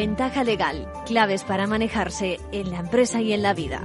Ventaja 0.00 0.44
legal, 0.44 0.90
claves 1.04 1.44
para 1.44 1.66
manejarse 1.66 2.40
en 2.52 2.70
la 2.70 2.78
empresa 2.78 3.20
y 3.20 3.34
en 3.34 3.42
la 3.42 3.52
vida. 3.52 3.82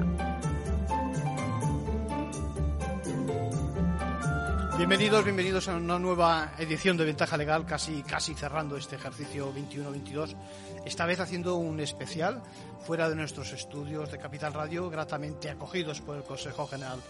Bienvenidos, 4.78 5.26
bienvenidos 5.26 5.68
a 5.68 5.76
una 5.76 6.00
nueva 6.00 6.54
edición 6.58 6.96
de 6.96 7.04
Ventaja 7.04 7.36
Legal, 7.36 7.66
casi, 7.66 8.02
casi 8.04 8.34
cerrando 8.34 8.78
este 8.78 8.96
ejercicio 8.96 9.54
21-22. 9.54 10.38
Esta 10.86 11.06
vez 11.06 11.20
haciendo 11.20 11.56
un 11.58 11.82
especial 11.82 12.42
fuera 12.80 13.10
de 13.10 13.18
nuestros 13.18 13.52
estudios 13.52 14.10
de 14.10 14.18
Capital 14.18 14.54
Radio, 14.54 14.90
gratamente 14.90 15.50
acogidos 15.50 16.00
por 16.00 16.16
el 16.16 16.24
Consejo 16.24 16.66
General 16.66 17.02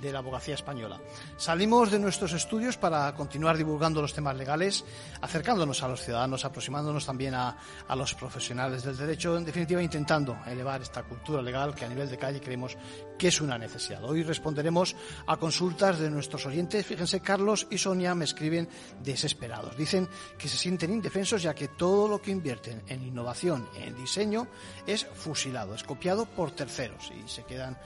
de 0.00 0.12
la 0.12 0.20
Abogacía 0.20 0.54
Española. 0.54 1.00
Salimos 1.36 1.90
de 1.90 1.98
nuestros 1.98 2.32
estudios 2.32 2.76
para 2.76 3.12
continuar 3.14 3.56
divulgando 3.56 4.00
los 4.00 4.14
temas 4.14 4.36
legales, 4.36 4.84
acercándonos 5.20 5.82
a 5.82 5.88
los 5.88 6.02
ciudadanos, 6.02 6.44
aproximándonos 6.44 7.06
también 7.06 7.34
a, 7.34 7.56
a, 7.86 7.96
los 7.96 8.14
profesionales 8.14 8.82
del 8.82 8.96
derecho, 8.96 9.36
en 9.36 9.44
definitiva 9.44 9.82
intentando 9.82 10.36
elevar 10.46 10.82
esta 10.82 11.02
cultura 11.02 11.42
legal 11.42 11.74
que 11.74 11.84
a 11.84 11.88
nivel 11.88 12.08
de 12.08 12.18
calle 12.18 12.40
creemos 12.40 12.76
que 13.18 13.28
es 13.28 13.40
una 13.40 13.58
necesidad. 13.58 14.02
Hoy 14.04 14.22
responderemos 14.22 14.96
a 15.26 15.36
consultas 15.36 15.98
de 15.98 16.10
nuestros 16.10 16.46
oyentes. 16.46 16.84
Fíjense, 16.86 17.20
Carlos 17.20 17.66
y 17.70 17.78
Sonia 17.78 18.14
me 18.14 18.24
escriben 18.24 18.68
desesperados. 19.02 19.76
Dicen 19.76 20.08
que 20.38 20.48
se 20.48 20.56
sienten 20.56 20.92
indefensos 20.92 21.42
ya 21.42 21.54
que 21.54 21.68
todo 21.68 22.08
lo 22.08 22.20
que 22.20 22.30
invierten 22.30 22.82
en 22.88 23.02
innovación, 23.02 23.68
en 23.76 23.94
diseño, 23.96 24.48
es 24.86 25.04
fusilado, 25.04 25.74
es 25.74 25.84
copiado 25.84 26.26
por 26.26 26.50
terceros 26.50 27.10
y 27.12 27.28
se 27.28 27.44
quedan 27.44 27.78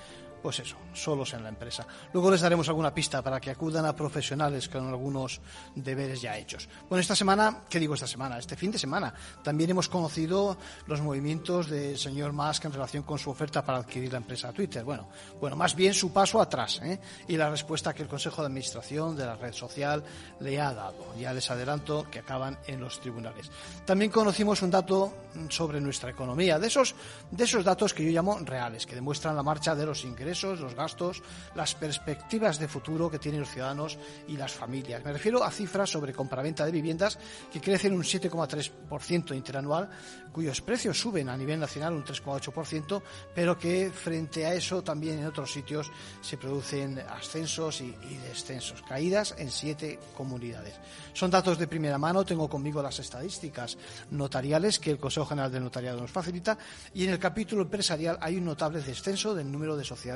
pues 0.47 0.61
eso, 0.61 0.77
solos 0.95 1.35
en 1.35 1.43
la 1.43 1.49
empresa. 1.49 1.85
Luego 2.13 2.31
les 2.31 2.41
daremos 2.41 2.69
alguna 2.69 2.95
pista 2.95 3.21
para 3.21 3.41
que 3.41 3.51
acudan 3.51 3.85
a 3.85 3.97
profesionales 3.97 4.69
con 4.69 4.87
algunos 4.87 5.41
deberes 5.75 6.23
ya 6.23 6.39
hechos. 6.39 6.69
Bueno, 6.89 7.01
esta 7.01 7.17
semana, 7.17 7.65
¿qué 7.69 7.81
digo 7.81 7.95
esta 7.95 8.07
semana? 8.07 8.39
Este 8.39 8.55
fin 8.55 8.71
de 8.71 8.79
semana 8.79 9.13
también 9.43 9.71
hemos 9.71 9.89
conocido 9.89 10.57
los 10.87 11.01
movimientos 11.01 11.69
del 11.69 11.99
señor 11.99 12.33
Musk 12.33 12.65
en 12.65 12.73
relación 12.75 13.03
con 13.03 13.19
su 13.19 13.29
oferta 13.29 13.65
para 13.65 13.79
adquirir 13.79 14.13
la 14.13 14.19
empresa 14.19 14.53
Twitter. 14.53 14.85
Bueno, 14.85 15.09
bueno, 15.41 15.57
más 15.57 15.75
bien 15.75 15.93
su 15.93 16.13
paso 16.13 16.41
atrás 16.41 16.81
¿eh? 16.81 17.01
y 17.27 17.37
la 17.37 17.51
respuesta 17.51 17.93
que 17.93 18.05
el 18.05 18.09
Consejo 18.09 18.41
de 18.43 18.47
Administración 18.47 19.17
de 19.17 19.27
la 19.27 19.35
red 19.35 19.53
social 19.53 20.05
le 20.39 20.61
ha 20.61 20.73
dado. 20.73 21.13
Ya 21.19 21.33
les 21.33 21.51
adelanto 21.51 22.07
que 22.09 22.21
acaban 22.21 22.57
en 22.69 22.81
los 22.81 23.01
tribunales. 23.01 23.51
También 23.85 24.13
conocimos 24.13 24.63
un 24.63 24.71
dato 24.71 25.13
sobre 25.49 25.81
nuestra 25.81 26.11
economía, 26.11 26.61
de 26.61 26.69
esos, 26.69 26.95
de 27.33 27.43
esos 27.43 27.65
datos 27.65 27.93
que 27.93 28.05
yo 28.05 28.13
llamo 28.13 28.39
reales, 28.39 28.87
que 28.87 28.95
demuestran 28.95 29.35
la 29.35 29.43
marcha 29.43 29.75
de 29.75 29.85
los 29.85 30.05
ingresos 30.05 30.36
los 30.43 30.75
gastos, 30.75 31.23
las 31.55 31.75
perspectivas 31.75 32.59
de 32.59 32.69
futuro 32.69 33.11
que 33.11 33.19
tienen 33.19 33.41
los 33.41 33.51
ciudadanos 33.51 33.99
y 34.29 34.37
las 34.37 34.53
familias. 34.53 35.05
Me 35.05 35.13
refiero 35.13 35.43
a 35.43 35.51
cifras 35.51 35.91
sobre 35.91 36.13
compraventa 36.13 36.65
de 36.65 36.73
viviendas 36.73 37.19
que 37.53 37.61
crecen 37.61 37.93
un 37.93 38.03
7,3% 38.03 39.35
interanual, 39.35 39.89
cuyos 40.33 40.61
precios 40.61 40.99
suben 40.99 41.29
a 41.29 41.37
nivel 41.37 41.59
nacional 41.61 41.95
un 41.95 42.05
3,8%, 42.05 43.03
pero 43.35 43.59
que 43.59 43.91
frente 43.91 44.47
a 44.47 44.55
eso 44.55 44.83
también 44.83 45.19
en 45.19 45.27
otros 45.27 45.53
sitios 45.53 45.91
se 46.21 46.37
producen 46.37 46.99
ascensos 46.99 47.81
y, 47.81 47.95
y 48.11 48.17
descensos, 48.29 48.83
caídas 48.83 49.35
en 49.39 49.51
siete 49.51 49.99
comunidades. 50.17 50.75
Son 51.13 51.31
datos 51.31 51.59
de 51.59 51.67
primera 51.67 51.99
mano, 51.99 52.25
tengo 52.25 52.49
conmigo 52.49 52.83
las 52.83 52.99
estadísticas 52.99 53.79
notariales 54.11 54.79
que 54.79 54.91
el 54.91 54.99
Consejo 54.99 55.27
General 55.27 55.51
del 55.51 55.65
Notariado 55.65 56.01
nos 56.01 56.11
facilita 56.11 56.59
y 56.95 57.05
en 57.05 57.11
el 57.11 57.19
capítulo 57.19 57.63
empresarial 57.63 58.19
hay 58.21 58.37
un 58.37 58.45
notable 58.45 58.81
descenso 58.81 59.35
del 59.35 59.51
número 59.51 59.77
de 59.77 59.85
sociedades 59.85 60.07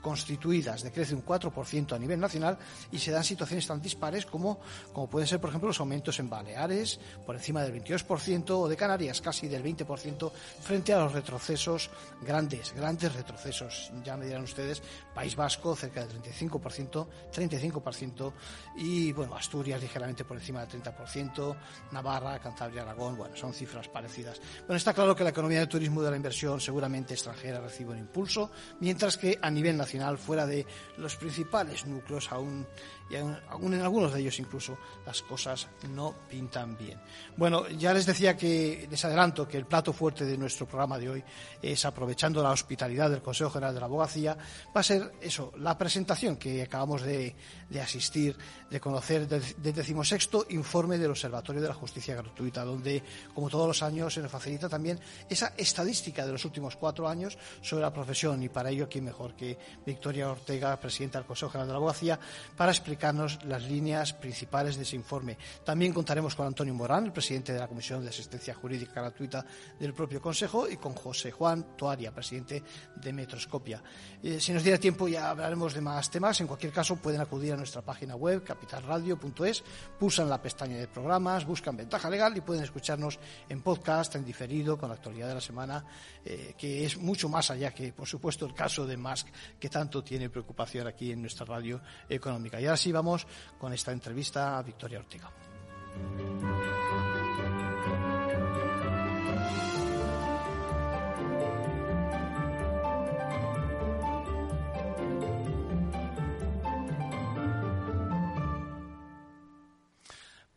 constituidas, 0.00 0.82
decrece 0.82 1.14
un 1.14 1.24
4% 1.24 1.94
a 1.94 1.98
nivel 1.98 2.20
nacional 2.20 2.58
y 2.90 2.98
se 2.98 3.10
dan 3.10 3.24
situaciones 3.24 3.66
tan 3.66 3.80
dispares 3.80 4.26
como, 4.26 4.60
como 4.92 5.08
pueden 5.08 5.28
ser, 5.28 5.40
por 5.40 5.50
ejemplo, 5.50 5.68
los 5.68 5.80
aumentos 5.80 6.18
en 6.18 6.28
Baleares, 6.28 6.98
por 7.24 7.36
encima 7.36 7.62
del 7.62 7.82
22%, 7.82 8.50
o 8.50 8.68
de 8.68 8.76
Canarias, 8.76 9.20
casi 9.20 9.48
del 9.48 9.62
20%, 9.62 10.30
frente 10.60 10.92
a 10.92 11.00
los 11.00 11.12
retrocesos 11.12 11.90
grandes, 12.22 12.72
grandes 12.74 13.14
retrocesos. 13.14 13.92
Ya 14.04 14.16
me 14.16 14.26
dirán 14.26 14.42
ustedes, 14.42 14.82
País 15.14 15.36
Vasco, 15.36 15.76
cerca 15.76 16.06
del 16.06 16.22
35%, 16.22 17.06
35%, 17.32 18.32
y, 18.76 19.12
bueno, 19.12 19.34
Asturias 19.34 19.80
ligeramente 19.80 20.24
por 20.24 20.36
encima 20.36 20.64
del 20.64 20.82
30%, 20.82 21.56
Navarra, 21.92 22.38
Cantabria, 22.38 22.82
Aragón, 22.82 23.16
bueno, 23.16 23.36
son 23.36 23.52
cifras 23.52 23.88
parecidas. 23.88 24.40
Bueno, 24.66 24.76
está 24.76 24.92
claro 24.94 25.14
que 25.14 25.24
la 25.24 25.30
economía 25.30 25.58
del 25.58 25.68
turismo 25.68 26.02
de 26.02 26.10
la 26.10 26.16
inversión 26.16 26.60
seguramente 26.60 27.14
extranjera 27.14 27.60
recibe 27.60 27.90
un 27.90 27.98
impulso, 27.98 28.50
mientras 28.80 29.16
que 29.16 29.38
a 29.42 29.50
nivel 29.50 29.76
nacional, 29.76 30.18
fuera 30.18 30.46
de 30.46 30.64
los 30.96 31.16
principales 31.16 31.86
núcleos, 31.86 32.32
aún, 32.32 32.66
y 33.10 33.16
aún 33.16 33.74
en 33.74 33.80
algunos 33.80 34.12
de 34.12 34.20
ellos 34.20 34.38
incluso, 34.38 34.78
las 35.06 35.22
cosas 35.22 35.68
no 35.90 36.14
pintan 36.28 36.76
bien. 36.76 37.00
Bueno, 37.36 37.68
ya 37.68 37.92
les 37.92 38.06
decía 38.06 38.36
que, 38.36 38.86
les 38.90 39.04
adelanto 39.04 39.46
que 39.46 39.58
el 39.58 39.66
plato 39.66 39.92
fuerte 39.92 40.24
de 40.24 40.38
nuestro 40.38 40.66
programa 40.66 40.98
de 40.98 41.10
hoy 41.10 41.24
es, 41.60 41.84
aprovechando 41.84 42.42
la 42.42 42.50
hospitalidad 42.50 43.10
del 43.10 43.22
Consejo 43.22 43.50
General 43.50 43.74
de 43.74 43.80
la 43.80 43.86
Abogacía, 43.86 44.36
va 44.74 44.80
a 44.80 44.84
ser 44.84 45.12
eso, 45.20 45.52
la 45.58 45.76
presentación 45.76 46.36
que 46.36 46.62
acabamos 46.62 47.02
de, 47.02 47.34
de 47.68 47.80
asistir, 47.80 48.36
de 48.70 48.80
conocer 48.80 49.28
del, 49.28 49.42
decimosexto 49.74 50.46
informe 50.50 50.98
del 50.98 51.10
Observatorio 51.10 51.60
de 51.60 51.68
la 51.68 51.74
Justicia 51.74 52.14
Gratuita, 52.14 52.64
donde, 52.64 53.02
como 53.34 53.48
todos 53.48 53.66
los 53.66 53.82
años, 53.82 54.14
se 54.14 54.20
nos 54.20 54.30
facilita 54.30 54.68
también 54.68 54.98
esa 55.28 55.52
estadística 55.56 56.24
de 56.24 56.32
los 56.32 56.44
últimos 56.44 56.76
cuatro 56.76 57.08
años 57.08 57.36
sobre 57.60 57.82
la 57.82 57.92
profesión 57.92 58.42
y 58.42 58.48
para 58.48 58.70
ello, 58.70 58.88
¿quién 58.88 59.04
mejor 59.04 59.34
que 59.34 59.58
Victoria 59.84 60.30
Ortega, 60.30 60.78
presidenta 60.78 61.18
del 61.18 61.26
Consejo 61.26 61.50
General 61.50 61.68
de 61.68 61.72
la 61.72 61.78
Abogacía, 61.78 62.20
para 62.56 62.72
explicarnos 62.92 63.42
las 63.46 63.62
líneas 63.62 64.12
principales 64.12 64.76
de 64.76 64.82
ese 64.82 64.96
informe. 64.96 65.38
También 65.64 65.94
contaremos 65.94 66.34
con 66.34 66.46
Antonio 66.46 66.74
Morán, 66.74 67.06
el 67.06 67.12
presidente 67.12 67.54
de 67.54 67.58
la 67.58 67.66
Comisión 67.66 68.02
de 68.02 68.10
Asistencia 68.10 68.52
Jurídica 68.52 69.00
Gratuita 69.00 69.46
del 69.80 69.94
propio 69.94 70.20
Consejo, 70.20 70.68
y 70.68 70.76
con 70.76 70.92
José 70.94 71.30
Juan 71.30 71.74
Toaria, 71.74 72.12
presidente 72.12 72.62
de 72.94 73.12
Metroscopia. 73.14 73.82
Eh, 74.22 74.38
si 74.38 74.52
nos 74.52 74.62
diera 74.62 74.78
tiempo 74.78 75.08
ya 75.08 75.30
hablaremos 75.30 75.72
de 75.72 75.80
más 75.80 76.10
temas. 76.10 76.38
En 76.42 76.46
cualquier 76.46 76.70
caso, 76.70 76.96
pueden 76.96 77.22
acudir 77.22 77.54
a 77.54 77.56
nuestra 77.56 77.80
página 77.80 78.14
web, 78.14 78.44
capitalradio.es, 78.44 79.64
pulsan 79.98 80.28
la 80.28 80.42
pestaña 80.42 80.76
de 80.76 80.88
programas, 80.88 81.46
buscan 81.46 81.74
Ventaja 81.74 82.10
Legal 82.10 82.36
y 82.36 82.42
pueden 82.42 82.62
escucharnos 82.62 83.18
en 83.48 83.62
podcast, 83.62 84.16
en 84.16 84.24
diferido, 84.26 84.76
con 84.76 84.90
la 84.90 84.96
actualidad 84.96 85.28
de 85.28 85.34
la 85.34 85.40
semana, 85.40 85.82
eh, 86.26 86.54
que 86.58 86.84
es 86.84 86.98
mucho 86.98 87.30
más 87.30 87.50
allá 87.50 87.72
que, 87.72 87.90
por 87.94 88.06
supuesto, 88.06 88.44
el 88.44 88.52
caso 88.52 88.86
de 88.86 88.98
Musk, 88.98 89.28
que 89.58 89.70
tanto 89.70 90.04
tiene 90.04 90.28
preocupación 90.28 90.86
aquí 90.86 91.10
en 91.10 91.22
nuestra 91.22 91.46
radio 91.46 91.80
económica. 92.06 92.60
Sí 92.82 92.90
vamos 92.90 93.26
con 93.58 93.72
esta 93.72 93.92
entrevista 93.92 94.58
a 94.58 94.62
Victoria 94.62 94.98
Ortega. 94.98 95.30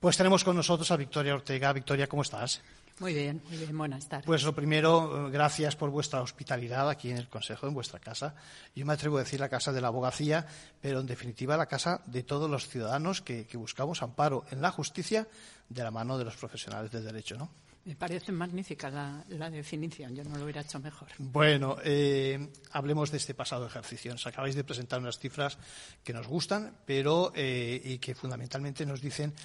Pues 0.06 0.18
tenemos 0.18 0.44
con 0.44 0.56
nosotros 0.56 0.92
a 0.92 0.98
Victoria 0.98 1.34
Ortega. 1.34 1.74
Victoria, 1.74 2.06
¿cómo 2.06 2.22
estás? 2.22 2.62
Muy 3.00 3.12
bien, 3.12 3.42
muy 3.50 3.58
bien, 3.58 3.76
buenas 3.76 4.08
tardes. 4.08 4.28
Pues 4.28 4.44
lo 4.44 4.54
primero, 4.54 5.32
gracias 5.32 5.76
por 5.76 5.90
vuestra 5.90 6.22
hospitalidad 6.22 6.88
aquí 6.92 7.10
en 7.10 7.18
el 7.18 7.28
Consejo, 7.28 7.66
en 7.66 7.74
vuestra 7.74 7.98
casa. 7.98 8.36
Yo 8.76 8.86
me 8.86 8.94
atrevo 8.94 9.18
a 9.18 9.22
decir 9.22 9.40
la 9.40 9.50
casa 9.50 9.74
de 9.74 9.82
la 9.82 9.88
abogacía, 9.88 10.46
pero 10.80 11.00
en 11.00 11.08
definitiva 11.08 11.58
la 11.58 11.66
casa 11.66 12.04
de 12.06 12.22
todos 12.22 12.48
los 12.48 12.68
ciudadanos 12.68 13.24
que, 13.24 13.48
que 13.48 13.58
buscamos 13.58 14.04
amparo 14.04 14.46
en 14.52 14.62
la 14.62 14.70
justicia 14.70 15.28
de 15.70 15.82
la 15.82 15.90
mano 15.90 16.20
de 16.20 16.26
los 16.26 16.36
profesionales 16.36 16.92
del 16.92 17.04
derecho, 17.04 17.36
¿no? 17.36 17.50
Me 17.86 17.96
parece 17.96 18.32
magnífica 18.32 18.90
la, 18.90 19.24
la, 19.30 19.48
definición, 19.48 20.16
yo 20.16 20.24
no 20.24 20.38
lo 20.38 20.44
hubiera 20.44 20.62
hecho 20.62 20.80
mejor. 20.80 21.08
Bueno, 21.20 21.78
eh, 21.84 22.50
hablemos 22.72 23.12
de 23.12 23.18
este 23.18 23.36
pasado 23.36 23.68
ejercicio. 23.68 24.12
Nos 24.12 24.26
acabáis 24.26 24.56
de 24.56 24.64
presentar 24.64 25.00
unas 25.00 25.20
cifras 25.20 25.60
que 26.04 26.12
nos 26.12 26.26
gustan, 26.26 26.78
pero 26.84 27.32
eh, 27.36 27.80
y 27.84 28.00
que 28.00 28.16
fundamentalmente 28.16 28.88
nos 28.88 29.02
dicen 29.02 29.36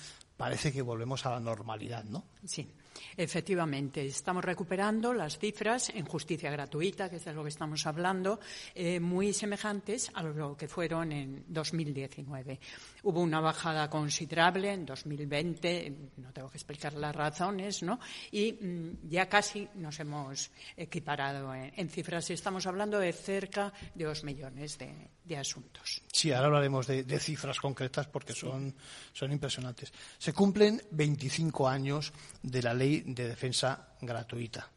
parece 0.40 0.72
que 0.72 0.80
volvemos 0.80 1.26
a 1.26 1.32
la 1.32 1.40
normalidad, 1.40 2.02
¿no? 2.04 2.24
Sí. 2.46 2.66
Efectivamente, 3.14 4.04
estamos 4.06 4.42
recuperando 4.42 5.12
las 5.12 5.38
cifras 5.38 5.90
en 5.90 6.06
justicia 6.06 6.50
gratuita, 6.50 7.10
que 7.10 7.16
es 7.16 7.24
de 7.26 7.34
lo 7.34 7.42
que 7.42 7.50
estamos 7.50 7.86
hablando, 7.86 8.40
eh, 8.74 8.98
muy 9.00 9.34
semejantes 9.34 10.10
a 10.14 10.22
lo 10.22 10.56
que 10.56 10.66
fueron 10.66 11.12
en 11.12 11.44
2019. 11.46 12.58
Hubo 13.02 13.20
una 13.20 13.40
bajada 13.40 13.90
considerable 13.90 14.72
en 14.72 14.86
2020, 14.86 15.96
no 16.16 16.32
tengo 16.32 16.48
que 16.48 16.56
explicar 16.56 16.94
las 16.94 17.14
razones, 17.14 17.82
¿no? 17.82 18.00
Y 18.32 18.52
mm, 18.52 19.08
ya 19.10 19.28
casi 19.28 19.68
nos 19.74 20.00
hemos 20.00 20.50
equiparado 20.74 21.54
en, 21.54 21.72
en, 21.76 21.90
cifras. 21.90 22.30
Estamos 22.30 22.66
hablando 22.66 22.98
de 22.98 23.12
cerca 23.12 23.72
de 23.94 24.04
dos 24.04 24.24
millones 24.24 24.78
de, 24.78 25.10
de 25.30 25.36
asuntos. 25.36 26.02
Sí, 26.12 26.32
ahora 26.32 26.46
hablaremos 26.46 26.88
de, 26.88 27.04
de 27.04 27.20
cifras 27.20 27.60
concretas 27.60 28.08
porque 28.08 28.32
sí. 28.32 28.40
son, 28.40 28.74
son 29.12 29.30
impresionantes. 29.30 29.92
Se 30.18 30.32
cumplen 30.32 30.82
25 30.90 31.68
años 31.68 32.12
de 32.42 32.62
la 32.62 32.74
ley 32.74 32.90
ley 32.90 33.04
de 33.06 33.28
defensa 33.28 33.89
gratuita. 34.02 34.70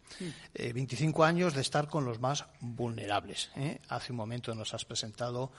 25 0.58 1.24
años 1.24 1.56
de 1.56 1.62
estar 1.62 1.88
con 1.88 2.06
los 2.06 2.20
más 2.20 2.46
vulnerables. 2.60 3.50
Hace 3.90 4.12
un 4.12 4.18
momento 4.18 4.54
nos 4.54 4.74
has 4.74 4.86
presentado 4.86 5.52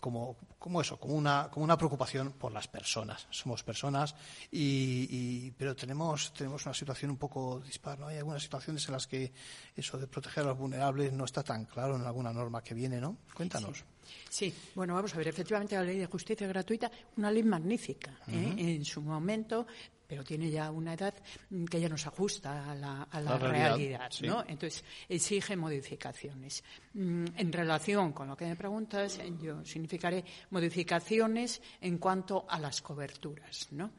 como, 0.00 0.36
como, 0.58 0.80
eso, 0.80 0.98
como 0.98 1.14
una, 1.14 1.48
como 1.50 1.64
una 1.64 1.76
preocupación 1.76 2.32
por 2.32 2.52
las 2.52 2.68
personas. 2.68 3.26
Somos 3.30 3.64
personas, 3.64 4.14
y, 4.50 5.50
pero 5.52 5.74
tenemos, 5.74 6.32
tenemos 6.34 6.64
una 6.66 6.74
situación 6.74 7.10
un 7.10 7.16
poco 7.16 7.60
dispar. 7.60 7.98
¿no? 7.98 8.06
Hay 8.06 8.18
algunas 8.18 8.42
situaciones 8.42 8.86
en 8.86 8.92
las 8.92 9.06
que 9.06 9.32
eso 9.76 9.98
de 9.98 10.06
proteger 10.06 10.44
a 10.44 10.48
los 10.48 10.58
vulnerables 10.58 11.12
no 11.12 11.24
está 11.24 11.42
tan 11.42 11.64
claro 11.64 11.96
en 11.96 12.02
alguna 12.02 12.32
norma 12.32 12.62
que 12.62 12.74
viene, 12.74 13.00
¿no? 13.00 13.16
Cuéntanos. 13.34 13.84
Sí, 14.28 14.52
bueno, 14.74 14.94
vamos 14.94 15.14
a 15.14 15.18
ver. 15.18 15.28
Efectivamente, 15.28 15.74
la 15.74 15.82
ley 15.82 15.98
de 15.98 16.06
justicia 16.06 16.46
gratuita, 16.46 16.90
una 17.16 17.30
ley 17.30 17.42
magnífica. 17.42 18.18
¿eh? 18.28 18.54
En 18.56 18.84
su 18.84 19.00
momento 19.02 19.66
pero 20.06 20.24
tiene 20.24 20.50
ya 20.50 20.70
una 20.70 20.94
edad 20.94 21.14
que 21.70 21.80
ya 21.80 21.88
nos 21.88 22.06
ajusta 22.06 22.70
a 22.70 22.74
la, 22.74 23.38
realidad, 23.38 24.10
¿no? 24.22 24.44
Entonces, 24.46 24.84
exige 25.08 25.56
modificaciones. 25.56 26.62
Mm, 26.94 27.24
en 27.36 27.52
relación 27.52 28.12
con 28.12 28.28
lo 28.28 28.36
que 28.36 28.46
me 28.46 28.56
preguntas, 28.56 29.20
yo 29.40 29.64
significaré 29.64 30.24
modificaciones 30.50 31.60
en 31.80 31.98
cuanto 31.98 32.44
a 32.48 32.58
las 32.58 32.82
coberturas, 32.82 33.68
¿no? 33.72 33.90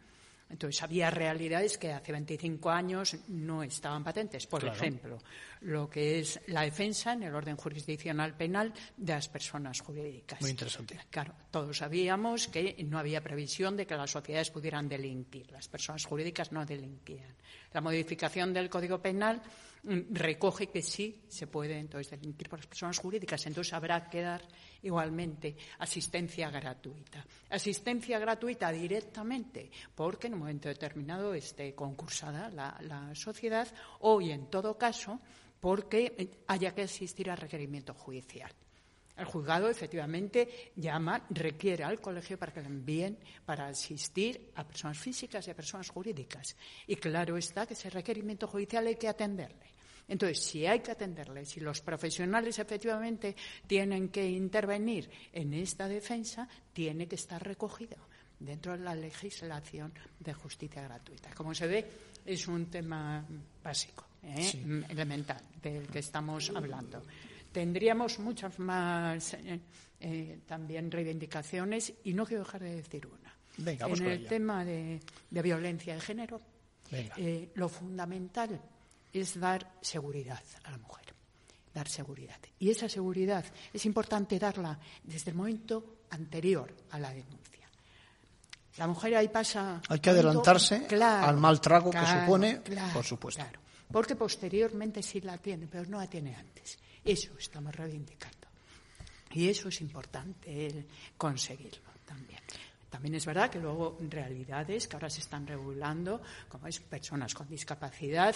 Entonces, 0.49 0.83
había 0.83 1.09
realidades 1.09 1.77
que 1.77 1.91
hace 1.91 2.11
25 2.11 2.69
años 2.69 3.15
no 3.29 3.63
estaban 3.63 4.03
patentes. 4.03 4.45
Por 4.45 4.63
ejemplo, 4.65 5.17
lo 5.61 5.89
que 5.89 6.19
es 6.19 6.39
la 6.47 6.61
defensa 6.61 7.13
en 7.13 7.23
el 7.23 7.33
orden 7.33 7.55
jurisdiccional 7.55 8.35
penal 8.35 8.71
de 8.95 9.13
las 9.13 9.27
personas 9.29 9.81
jurídicas. 9.81 10.41
Muy 10.41 10.51
interesante. 10.51 10.99
Claro, 11.09 11.33
todos 11.49 11.77
sabíamos 11.77 12.47
que 12.47 12.75
no 12.87 12.99
había 12.99 13.21
previsión 13.21 13.75
de 13.75 13.87
que 13.87 13.95
las 13.95 14.11
sociedades 14.11 14.51
pudieran 14.51 14.87
delinquir. 14.87 15.51
Las 15.51 15.67
personas 15.67 16.05
jurídicas 16.05 16.51
no 16.51 16.65
delinquían. 16.65 17.35
La 17.73 17.81
modificación 17.81 18.53
del 18.53 18.69
Código 18.69 19.01
Penal 19.01 19.41
recoge 19.83 20.67
que 20.67 20.81
sí 20.81 21.23
se 21.27 21.47
puede 21.47 21.77
entonces 21.77 22.11
delinquir 22.11 22.49
por 22.49 22.59
las 22.59 22.67
personas 22.67 22.97
jurídicas. 22.99 23.45
Entonces 23.45 23.73
habrá 23.73 24.09
que 24.09 24.21
dar 24.21 24.41
igualmente 24.81 25.57
asistencia 25.79 26.49
gratuita. 26.49 27.25
Asistencia 27.49 28.19
gratuita 28.19 28.71
directamente, 28.71 29.69
porque 29.93 30.27
en 30.27 30.33
un 30.33 30.39
momento 30.39 30.69
determinado 30.69 31.33
esté 31.33 31.75
concursada 31.75 32.49
la, 32.49 33.11
sociedad 33.13 33.67
o, 33.99 34.21
y 34.21 34.31
en 34.31 34.49
todo 34.49 34.77
caso, 34.77 35.19
porque 35.59 36.43
haya 36.47 36.73
que 36.73 36.83
asistir 36.83 37.29
a 37.29 37.35
requerimiento 37.35 37.93
judicial. 37.93 38.51
El 39.15 39.25
juzgado 39.25 39.69
efectivamente 39.69 40.71
llama, 40.75 41.23
requiere 41.29 41.83
al 41.83 42.01
colegio 42.01 42.39
para 42.39 42.51
que 42.51 42.61
le 42.61 42.67
envíen 42.67 43.19
para 43.45 43.67
asistir 43.67 44.51
a 44.55 44.65
personas 44.65 44.97
físicas 44.97 45.47
y 45.47 45.51
a 45.51 45.55
personas 45.55 45.89
jurídicas. 45.89 46.55
Y 46.87 46.95
claro 46.95 47.37
está 47.37 47.67
que 47.67 47.75
ese 47.75 47.91
requerimiento 47.91 48.47
judicial 48.47 48.87
hay 48.87 48.95
que 48.95 49.07
atenderle. 49.07 49.72
Entonces, 50.07 50.43
si 50.43 50.65
hay 50.65 50.81
que 50.81 50.91
atenderle, 50.91 51.45
si 51.45 51.59
los 51.59 51.81
profesionales 51.81 52.59
efectivamente 52.59 53.35
tienen 53.65 54.09
que 54.09 54.29
intervenir 54.29 55.09
en 55.31 55.53
esta 55.53 55.87
defensa, 55.87 56.47
tiene 56.73 57.07
que 57.07 57.15
estar 57.15 57.41
recogido 57.41 57.97
dentro 58.39 58.73
de 58.73 58.79
la 58.79 58.95
legislación 58.95 59.93
de 60.19 60.33
justicia 60.33 60.81
gratuita. 60.81 61.33
Como 61.33 61.53
se 61.53 61.67
ve, 61.67 61.85
es 62.25 62.47
un 62.47 62.65
tema 62.65 63.25
básico, 63.63 64.05
¿eh? 64.23 64.83
elemental, 64.89 65.41
del 65.61 65.87
que 65.87 65.99
estamos 65.99 66.51
hablando. 66.53 67.01
Tendríamos 67.51 68.19
muchas 68.19 68.59
más 68.59 69.35
eh, 69.35 69.59
eh, 69.99 70.39
también 70.45 70.91
reivindicaciones 70.91 71.93
y 72.03 72.13
no 72.13 72.25
quiero 72.25 72.43
dejar 72.43 72.61
de 72.61 72.75
decir 72.75 73.07
una. 73.07 73.33
en 73.57 74.05
el 74.05 74.27
tema 74.27 74.65
de, 74.65 74.99
violencia 75.29 75.93
de 75.93 76.01
género, 76.01 76.41
lo 77.55 77.69
fundamental 77.69 78.59
es 79.13 79.39
dar 79.39 79.77
seguridad 79.81 80.43
a 80.63 80.71
la 80.71 80.77
mujer, 80.77 81.13
dar 81.73 81.87
seguridad. 81.87 82.39
Y 82.59 82.69
esa 82.69 82.89
seguridad 82.89 83.45
es 83.71 83.85
importante 83.85 84.39
darla 84.39 84.79
desde 85.03 85.31
el 85.31 85.37
momento 85.37 85.99
anterior 86.09 86.73
a 86.91 86.99
la 86.99 87.13
denuncia. 87.13 87.69
La 88.77 88.87
mujer 88.87 89.15
ahí 89.15 89.27
pasa. 89.27 89.81
Hay 89.87 89.99
que 89.99 90.09
adelantarse 90.09 90.87
al 90.99 91.37
mal 91.37 91.61
trago 91.61 91.91
que 91.91 91.99
supone, 91.99 92.61
por 92.93 93.05
supuesto. 93.05 93.43
porque 93.91 94.15
posteriormente 94.15 95.03
sí 95.03 95.21
la 95.21 95.37
tiene, 95.37 95.67
pero 95.67 95.85
no 95.85 95.99
la 95.99 96.07
tiene 96.07 96.35
antes. 96.35 96.79
Eso 97.05 97.37
estamos 97.37 97.75
reivindicando. 97.75 98.47
Y 99.31 99.49
eso 99.49 99.69
es 99.69 99.81
importante 99.81 100.85
conseguirlo 101.17 101.91
también. 102.05 102.42
También 102.93 103.15
es 103.15 103.25
verdad 103.25 103.49
que 103.49 103.57
luego 103.57 103.97
realidades 104.07 104.87
que 104.87 104.95
ahora 104.95 105.09
se 105.09 105.19
están 105.19 105.47
regulando, 105.47 106.21
como 106.47 106.67
es 106.67 106.79
personas 106.79 107.33
con 107.33 107.49
discapacidad, 107.49 108.35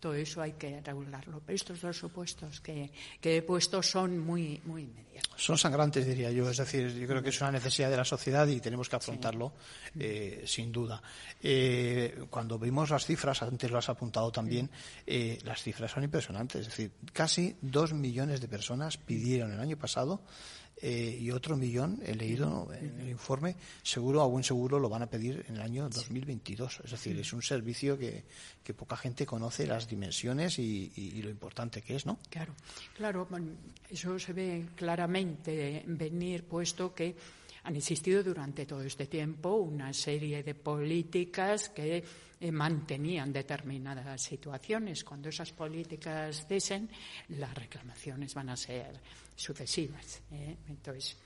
todo 0.00 0.14
eso 0.14 0.42
hay 0.42 0.54
que 0.54 0.80
regularlo. 0.80 1.40
Pero 1.46 1.54
estos 1.54 1.80
dos 1.80 1.96
supuestos 1.96 2.60
que, 2.60 2.90
he 3.22 3.42
puesto 3.42 3.80
son 3.80 4.18
muy, 4.18 4.60
muy 4.64 4.82
inmediatos. 4.82 5.40
Son 5.40 5.56
sangrantes, 5.56 6.04
diría 6.04 6.32
yo. 6.32 6.50
Es 6.50 6.56
decir, 6.56 6.92
yo 6.98 7.06
creo 7.06 7.22
que 7.22 7.28
es 7.28 7.40
una 7.40 7.52
necesidad 7.52 7.90
de 7.90 7.96
la 7.96 8.04
sociedad 8.04 8.44
y 8.48 8.58
tenemos 8.58 8.88
que 8.88 8.96
afrontarlo 8.96 9.52
eh, 9.96 10.42
sin 10.46 10.72
duda. 10.72 11.00
Eh, 11.40 12.24
cuando 12.28 12.58
vimos 12.58 12.90
las 12.90 13.06
cifras, 13.06 13.40
antes 13.40 13.70
lo 13.70 13.78
has 13.78 13.88
apuntado 13.88 14.32
también, 14.32 14.68
eh, 15.06 15.38
las 15.44 15.62
cifras 15.62 15.92
son 15.92 16.02
impresionantes. 16.02 16.62
Es 16.62 16.66
decir, 16.66 16.90
casi 17.12 17.54
dos 17.60 17.92
millones 17.92 18.40
de 18.40 18.48
personas 18.48 18.96
pidieron 18.96 19.52
el 19.52 19.60
año 19.60 19.76
pasado 19.76 20.22
eh, 20.82 21.18
y 21.20 21.30
otro 21.30 21.56
millón, 21.56 22.00
he 22.04 22.14
leído 22.14 22.68
en 22.72 23.00
el 23.00 23.08
informe, 23.10 23.56
seguro, 23.82 24.22
a 24.22 24.26
buen 24.26 24.42
seguro, 24.42 24.78
lo 24.78 24.88
van 24.88 25.02
a 25.02 25.06
pedir 25.06 25.44
en 25.48 25.56
el 25.56 25.62
año 25.62 25.88
2022. 25.88 26.80
Es 26.84 26.90
decir, 26.90 27.18
es 27.18 27.32
un 27.32 27.42
servicio 27.42 27.98
que, 27.98 28.24
que 28.62 28.72
poca 28.72 28.96
gente 28.96 29.26
conoce 29.26 29.66
las 29.66 29.86
dimensiones 29.86 30.58
y, 30.58 31.20
lo 31.22 31.28
importante 31.28 31.82
que 31.82 31.96
es, 31.96 32.06
¿no? 32.06 32.18
Claro, 32.30 32.54
claro, 32.96 33.28
eso 33.90 34.18
se 34.18 34.32
ve 34.32 34.68
claramente 34.74 35.84
venir, 35.86 36.44
puesto 36.44 36.94
que 36.94 37.14
han 37.64 37.76
existido 37.76 38.22
durante 38.22 38.64
todo 38.64 38.82
este 38.82 39.06
tiempo 39.06 39.56
una 39.56 39.92
serie 39.92 40.42
de 40.42 40.54
políticas 40.54 41.68
que 41.68 42.02
eh, 42.40 42.50
mantenían 42.50 43.32
determinadas 43.32 44.22
situaciones. 44.22 45.04
Cuando 45.04 45.28
esas 45.28 45.52
políticas 45.52 46.46
cesen, 46.46 46.88
las 47.28 47.54
reclamaciones 47.54 48.32
van 48.32 48.48
a 48.48 48.56
ser 48.56 48.98
sucesivas. 49.40 50.22
¿eh? 50.32 50.56
Entonces, 50.68 51.16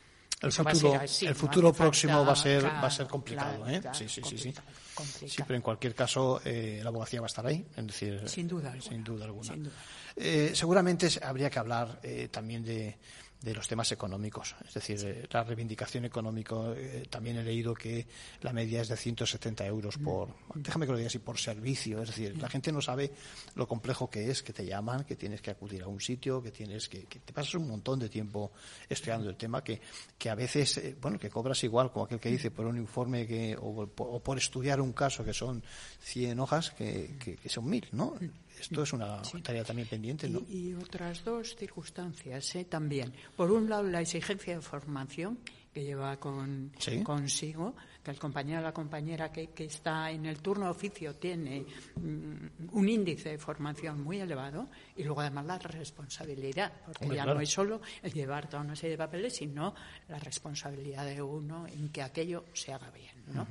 el 0.41 0.53
futuro, 0.53 1.00
el 1.03 1.34
futuro 1.34 1.72
próximo 1.72 2.24
va 2.24 2.32
a 2.32 2.36
ser 2.36 2.65
va 2.65 2.86
a 2.86 2.91
ser 2.91 3.06
complicado, 3.06 3.69
¿eh? 3.69 3.81
sí, 3.93 4.08
sí, 4.08 4.22
sí, 4.24 4.38
sí. 4.38 4.55
Siempre 5.27 5.56
en 5.56 5.62
cualquier 5.62 5.94
caso 5.94 6.41
eh, 6.44 6.81
la 6.82 6.88
abogacía 6.88 7.20
va 7.20 7.27
a 7.27 7.29
estar 7.29 7.46
ahí, 7.46 7.65
es 7.77 7.86
decir, 7.86 8.22
sin 8.29 8.48
duda 8.48 8.74
Sin 8.81 9.03
duda 9.03 9.24
alguna. 9.24 9.55
Eh, 10.17 10.53
seguramente 10.55 11.08
habría 11.22 11.50
que 11.50 11.58
hablar 11.58 11.98
eh, 12.03 12.29
también 12.31 12.62
de 12.65 12.96
de 13.44 13.55
los 13.55 13.69
temas 13.69 13.93
económicos. 13.93 14.56
Es 14.67 14.74
decir, 14.74 14.98
eh, 15.05 15.29
la 15.31 15.44
reivindicación 15.44 16.06
económica, 16.06 16.56
eh, 16.74 17.05
también 17.10 17.36
he 17.36 17.44
leído 17.44 17.74
que 17.74 18.06
la 18.41 18.55
media 18.55 18.81
es 18.81 18.89
de 18.89 18.96
170 18.96 19.67
euros 19.67 19.98
por, 19.98 20.34
déjame 20.55 20.86
que 20.86 20.93
lo 20.93 20.98
diga 20.98 21.08
así, 21.08 21.19
por 21.19 21.39
servicio. 21.39 22.01
Es 22.03 22.08
decir, 22.08 22.41
la 22.41 22.48
gente 22.48 22.72
no 22.72 22.81
sabe 22.81 23.13
lo 23.55 23.69
complejo 23.69 24.08
que 24.08 24.31
es, 24.31 24.43
que 24.43 24.55
te 24.55 24.65
llaman, 24.65 25.05
que 25.05 25.17
tienes 25.17 25.43
que 25.43 25.51
acudir 25.51 25.82
a 25.82 25.89
un 25.89 26.01
sitio, 26.01 26.43
que 26.43 26.53
tienes 26.53 26.89
que, 26.89 27.05
que 27.05 27.20
te 27.20 27.34
pasas 27.34 27.55
un 27.56 27.69
montón 27.69 27.98
de 27.98 28.08
tiempo 28.08 28.53
estudiando 28.89 29.29
el 29.29 29.36
tema, 29.36 29.63
que, 29.63 29.79
que 30.17 30.31
a 30.31 30.34
veces, 30.34 30.79
eh, 30.79 30.96
bueno, 30.98 31.19
que 31.19 31.29
cobras 31.29 31.63
igual 31.65 31.93
como 31.93 32.06
aquel 32.06 32.20
que 32.20 32.31
dice 32.31 32.51
por 32.51 32.65
un 32.65 32.79
informe 32.79 33.27
que, 33.27 33.55
o, 33.60 33.86
por 33.86 34.39
estudiar 34.39 34.81
un 34.81 34.94
caso 34.94 35.22
que 35.22 35.34
son 35.34 35.63
100 36.01 36.41
hojas 36.41 36.70
que, 36.70 37.19
que 37.19 37.48
son 37.51 37.69
mil, 37.69 37.86
¿no? 37.93 38.15
Esto 38.61 38.82
es 38.82 38.93
una 38.93 39.20
tarea 39.43 39.65
también 39.65 39.89
pendiente, 39.89 40.29
¿no? 40.29 40.41
Y, 40.49 40.75
otras 40.75 41.25
dos 41.25 41.55
circunstancias 41.56 42.55
¿eh? 42.56 42.65
también. 42.65 43.13
Por 43.37 43.51
un 43.51 43.69
lado, 43.69 43.82
la 43.84 44.01
exigencia 44.01 44.55
de 44.55 44.61
formación 44.63 45.39
que 45.75 45.82
lleva 45.82 46.17
con, 46.19 46.70
consigo, 47.03 47.75
que 48.03 48.13
el 48.13 48.19
compañero 48.19 48.61
o 48.61 48.63
la 48.63 48.73
compañera 48.73 49.32
que, 49.32 49.51
está 49.58 50.08
en 50.08 50.25
el 50.27 50.39
turno 50.39 50.67
de 50.67 50.70
oficio 50.70 51.17
tiene 51.17 51.67
mm, 51.96 52.77
un 52.77 52.89
índice 52.89 53.31
de 53.31 53.39
formación 53.39 54.01
muy 54.01 54.20
elevado 54.20 54.69
y 54.96 55.03
luego 55.03 55.20
además 55.20 55.46
la 55.46 55.58
responsabilidad, 55.58 56.73
porque 56.87 57.17
ya 57.17 57.27
no 57.27 57.41
es 57.41 57.51
solo 57.51 57.81
el 58.03 58.13
llevar 58.13 58.49
toda 58.49 58.63
una 58.63 58.77
serie 58.77 58.93
de 58.93 58.99
papeles, 58.99 59.34
sino 59.34 59.75
la 60.08 60.20
responsabilidad 60.20 61.05
de 61.06 61.20
uno 61.20 61.67
en 61.67 61.89
que 61.89 62.03
aquello 62.03 62.44
se 62.53 62.73
haga 62.73 62.91
bien, 62.91 63.17
¿no? 63.32 63.44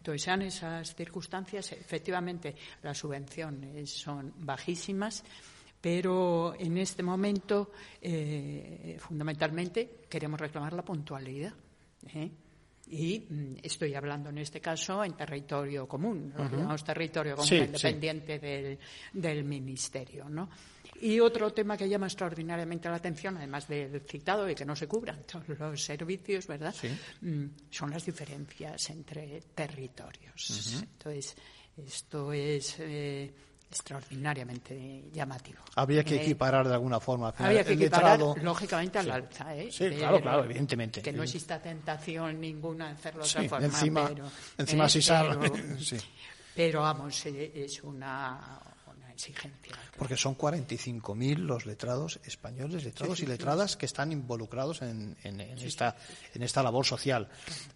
Entonces, 0.00 0.28
en 0.28 0.42
esas 0.42 0.94
circunstancias, 0.94 1.72
efectivamente, 1.72 2.54
las 2.82 2.96
subvenciones 2.96 3.90
son 3.90 4.32
bajísimas, 4.38 5.22
pero 5.78 6.54
en 6.58 6.78
este 6.78 7.02
momento, 7.02 7.70
eh, 8.00 8.96
fundamentalmente, 8.98 10.00
queremos 10.08 10.40
reclamar 10.40 10.72
la 10.72 10.82
puntualidad. 10.82 11.52
¿eh? 12.14 12.30
Y 12.88 13.26
mm, 13.28 13.56
estoy 13.62 13.94
hablando 13.94 14.30
en 14.30 14.38
este 14.38 14.58
caso 14.58 15.04
en 15.04 15.12
territorio 15.12 15.86
común, 15.86 16.32
lo 16.34 16.44
llamamos 16.44 16.82
territorio 16.82 17.36
común 17.36 17.52
independiente 17.52 18.38
Del, 18.38 18.78
del, 19.12 19.44
Ministerio. 19.44 20.30
¿no? 20.30 20.48
Y 21.00 21.18
otro 21.20 21.52
tema 21.52 21.76
que 21.76 21.88
llama 21.88 22.06
extraordinariamente 22.06 22.88
la 22.88 22.96
atención, 22.96 23.36
además 23.38 23.66
del 23.68 24.00
citado 24.02 24.48
y 24.50 24.54
que 24.54 24.64
no 24.66 24.76
se 24.76 24.86
cubran 24.86 25.22
todos 25.24 25.48
los 25.58 25.82
servicios, 25.82 26.46
¿verdad? 26.46 26.74
Mm, 27.22 27.44
son 27.70 27.90
las 27.90 28.04
diferencias 28.04 28.90
entre 28.90 29.40
territorios. 29.54 30.50
Entonces, 30.82 31.34
Esto 31.78 32.32
es 32.32 32.76
eh, 32.80 33.32
extraordinariamente 33.70 35.04
llamativo. 35.12 35.60
Habría 35.76 36.04
que 36.04 36.16
Eh, 36.16 36.22
equiparar 36.22 36.66
de 36.68 36.74
alguna 36.74 37.00
forma. 37.00 37.32
Había 37.38 37.64
que 37.64 37.72
equiparar, 37.72 38.18
letrado- 38.18 38.36
lógicamente, 38.42 38.98
al 38.98 39.10
alza. 39.10 39.54
¿eh? 39.56 39.68
Sí, 39.70 39.88
claro, 39.90 40.16
Pero 40.16 40.20
claro, 40.22 40.44
evidentemente. 40.44 41.02
Que 41.02 41.12
no 41.12 41.22
exista 41.22 41.60
tentación 41.60 42.40
ninguna 42.40 42.88
de 42.88 42.92
hacerlo 42.94 43.22
de 43.22 43.28
Sí, 43.28 43.38
otra 43.38 43.48
forma. 43.48 43.66
encima- 43.66 44.08
pero, 44.08 44.30
encima 44.58 44.86
eh, 44.86 45.38
Pero, 45.40 45.78
sí. 45.80 45.96
pero, 46.54 46.80
vamos, 46.82 47.26
eh, 47.26 47.52
es 47.64 47.82
una 47.82 48.60
exigencia. 49.20 49.76
Porque 49.98 50.16
son 50.16 50.36
45.000 50.36 51.36
los 51.38 51.66
letrados 51.66 52.20
españoles, 52.24 52.84
letrados 52.84 53.20
y 53.20 53.26
letradas 53.26 53.76
que 53.76 53.86
están 53.86 54.12
involucrados 54.12 54.82
en, 54.82 55.16
en- 55.22 55.40
en 55.40 55.58
esta, 55.58 55.96
en 56.34 56.42
esta 56.42 56.62
labor 56.62 56.86
social. 56.86 57.28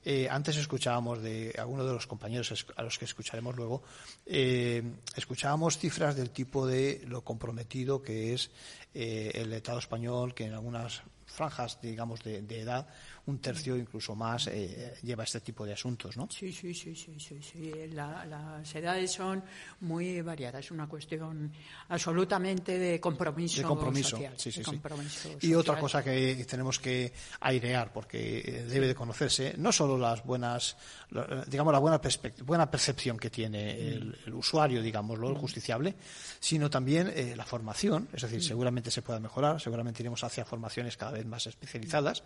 Eh, 0.04 0.28
antes 0.30 0.56
escuchábamos 0.56 1.22
de 1.22 1.54
algunos 1.58 1.86
de 1.86 1.92
los 1.92 2.06
compañeros 2.06 2.66
a 2.76 2.82
los 2.82 2.98
que 2.98 3.04
escucharemos 3.04 3.54
luego, 3.56 3.82
eh, 4.26 4.82
escuchábamos 5.16 5.78
cifras 5.78 6.16
del 6.16 6.30
tipo 6.30 6.66
de 6.66 7.02
lo 7.06 7.22
comprometido 7.22 8.02
que 8.02 8.34
es 8.34 8.50
eh, 8.94 9.32
el 9.34 9.50
letrado 9.50 9.78
español, 9.78 10.34
que 10.34 10.44
en 10.46 10.54
algunas 10.54 11.02
franjas, 11.26 11.80
digamos, 11.82 12.22
de, 12.22 12.42
de 12.42 12.60
edad, 12.60 12.86
un 13.26 13.38
tercio 13.38 13.76
incluso 13.76 14.14
más 14.14 14.48
eh, 14.48 14.94
lleva 15.02 15.24
este 15.24 15.40
tipo 15.40 15.64
de 15.64 15.72
asuntos, 15.72 16.16
¿no? 16.16 16.28
Sí, 16.30 16.52
sí, 16.52 16.74
sí, 16.74 16.94
sí, 16.94 17.14
sí, 17.18 17.38
sí. 17.42 17.72
La- 17.92 18.24
las 18.26 18.74
edades 18.74 19.12
son 19.12 19.42
muy 19.80 20.20
variadas. 20.20 20.66
Es 20.66 20.70
una 20.70 20.86
cuestión 20.86 21.50
absolutamente 21.88 22.78
de 22.78 23.00
compromiso, 23.00 23.58
de 23.62 23.66
compromiso. 23.66 24.10
social. 24.10 24.34
sí, 24.36 24.52
sí, 24.52 24.58
de 24.58 24.64
sí. 24.64 24.70
compromiso 24.70 25.28
Y 25.40 25.54
otra 25.54 25.74
social. 25.74 25.80
cosa 25.80 26.04
que 26.04 26.44
tenemos 26.48 26.78
que 26.78 27.12
airear, 27.40 27.92
porque 27.92 28.40
eh, 28.44 28.64
debe 28.68 28.86
de 28.88 28.94
conocerse, 28.94 29.54
no 29.56 29.72
solo 29.72 29.96
las 29.96 30.22
buenas, 30.24 30.76
digamos, 31.46 31.72
la 31.72 31.78
buena, 31.78 32.00
buena 32.44 32.70
percepción 32.70 33.18
que 33.18 33.30
tiene 33.30 33.88
el, 33.88 34.18
el 34.26 34.34
usuario, 34.34 34.82
digámoslo, 34.82 35.30
el 35.30 35.36
justiciable, 35.36 35.94
sino 36.40 36.68
también 36.68 37.10
eh, 37.14 37.34
la 37.36 37.44
formación. 37.46 38.08
Es 38.12 38.22
decir, 38.22 38.42
seguramente 38.42 38.90
se 38.90 39.00
pueda 39.00 39.18
mejorar, 39.18 39.60
seguramente 39.60 40.02
iremos 40.02 40.22
hacia 40.24 40.44
formaciones 40.44 40.96
cada 40.98 41.12
vez 41.12 41.24
más 41.24 41.46
especializadas, 41.46 42.22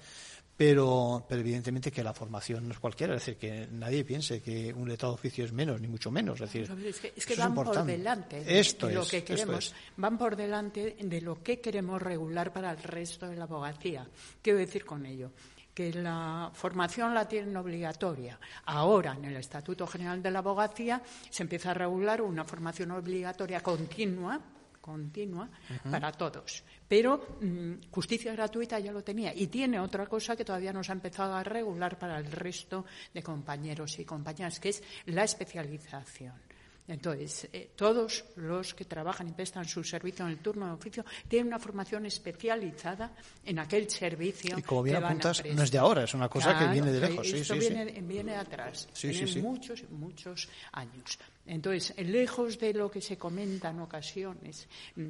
pero, 0.57 0.88
pero 1.29 1.41
evidentemente 1.41 1.91
que 1.91 2.03
la 2.03 2.13
formación 2.13 2.67
no 2.67 2.73
es 2.73 2.79
cualquiera. 2.79 3.15
Es 3.15 3.25
decir, 3.25 3.37
que 3.37 3.69
nadie 3.73 4.05
piense 4.05 4.41
que 4.41 4.73
un 4.73 4.89
letrado 4.89 5.15
de 5.15 5.21
oficio 5.21 5.45
es 5.45 5.53
menos, 5.53 5.81
ni 5.81 5.89
mucho 5.89 6.11
menos. 6.11 6.41
Es 6.41 6.53
decir, 6.53 6.71
Es 6.87 7.01
que, 7.01 7.13
es 7.17 7.27
que 7.27 7.37
van 7.37 7.55
por 7.55 7.85
delante 7.85 8.45
de, 8.45 8.61
Esto 8.61 8.87
de 8.87 8.95
lo 8.95 9.03
es, 9.03 9.11
que 9.11 9.25
queremos, 9.25 9.75
van 9.97 10.19
por 10.19 10.37
delante 10.37 10.97
de 11.01 11.21
lo 11.21 11.43
que 11.43 11.61
queremos 11.61 12.01
regular 12.01 12.53
para 12.53 12.71
el 12.71 12.79
resto 12.79 13.29
de 13.29 13.37
la 13.37 13.45
abogacía. 13.45 14.05
¿Qué 14.05 14.43
quiero 14.43 14.59
decir 14.59 14.85
con 14.85 15.05
ello? 15.07 15.33
Que 15.75 15.93
la 15.93 16.51
formación 16.53 17.15
la 17.15 17.29
tienen 17.29 17.57
obligatoria. 17.57 18.39
Ahora, 18.65 19.15
en 19.15 19.27
el 19.27 19.37
Estatuto 19.37 19.87
General 19.87 20.21
de 20.23 20.31
la 20.31 20.41
Abogacía, 20.41 21.01
se 21.31 21.45
empieza 21.45 21.71
a 21.71 21.75
regular 21.75 22.21
una 22.21 22.45
formación 22.45 22.91
obligatoria 22.91 23.61
continua 23.61 24.41
continua 24.89 25.51
para 25.91 26.11
todos. 26.13 26.65
Pero 26.89 27.37
mm, 27.41 27.91
justicia 27.91 28.33
gratuita 28.33 28.79
ya 28.79 28.93
lo 28.93 29.05
tenía. 29.05 29.35
Y 29.35 29.49
tiene 29.49 29.79
otra 29.79 30.07
cosa 30.07 30.35
que 30.35 30.45
todavía 30.45 30.73
no 30.73 30.83
se 30.83 30.93
ha 30.93 30.95
empezado 30.95 31.35
a 31.35 31.45
regular 31.45 31.99
para 31.99 32.19
el 32.19 32.33
resto 32.33 32.87
de 33.13 33.23
compañeros 33.23 33.99
y 33.99 34.05
compañeras, 34.05 34.59
que 34.59 34.71
es 34.71 34.83
la 35.07 35.25
especialización. 35.25 36.48
Entonces, 36.89 37.49
eh, 37.53 37.71
todos 37.77 38.25
los 38.37 38.73
que 38.73 38.87
trabajan 38.87 39.29
y 39.29 39.33
prestan 39.33 39.67
su 39.67 39.85
servicio 39.85 40.25
en 40.25 40.33
el 40.33 40.39
turno 40.39 40.67
de 40.67 40.73
oficio 40.73 41.05
tienen 41.29 41.49
una 41.49 41.59
formación 41.59 42.07
especializada 42.07 43.13
en 43.45 43.59
aquel 43.59 43.91
servicio. 43.91 44.59
Y 44.59 44.63
como 44.63 44.83
bien 44.83 44.99
que 44.99 45.05
apuntas, 45.05 45.45
no 45.55 45.63
es 45.63 45.71
de 45.71 45.79
ahora, 45.79 46.05
es 46.05 46.15
una 46.15 46.31
cosa 46.31 46.59
que 46.59 46.67
viene 46.69 46.91
de 46.91 47.01
lejos. 47.01 47.29
Sí, 47.29 47.37
esto 47.37 47.55
sí, 47.55 47.61
sí. 47.61 47.75
viene, 48.01 48.33
de 48.33 48.37
atrás. 48.37 48.89
Tiene 48.99 49.43
muchos, 49.43 49.85
muchos 49.91 50.49
años. 50.73 51.19
Entonces, 51.45 51.95
lejos 51.99 52.59
de 52.59 52.73
lo 52.73 52.91
que 52.91 53.03
se 53.03 53.19
comenta 53.19 53.69
en 53.69 53.81
ocasiones, 53.81 54.67
mm, 54.97 55.03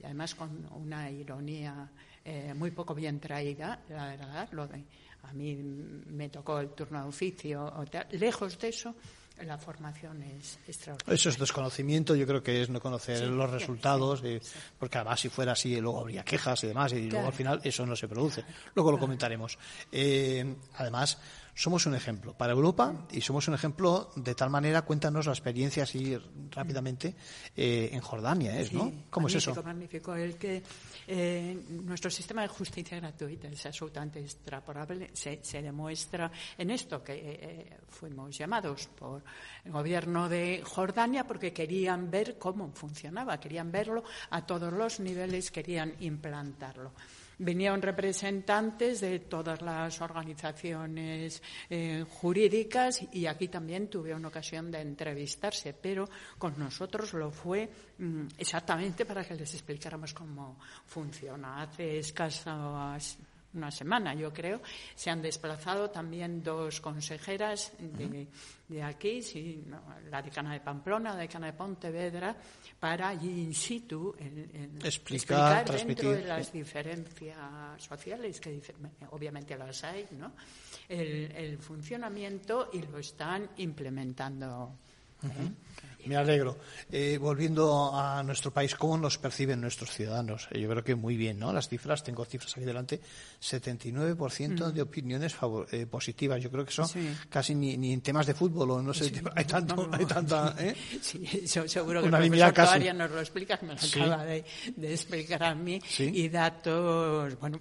y 0.00 0.04
además 0.04 0.36
con 0.36 0.68
una 0.72 1.10
ironía 1.10 1.90
eh, 2.24 2.54
muy 2.54 2.70
poco 2.70 2.94
bien 2.94 3.18
traída, 3.18 3.82
la 3.88 4.06
verdad, 4.06 4.48
lo 4.52 4.68
de, 4.68 4.84
a 5.24 5.32
mí 5.32 5.54
me 5.56 6.28
tocó 6.28 6.60
el 6.60 6.70
turno 6.70 7.02
de 7.02 7.08
oficio, 7.08 7.64
o 7.76 7.84
tal, 7.86 8.06
lejos 8.12 8.58
de 8.58 8.68
eso, 8.68 8.94
la 9.42 9.58
formación 9.58 10.22
es 10.22 10.58
extraordinaria. 10.68 11.14
Eso 11.14 11.28
es 11.28 11.38
desconocimiento, 11.38 12.14
yo 12.14 12.26
creo 12.26 12.42
que 12.42 12.62
es 12.62 12.70
no 12.70 12.80
conocer 12.80 13.18
Sí, 13.18 13.24
los 13.26 13.50
sí, 13.50 13.56
resultados, 13.58 14.22
eh, 14.24 14.40
porque 14.78 14.98
además 14.98 15.20
si 15.20 15.28
fuera 15.28 15.52
así 15.52 15.80
luego 15.80 16.00
habría 16.00 16.24
quejas 16.24 16.62
y 16.64 16.68
demás, 16.68 16.92
y 16.92 17.10
luego 17.10 17.26
al 17.26 17.32
final 17.32 17.60
eso 17.64 17.84
no 17.84 17.96
se 17.96 18.08
produce. 18.08 18.44
Luego 18.74 18.92
lo 18.92 18.98
comentaremos. 18.98 19.58
Eh, 19.90 20.54
además, 20.76 21.18
somos 21.54 21.86
un 21.86 21.94
ejemplo 21.94 22.34
para 22.34 22.52
Europa 22.52 23.06
y 23.12 23.20
somos 23.20 23.46
un 23.48 23.54
ejemplo 23.54 24.10
de 24.16 24.34
tal 24.34 24.50
manera, 24.50 24.82
cuéntanos 24.82 25.26
la 25.26 25.32
experiencia 25.32 25.84
así 25.84 26.16
rápidamente 26.50 27.14
eh, 27.56 27.90
en 27.92 28.00
Jordania, 28.00 28.58
¿es, 28.58 28.72
¿no? 28.72 28.92
¿Cómo 29.10 29.28
es 29.28 29.36
eso? 29.36 29.54
Magnífico. 29.62 30.14
El 30.14 30.36
que 30.36 30.62
eh, 31.06 31.64
nuestro 31.70 32.10
sistema 32.10 32.42
de 32.42 32.48
justicia 32.48 32.98
gratuita 32.98 33.48
es 33.48 33.66
absolutamente 33.66 34.20
extrapolable. 34.20 35.10
Se, 35.12 35.40
se 35.42 35.62
demuestra 35.62 36.30
en 36.58 36.70
esto 36.70 37.02
que 37.02 37.14
eh, 37.14 37.76
fuimos 37.88 38.36
llamados 38.36 38.88
por 38.88 39.22
el 39.64 39.72
gobierno 39.72 40.28
de 40.28 40.62
Jordania 40.64 41.26
porque 41.26 41.52
querían 41.52 42.10
ver 42.10 42.36
cómo 42.38 42.72
funcionaba, 42.72 43.38
querían 43.38 43.70
verlo 43.70 44.02
a 44.30 44.44
todos 44.44 44.72
los 44.72 45.00
niveles, 45.00 45.50
querían 45.50 45.94
implantarlo. 46.00 46.92
Vinieron 47.38 47.82
representantes 47.82 49.00
de 49.00 49.20
todas 49.20 49.60
las 49.62 50.00
organizaciones 50.00 51.42
eh, 51.68 52.04
jurídicas 52.08 53.00
y 53.12 53.26
aquí 53.26 53.48
también 53.48 53.88
tuvieron 53.88 54.24
ocasión 54.24 54.70
de 54.70 54.80
entrevistarse, 54.80 55.74
pero 55.74 56.08
con 56.38 56.58
nosotros 56.58 57.12
lo 57.14 57.30
fue 57.30 57.68
mm, 57.98 58.26
exactamente 58.38 59.04
para 59.04 59.24
que 59.24 59.34
les 59.34 59.52
explicáramos 59.54 60.14
cómo 60.14 60.58
funciona. 60.86 61.62
Hace 61.62 61.98
escasas 61.98 63.18
una 63.54 63.70
semana, 63.70 64.14
yo 64.14 64.32
creo, 64.32 64.60
se 64.94 65.10
han 65.10 65.22
desplazado 65.22 65.90
también 65.90 66.42
dos 66.42 66.80
consejeras 66.80 67.72
de, 67.78 68.26
de 68.68 68.82
aquí, 68.82 69.22
sí, 69.22 69.62
no, 69.66 69.82
la 70.10 70.20
decana 70.22 70.52
de 70.52 70.60
Pamplona, 70.60 71.10
la 71.14 71.20
decana 71.20 71.46
de 71.46 71.52
Pontevedra, 71.52 72.36
para 72.80 73.08
allí 73.10 73.42
in 73.42 73.54
situ 73.54 74.14
en- 74.18 74.50
en 74.54 74.78
Explicar, 74.84 75.64
dentro 75.64 75.74
transmitir, 75.74 76.08
de 76.10 76.24
las 76.24 76.52
diferencias 76.52 77.82
sociales, 77.82 78.40
que 78.40 78.60
obviamente 79.10 79.56
las 79.56 79.84
hay, 79.84 80.06
¿no? 80.12 80.32
El, 80.88 81.30
el 81.32 81.58
funcionamiento 81.58 82.70
y 82.72 82.82
lo 82.82 82.98
están 82.98 83.48
implementando. 83.58 84.76
Me 86.06 86.16
alegro. 86.16 86.58
Eh, 86.92 87.16
volviendo 87.18 87.90
a 87.94 88.22
nuestro 88.22 88.52
país, 88.52 88.74
¿cómo 88.74 88.98
nos 88.98 89.16
perciben 89.16 89.58
nuestros 89.58 89.90
ciudadanos? 89.90 90.48
Eh, 90.50 90.60
yo 90.60 90.68
creo 90.68 90.84
que 90.84 90.94
muy 90.94 91.16
bien, 91.16 91.38
¿no? 91.38 91.50
Las 91.50 91.66
cifras, 91.70 92.04
tengo 92.04 92.26
cifras 92.26 92.52
aquí 92.54 92.66
delante, 92.66 93.00
79% 93.40 94.70
de 94.70 94.82
opiniones 94.82 95.34
favor- 95.34 95.66
eh, 95.72 95.86
positivas. 95.86 96.42
Yo 96.42 96.50
creo 96.50 96.62
que 96.64 96.70
eso 96.72 96.86
Sí. 96.86 97.08
casi 97.30 97.54
ni, 97.54 97.78
ni 97.78 97.94
en 97.94 98.02
temas 98.02 98.26
de 98.26 98.34
fútbol 98.34 98.70
o 98.72 98.82
no 98.82 98.92
sé, 98.92 99.10
hay 99.34 99.44
tanto, 99.46 99.76
no, 99.76 99.86
no. 99.86 99.96
hay 99.96 100.04
tanta, 100.04 100.54
¿eh? 100.58 100.74
Sí, 101.00 101.24
seguro 101.46 102.00
que 102.00 102.08
el 102.08 102.12
Unanimidad 102.14 102.48
profesor 102.52 102.54
casi. 102.54 102.70
Toaria 102.84 102.92
nos 102.92 103.10
lo 103.10 103.20
explica, 103.20 103.58
me 103.62 103.68
lo 103.72 103.78
Sí. 103.78 103.98
acaba 104.00 104.24
de, 104.26 104.44
de 104.76 104.92
explicar 104.92 105.42
a 105.42 105.54
mí. 105.54 105.80
Y 105.98 106.28
datos, 106.28 107.38
bueno, 107.40 107.58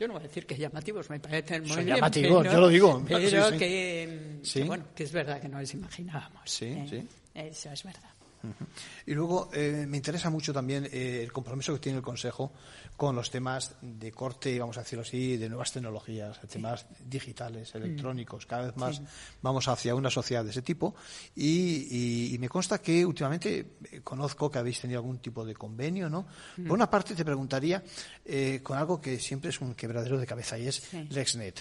yo 0.00 0.06
no 0.08 0.14
voy 0.14 0.22
a 0.22 0.26
decir 0.26 0.46
que 0.46 0.56
llamativos, 0.56 1.10
me 1.10 1.20
parecen 1.20 1.62
muy 1.64 1.72
Son 1.72 1.84
bien. 1.84 1.96
llamativos, 1.96 2.42
pero- 2.44 2.52
yo 2.54 2.60
lo 2.60 2.68
digo. 2.68 3.04
Pero. 3.06 3.58
Que, 3.58 4.40
bueno, 4.66 4.84
que 4.94 5.04
es 5.04 5.12
verdad 5.12 5.40
que 5.40 5.48
no 5.48 5.60
les 5.60 5.74
imaginábamos. 5.74 6.40
Sí. 6.50 6.66
Sí. 6.86 7.08
Eso 7.34 7.70
es 7.70 7.82
verdad. 7.84 8.10
Y 9.04 9.14
luego 9.14 9.50
eh, 9.52 9.84
me 9.88 9.96
interesa 9.96 10.30
mucho 10.30 10.52
también 10.52 10.88
eh, 10.92 11.22
el 11.24 11.32
compromiso 11.32 11.72
que 11.74 11.80
tiene 11.80 11.98
el 11.98 12.04
Consejo 12.04 12.52
con 12.96 13.16
los 13.16 13.30
temas 13.32 13.74
de 13.80 14.12
corte, 14.12 14.56
vamos 14.60 14.76
a 14.78 14.82
decirlo 14.82 15.02
así, 15.02 15.36
de 15.36 15.48
nuevas 15.48 15.72
tecnologías, 15.72 16.40
temas 16.48 16.86
digitales, 17.04 17.74
electrónicos. 17.74 18.46
Cada 18.46 18.66
vez 18.66 18.76
más 18.76 19.02
vamos 19.42 19.66
hacia 19.66 19.92
una 19.96 20.08
sociedad 20.08 20.44
de 20.44 20.50
ese 20.50 20.62
tipo. 20.62 20.94
Y, 21.34 21.88
y- 21.90 22.34
y 22.34 22.38
me 22.38 22.48
consta 22.48 22.78
que 22.80 23.04
últimamente 23.04 23.72
eh, 23.90 24.00
conozco 24.04 24.48
que 24.50 24.58
habéis 24.60 24.80
tenido 24.80 25.00
algún 25.00 25.18
tipo 25.18 25.44
de 25.44 25.54
convenio, 25.56 26.08
¿no? 26.08 26.24
Por 26.56 26.72
una 26.72 26.88
parte 26.88 27.16
te 27.16 27.24
preguntaría 27.24 27.82
eh, 28.24 28.60
con 28.62 28.78
algo 28.78 29.00
que 29.00 29.18
siempre 29.18 29.50
es 29.50 29.60
un 29.60 29.74
quebradero 29.74 30.16
de 30.16 30.26
cabeza 30.26 30.56
y 30.56 30.68
es 30.68 30.76
Sí. 30.76 31.08
LexNet. 31.10 31.60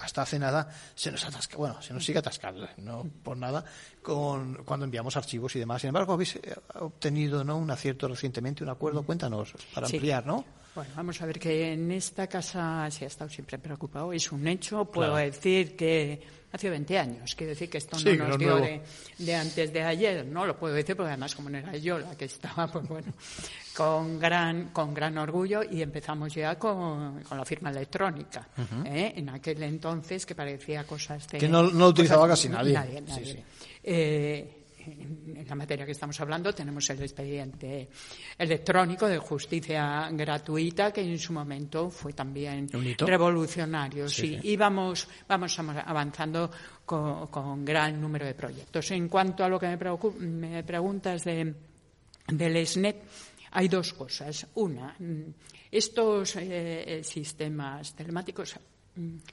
Hasta 0.00 0.20
hace 0.22 0.38
nada 0.38 0.68
se 0.94 1.10
nos 1.10 1.24
atasca, 1.24 1.56
bueno, 1.56 1.80
se 1.80 1.94
nos 1.94 2.04
sigue 2.04 2.18
atascando, 2.18 2.68
no 2.78 3.04
por 3.22 3.36
nada, 3.38 3.64
con, 4.08 4.54
cuando 4.64 4.84
enviamos 4.86 5.16
archivos 5.16 5.54
y 5.54 5.58
demás. 5.58 5.82
Sin 5.82 5.88
embargo, 5.88 6.14
habéis 6.14 6.36
eh, 6.36 6.54
obtenido 6.80 7.44
¿no? 7.44 7.58
un 7.58 7.70
acierto 7.70 8.08
recientemente, 8.08 8.64
un 8.64 8.70
acuerdo. 8.70 9.02
Cuéntanos, 9.02 9.52
para 9.74 9.86
Sí. 9.86 9.96
ampliar, 9.96 10.26
¿no? 10.26 10.44
Bueno, 10.74 10.90
vamos 10.96 11.20
a 11.20 11.26
ver 11.26 11.38
que 11.38 11.72
en 11.72 11.90
esta 11.90 12.26
casa 12.26 12.88
se 12.90 13.04
ha 13.04 13.08
estado 13.08 13.28
siempre 13.28 13.58
preocupado. 13.58 14.12
Es 14.12 14.30
un 14.32 14.46
hecho. 14.46 14.84
Puedo 14.86 15.10
Claro. 15.12 15.24
decir 15.26 15.76
que 15.76 16.22
hace 16.52 16.70
20 16.70 16.98
años. 16.98 17.34
Quiero 17.34 17.50
decir 17.50 17.68
que 17.68 17.78
esto 17.78 17.98
Sí, 17.98 18.16
no 18.16 18.28
nos 18.28 18.38
dio 18.38 18.56
de, 18.56 18.80
de 19.18 19.34
antes 19.34 19.72
de 19.72 19.82
ayer. 19.82 20.24
No 20.26 20.46
lo 20.46 20.56
puedo 20.56 20.74
decir 20.74 20.96
porque 20.96 21.08
además 21.10 21.34
como 21.34 21.50
no 21.50 21.58
era 21.58 21.76
yo 21.76 21.98
la 21.98 22.16
que 22.16 22.26
estaba, 22.26 22.66
pues 22.68 22.86
bueno, 22.88 23.12
con 23.76 24.18
gran, 24.20 24.68
con 24.68 24.94
gran 24.94 25.18
orgullo 25.18 25.62
y 25.68 25.82
empezamos 25.82 26.32
ya 26.34 26.56
con, 26.58 27.22
con 27.24 27.38
la 27.38 27.44
firma 27.44 27.70
electrónica. 27.70 28.46
¿eh? 28.84 29.14
En 29.16 29.28
aquel 29.30 29.60
entonces 29.64 30.24
que 30.26 30.34
parecía 30.36 30.84
cosas 30.84 31.26
de... 31.28 31.38
Que 31.38 31.48
no- 31.48 31.70
no 31.70 31.88
utilizaba 31.88 32.28
casi 32.28 32.48
nadie. 32.48 32.74
Nadie, 32.74 33.00
nadie. 33.00 33.24
sí. 33.34 33.42
Eh, 33.90 34.58
en 34.78 35.46
la 35.48 35.54
materia 35.54 35.86
que 35.86 35.92
estamos 35.92 36.20
hablando 36.20 36.52
tenemos 36.52 36.88
el 36.90 37.02
expediente 37.02 37.88
electrónico 38.36 39.06
de 39.06 39.16
justicia 39.16 40.08
gratuita 40.12 40.92
que 40.92 41.00
en 41.00 41.18
su 41.18 41.32
momento 41.32 41.88
fue 41.88 42.12
también 42.12 42.68
revolucionario. 42.98 44.08
Sí, 44.08 44.38
y 44.42 44.56
vamos, 44.56 45.08
vamos 45.26 45.58
avanzando 45.58 46.50
con, 46.84 47.64
gran 47.64 47.98
número 48.00 48.26
de 48.26 48.34
proyectos. 48.34 48.90
En 48.90 49.08
cuanto 49.08 49.42
a 49.42 49.48
lo 49.48 49.58
que 49.58 49.68
me, 50.18 50.62
preguntas 50.64 51.24
de, 51.24 51.54
del 52.26 52.66
SNET, 52.66 53.04
hay 53.52 53.68
dos 53.68 53.94
cosas. 53.94 54.46
Una, 54.54 54.96
estos 55.70 56.36
eh, 56.36 57.00
sistemas 57.02 57.94
telemáticos 57.94 58.54
mm, 58.56 58.77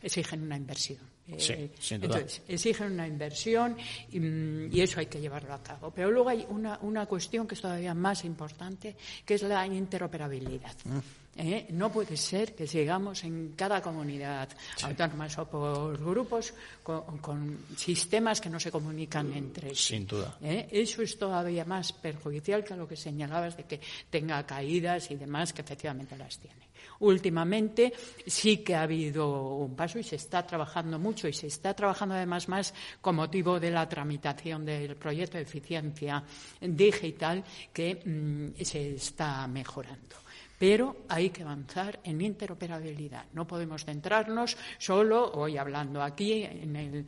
exigen 0.01 0.43
una 0.43 0.57
inversión. 0.57 0.99
Sí, 1.37 1.53
eh, 1.53 1.71
sin 1.79 2.01
duda. 2.01 2.17
Entonces, 2.17 2.41
exigen 2.47 2.91
una 2.91 3.07
inversión 3.07 3.71
mm, 3.73 4.71
y, 4.71 4.81
eso 4.81 4.99
hay 4.99 5.07
que 5.07 5.19
llevarlo 5.19 5.53
a 5.53 5.63
cabo. 5.63 5.91
Pero 5.91 6.11
luego 6.11 6.29
hay 6.29 6.45
una, 6.49 6.77
una, 6.81 7.07
cuestión 7.07 7.47
que 7.47 7.55
es 7.55 7.61
todavía 7.61 7.95
más 7.95 8.23
importante, 8.25 8.95
que 9.25 9.33
es 9.33 9.41
la 9.41 9.65
interoperabilidad. 9.65 10.75
Mm. 10.85 10.99
¿Eh? 11.37 11.67
No 11.71 11.91
puede 11.91 12.15
ser 12.15 12.55
que 12.55 12.65
sigamos 12.65 13.25
en 13.25 13.53
cada 13.57 13.81
comunidad 13.81 14.47
autónoma 14.83 15.27
o 15.37 15.45
por 15.45 15.97
grupos 15.99 16.53
con, 16.81 17.59
sistemas 17.75 18.39
que 18.39 18.49
no 18.49 18.57
se 18.57 18.71
comunican 18.71 19.33
entre 19.33 19.75
sí. 19.75 19.95
Sin 19.95 20.07
duda. 20.07 20.37
¿Eh? 20.41 20.67
Eso 20.71 21.01
es 21.01 21.17
todavía 21.17 21.65
más 21.65 21.91
perjudicial 21.91 22.63
que 22.63 22.75
lo 22.75 22.87
que 22.87 22.95
señalabas 22.95 23.57
de 23.57 23.63
que 23.65 23.81
tenga 24.09 24.45
caídas 24.45 25.11
y 25.11 25.15
demás, 25.15 25.51
que 25.51 25.61
efectivamente 25.61 26.15
las 26.15 26.39
tiene. 26.39 26.64
Últimamente 26.99 27.93
sí 28.25 28.57
que 28.57 28.75
ha 28.75 28.83
habido 28.83 29.55
un 29.55 29.75
paso 29.75 29.99
y 29.99 30.03
se 30.03 30.15
está 30.15 30.45
trabajando 30.45 30.99
mucho 30.99 31.27
y 31.27 31.33
se 31.33 31.47
está 31.47 31.73
trabajando 31.73 32.15
además 32.15 32.47
más 32.47 32.73
con 33.01 33.15
motivo 33.15 33.59
de 33.59 33.71
la 33.71 33.87
tramitación 33.87 34.65
del 34.65 34.95
proyecto 34.95 35.37
de 35.37 35.43
eficiencia 35.43 36.23
digital 36.61 37.43
que 37.73 38.01
mm, 38.05 38.63
se 38.63 38.95
está 38.95 39.47
mejorando. 39.47 40.24
Pero 40.57 41.05
hay 41.09 41.29
que 41.29 41.43
avanzar 41.43 41.99
en 42.03 42.21
interoperabilidad. 42.21 43.25
No 43.33 43.45
podemos 43.45 43.83
centrarnos 43.83 44.57
solo, 44.77 45.31
hoy 45.33 45.57
hablando 45.57 46.01
aquí, 46.01 46.43
en 46.43 46.75
el 46.75 47.05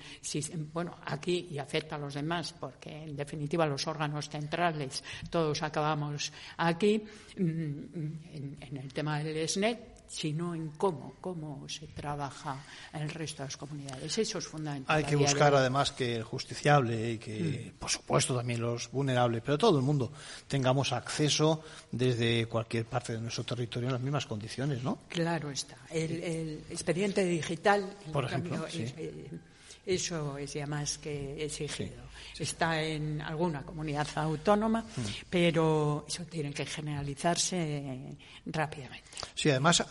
bueno, 0.74 0.98
aquí 1.06 1.48
y 1.52 1.58
afecta 1.58 1.96
a 1.96 2.00
los 2.00 2.14
demás, 2.14 2.54
porque 2.60 3.04
en 3.04 3.16
definitiva 3.16 3.66
los 3.66 3.88
órganos 3.88 4.30
centrales 4.30 5.04
todos 5.30 5.64
acabamos 5.64 6.32
aquí, 6.58 7.04
mm, 7.38 7.42
en, 7.42 8.78
el 8.78 8.94
tema 8.94 9.20
del 9.20 9.48
SNET, 9.48 9.97
sino 10.08 10.56
en 10.56 10.70
cómo, 10.70 11.16
cómo 11.22 11.68
se 11.68 11.88
trabaja 11.88 12.64
en 12.94 13.02
el 13.04 13.10
resto 13.10 13.44
de 13.44 13.48
las 13.48 13.58
comunidades. 13.58 14.18
Eso 14.18 14.38
es 14.38 14.48
fundamental. 14.48 14.96
Hay 14.96 15.04
que 15.04 15.16
buscar 15.16 15.54
además 15.54 15.92
que 15.92 16.16
el 16.16 16.24
justiciable 16.24 17.12
y 17.12 17.18
que, 17.18 17.74
mm. 17.74 17.80
por 17.80 17.90
supuesto, 17.90 18.36
también 18.36 18.62
los 18.62 18.90
vulnerables, 18.92 19.42
pero 19.46 19.58
todo 19.58 19.80
el 19.80 19.86
mundo 19.86 20.12
tengamos 20.48 20.94
acceso 20.94 21.64
desde 21.92 22.46
cualquier 22.48 22.86
parte 22.86 23.14
de 23.14 23.22
nuestro 23.22 23.44
territorio 23.44 23.90
en 23.90 23.94
las 23.94 24.02
mismas 24.02 24.26
condiciones, 24.26 24.84
¿no? 24.84 25.00
Claro 25.10 25.52
está. 25.52 25.78
El, 25.92 26.64
expediente 26.70 27.24
digital, 27.26 27.90
por 28.12 28.26
ejemplo, 28.26 28.66
eso 29.88 30.38
es 30.38 30.54
ya 30.54 30.68
más 30.68 30.98
que 30.98 31.44
exigido. 31.44 32.04
Está 32.38 32.84
en 32.84 33.22
alguna 33.22 33.64
comunidad 33.64 34.08
autónoma, 34.16 34.82
mm. 34.82 35.02
pero 35.30 36.06
eso 36.08 36.24
tiene 36.26 36.54
que 36.54 36.66
generalizarse 36.66 38.18
rápidamente. 38.46 39.10
Sí, 39.34 39.50
además, 39.50 39.84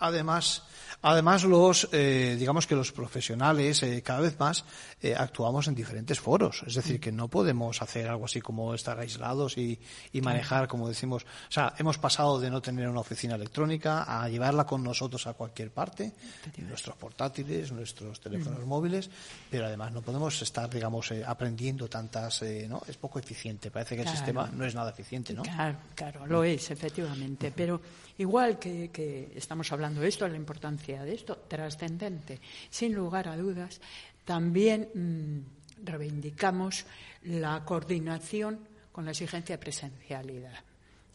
además 0.00 0.64
Además, 1.06 1.44
los, 1.44 1.86
eh, 1.92 2.34
digamos 2.38 2.66
que 2.66 2.74
los 2.74 2.90
profesionales 2.90 3.82
eh, 3.82 4.00
cada 4.02 4.20
vez 4.20 4.38
más 4.38 4.64
eh, 5.02 5.14
actuamos 5.14 5.68
en 5.68 5.74
diferentes 5.74 6.18
foros. 6.18 6.64
Es 6.66 6.76
decir, 6.76 6.98
que 6.98 7.12
no 7.12 7.28
podemos 7.28 7.82
hacer 7.82 8.08
algo 8.08 8.24
así 8.24 8.40
como 8.40 8.72
estar 8.72 8.98
aislados 8.98 9.58
y, 9.58 9.78
manejar, 10.22 10.66
como 10.66 10.88
decimos. 10.88 11.24
O 11.24 11.52
sea, 11.52 11.74
hemos 11.76 11.98
pasado 11.98 12.40
de 12.40 12.48
no 12.48 12.62
tener 12.62 12.88
una 12.88 13.00
oficina 13.00 13.34
electrónica 13.34 14.04
a 14.04 14.26
llevarla 14.30 14.64
con 14.64 14.82
nosotros 14.82 15.26
a 15.26 15.34
cualquier 15.34 15.72
parte, 15.72 16.14
nuestros 16.56 16.96
portátiles, 16.96 17.70
nuestros 17.70 18.18
teléfonos 18.20 18.64
móviles, 18.64 19.10
pero 19.50 19.66
además 19.66 19.92
no 19.92 20.00
podemos 20.00 20.40
estar, 20.40 20.70
digamos, 20.70 21.12
aprendiendo 21.26 21.86
tantas, 21.86 22.42
¿no? 22.66 22.80
Es 22.88 22.96
poco 22.96 23.18
eficiente. 23.18 23.70
Parece 23.70 23.96
que 23.96 24.02
el 24.02 24.08
sistema 24.08 24.50
no 24.50 24.64
es 24.64 24.74
nada 24.74 24.88
eficiente, 24.88 25.34
¿no? 25.34 25.42
Claro, 25.42 25.76
claro, 25.94 26.26
lo 26.26 26.42
es, 26.42 26.70
efectivamente. 26.70 27.52
Pero 27.54 27.82
igual 28.16 28.58
que, 28.58 28.88
que 28.90 29.32
estamos 29.36 29.70
hablando 29.70 30.00
de 30.00 30.08
esto, 30.08 30.26
la 30.26 30.36
importancia 30.36 30.93
de 31.02 31.14
esto, 31.14 31.36
trascendente. 31.48 32.40
Sin 32.70 32.94
lugar 32.94 33.28
a 33.28 33.36
dudas, 33.36 33.80
también 34.24 34.88
mm, 34.94 35.84
reivindicamos 35.84 36.84
la 37.24 37.64
coordinación 37.64 38.60
con 38.92 39.04
la 39.04 39.12
exigencia 39.12 39.56
de 39.56 39.62
presencialidad. 39.62 40.62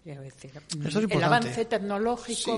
Decir, 0.03 0.51
mm, 0.75 1.11
el 1.11 1.23
avance 1.23 1.65
tecnológico 1.65 2.57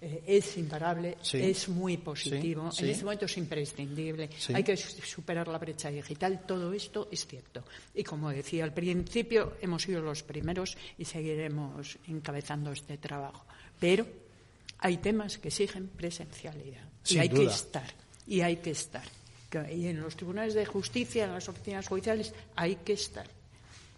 eh, 0.00 0.22
es, 0.26 0.56
imparable, 0.56 1.18
es 1.32 1.68
muy 1.68 1.98
positivo, 1.98 2.70
en 2.78 2.88
este 2.88 3.04
momento 3.04 3.26
es 3.26 3.36
imprescindible, 3.36 4.30
hay 4.54 4.62
que 4.62 4.76
superar 4.76 5.48
la 5.48 5.58
brecha 5.58 5.90
digital, 5.90 6.44
todo 6.46 6.72
esto 6.72 7.08
es 7.10 7.26
cierto. 7.26 7.64
Y 7.92 8.02
como 8.02 8.30
decía 8.30 8.64
al 8.64 8.72
principio, 8.72 9.56
hemos 9.60 9.82
sido 9.82 10.00
los 10.00 10.22
primeros 10.22 10.78
y 10.96 11.04
seguiremos 11.04 11.98
encabezando 12.06 12.72
este 12.72 12.96
trabajo. 12.96 13.44
Pero 13.78 14.06
hay 14.78 14.98
temas 14.98 15.38
que 15.38 15.48
exigen 15.48 15.88
presencialidad 15.88 16.84
y 17.08 17.18
hay 17.18 17.28
que 17.28 17.44
estar, 17.44 17.94
y 18.26 18.40
hay 18.40 18.56
que 18.56 18.70
estar. 18.70 19.04
Y 19.72 19.86
en 19.86 20.00
los 20.00 20.16
tribunales 20.16 20.54
de 20.54 20.66
justicia, 20.66 21.24
en 21.24 21.32
las 21.32 21.48
oficinas 21.48 21.86
judiciales, 21.88 22.34
hay 22.56 22.76
que 22.76 22.92
estar. 22.92 23.26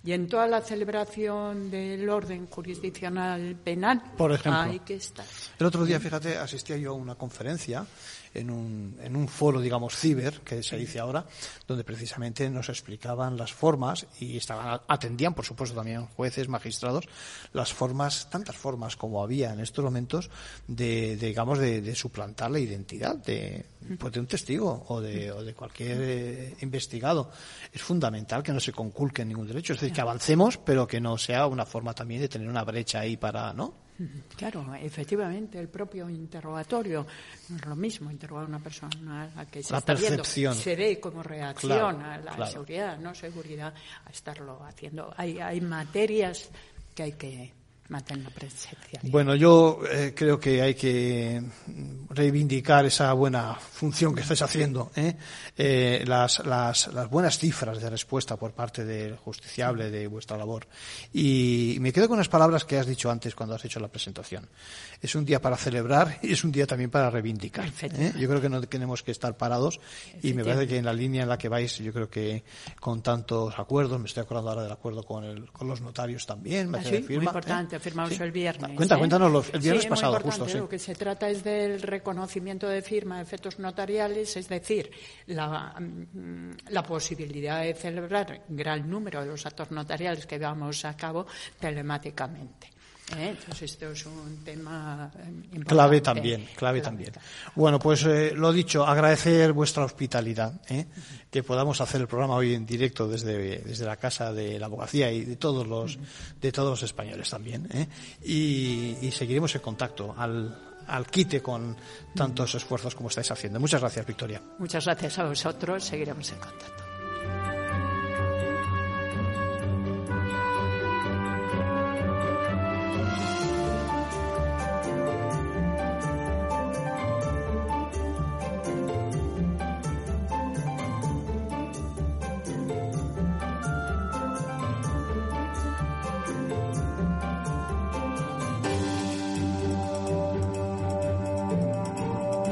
Y 0.04 0.12
en 0.12 0.28
toda 0.28 0.46
la 0.46 0.60
celebración 0.60 1.70
del 1.70 2.08
orden 2.08 2.46
jurisdiccional 2.46 3.56
penal, 3.56 4.00
Por 4.16 4.32
ejemplo, 4.32 4.60
hay 4.60 4.78
que 4.80 4.94
estar. 4.94 5.26
El 5.58 5.66
otro 5.66 5.84
día, 5.84 5.98
fíjate, 5.98 6.36
asistía 6.36 6.76
yo 6.76 6.92
a 6.92 6.94
una 6.94 7.16
conferencia 7.16 7.84
en 8.34 8.50
un, 8.50 8.96
en 9.02 9.16
un 9.16 9.28
foro, 9.28 9.60
digamos, 9.60 9.96
ciber, 9.96 10.40
que 10.40 10.62
se 10.62 10.76
dice 10.76 10.98
ahora, 10.98 11.26
donde 11.66 11.84
precisamente 11.84 12.48
nos 12.50 12.68
explicaban 12.68 13.36
las 13.36 13.52
formas 13.52 14.06
y 14.20 14.36
estaban, 14.36 14.80
atendían, 14.88 15.34
por 15.34 15.44
supuesto, 15.44 15.74
también 15.76 16.06
jueces, 16.06 16.48
magistrados, 16.48 17.04
las 17.52 17.72
formas, 17.72 18.28
tantas 18.30 18.56
formas 18.56 18.96
como 18.96 19.22
había 19.22 19.52
en 19.52 19.60
estos 19.60 19.84
momentos 19.84 20.30
de, 20.66 21.16
digamos, 21.16 21.58
de, 21.58 21.94
suplantar 21.94 22.50
la 22.50 22.60
identidad 22.60 23.16
de, 23.16 23.64
pues, 23.98 24.12
de 24.12 24.20
un 24.20 24.26
testigo 24.26 24.84
o 24.88 25.00
de, 25.00 25.32
o 25.32 25.42
de 25.42 25.54
cualquier 25.54 25.98
eh, 26.00 26.56
investigado. 26.60 27.30
Es 27.72 27.82
fundamental 27.82 28.42
que 28.42 28.52
no 28.52 28.60
se 28.60 28.72
conculque 28.72 29.24
ningún 29.24 29.46
derecho, 29.46 29.72
es 29.72 29.80
decir, 29.80 29.94
que 29.94 30.00
avancemos, 30.00 30.58
pero 30.58 30.86
que 30.86 31.00
no 31.00 31.18
sea 31.18 31.46
una 31.46 31.66
forma 31.66 31.94
también 31.94 32.20
de 32.20 32.28
tener 32.28 32.48
una 32.48 32.64
brecha 32.64 33.00
ahí 33.00 33.16
para, 33.16 33.52
¿no? 33.52 33.87
Claro, 34.36 34.74
efectivamente, 34.74 35.58
el 35.58 35.68
propio 35.68 36.08
interrogatorio 36.08 37.04
no 37.48 37.56
es 37.56 37.66
lo 37.66 37.74
mismo 37.74 38.10
interrogar 38.10 38.44
a 38.44 38.48
una 38.48 38.62
persona 38.62 39.24
a 39.24 39.26
la 39.34 39.46
que 39.46 39.62
se 39.62 39.76
está 39.76 39.94
viendo, 39.94 40.22
se 40.24 40.76
ve 40.76 41.00
como 41.00 41.22
reacción 41.22 42.00
a 42.02 42.18
la 42.18 42.46
seguridad, 42.46 42.98
no 42.98 43.14
seguridad, 43.14 43.74
a 44.04 44.10
estarlo 44.10 44.62
haciendo. 44.64 45.12
Hay, 45.16 45.40
hay 45.40 45.60
materias 45.60 46.48
que 46.94 47.02
hay 47.02 47.12
que 47.12 47.57
bueno, 49.04 49.34
yo 49.34 49.80
eh, 49.90 50.12
creo 50.14 50.38
que 50.38 50.60
hay 50.60 50.74
que 50.74 51.42
reivindicar 52.10 52.84
esa 52.84 53.10
buena 53.14 53.54
función 53.54 54.14
que 54.14 54.20
estáis 54.20 54.42
haciendo, 54.42 54.90
¿eh? 54.94 55.16
Eh, 55.56 56.04
las, 56.06 56.44
las, 56.44 56.88
las, 56.88 57.08
buenas 57.08 57.38
cifras 57.38 57.80
de 57.80 57.88
respuesta 57.88 58.36
por 58.36 58.52
parte 58.52 58.84
del 58.84 59.16
justiciable 59.16 59.90
de 59.90 60.06
vuestra 60.06 60.36
labor. 60.36 60.66
Y 61.14 61.78
me 61.80 61.92
quedo 61.92 62.08
con 62.08 62.18
las 62.18 62.28
palabras 62.28 62.66
que 62.66 62.78
has 62.78 62.86
dicho 62.86 63.10
antes 63.10 63.34
cuando 63.34 63.54
has 63.54 63.64
hecho 63.64 63.80
la 63.80 63.88
presentación. 63.88 64.46
Es 65.00 65.14
un 65.14 65.24
día 65.24 65.40
para 65.40 65.56
celebrar 65.56 66.18
y 66.22 66.32
es 66.32 66.44
un 66.44 66.52
día 66.52 66.66
también 66.66 66.90
para 66.90 67.08
reivindicar. 67.08 67.72
Yo 68.18 68.28
creo 68.28 68.40
que 68.40 68.50
no 68.50 68.60
tenemos 68.62 69.02
que 69.02 69.12
estar 69.12 69.36
parados 69.36 69.80
y 70.22 70.34
me 70.34 70.44
parece 70.44 70.66
que 70.66 70.76
en 70.76 70.84
la 70.84 70.92
línea 70.92 71.22
en 71.22 71.28
la 71.28 71.38
que 71.38 71.48
vais, 71.48 71.78
yo 71.78 71.92
creo 71.92 72.10
que 72.10 72.44
con 72.80 73.00
tantos 73.00 73.58
acuerdos, 73.58 73.98
me 73.98 74.06
estoy 74.06 74.24
acordando 74.24 74.50
ahora 74.50 74.62
del 74.64 74.72
acuerdo 74.72 75.02
con, 75.04 75.24
el, 75.24 75.50
con 75.52 75.68
los 75.68 75.80
notarios 75.80 76.26
también, 76.26 76.68
me 76.70 76.78
ah, 76.78 76.84
sí, 76.84 77.04
Muy 77.08 77.24
importante 77.24 77.77
firmamos 77.80 78.18
el 78.20 78.32
viernes. 78.32 78.76
Cuenta, 78.76 78.94
¿eh? 78.94 78.98
cuéntanos, 78.98 79.48
el 79.52 79.60
viernes 79.60 79.86
pasado, 79.86 80.18
justo. 80.20 80.46
Lo 80.58 80.68
que 80.68 80.78
se 80.78 80.94
trata 80.94 81.28
es 81.28 81.42
del 81.44 81.80
reconocimiento 81.82 82.68
de 82.68 82.82
firma 82.82 83.16
de 83.16 83.22
efectos 83.22 83.58
notariales, 83.58 84.36
es 84.36 84.48
decir, 84.48 84.90
la, 85.26 85.74
mm, 85.78 86.50
la 86.70 86.82
posibilidad 86.82 87.62
de 87.62 87.74
celebrar 87.74 88.42
gran 88.48 88.88
número 88.88 89.20
de 89.20 89.26
los 89.26 89.44
actos 89.46 89.70
notariales 89.70 90.26
que 90.26 90.38
vamos 90.38 90.84
a 90.84 90.96
cabo 90.96 91.26
telemáticamente. 91.58 92.77
¿Eh? 93.16 93.28
Entonces 93.30 93.72
esto 93.72 93.90
es 93.90 94.04
un 94.04 94.44
tema 94.44 95.10
eh, 95.18 95.60
clave 95.66 96.00
también, 96.00 96.46
clave, 96.54 96.82
también. 96.82 97.12
Bueno, 97.54 97.78
pues 97.78 98.04
eh, 98.04 98.32
lo 98.34 98.52
dicho, 98.52 98.86
agradecer 98.86 99.52
vuestra 99.52 99.84
hospitalidad, 99.84 100.60
que 101.30 101.42
podamos 101.42 101.80
hacer 101.80 102.02
el 102.02 102.06
programa 102.06 102.34
hoy 102.34 102.54
en 102.54 102.66
directo 102.66 103.08
desde, 103.08 103.60
desde 103.60 103.86
la 103.86 103.96
casa 103.96 104.32
de 104.32 104.58
la 104.58 104.66
abogacía 104.66 105.10
y 105.10 105.24
de 105.24 105.36
todos 105.36 105.66
los 105.66 105.98
de 106.40 106.52
todos 106.52 106.70
los 106.70 106.82
españoles 106.82 107.30
también, 107.30 107.68
y, 108.22 108.96
y, 109.00 109.10
seguiremos 109.10 109.54
en 109.54 109.62
contacto 109.62 110.14
al, 110.16 110.54
al 110.86 111.06
quite 111.06 111.40
con 111.40 111.76
tantos 112.14 112.54
esfuerzos 112.54 112.94
como 112.94 113.08
estáis 113.08 113.30
haciendo. 113.30 113.58
Muchas 113.58 113.80
gracias, 113.80 114.06
Victoria. 114.06 114.42
Muchas 114.58 114.84
gracias 114.84 115.18
a 115.18 115.24
vosotros. 115.24 115.84
Seguiremos 115.84 116.30
en 116.32 116.38
contacto. 116.38 116.87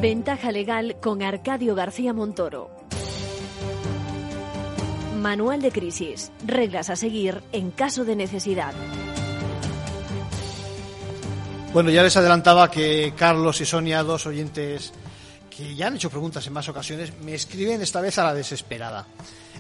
Ventaja 0.07 0.53
legal 0.53 0.99
con 1.03 1.21
Arcadio 1.21 1.75
García 1.75 2.13
Montoro. 2.13 2.71
Manual 5.17 5.61
de 5.61 5.73
crisis. 5.73 6.31
Reglas 6.47 6.91
a 6.91 6.95
seguir 6.95 7.43
en 7.51 7.73
caso 7.73 8.05
de 8.05 8.15
necesidad. 8.15 8.73
Bueno, 11.73 11.91
ya 11.91 12.05
les 12.05 12.17
adelantaba 12.17 12.71
que 12.71 13.15
Carlos 13.17 13.61
y 13.61 13.65
Sonia, 13.65 14.05
dos 14.05 14.27
oyentes 14.27 14.93
que 15.51 15.75
ya 15.75 15.89
han 15.89 15.97
hecho 15.97 16.09
preguntas 16.09 16.47
en 16.47 16.53
más 16.53 16.69
ocasiones, 16.69 17.13
me 17.25 17.35
escriben 17.35 17.83
esta 17.83 18.01
vez 18.01 18.17
a 18.19 18.23
la 18.23 18.33
desesperada. 18.33 19.09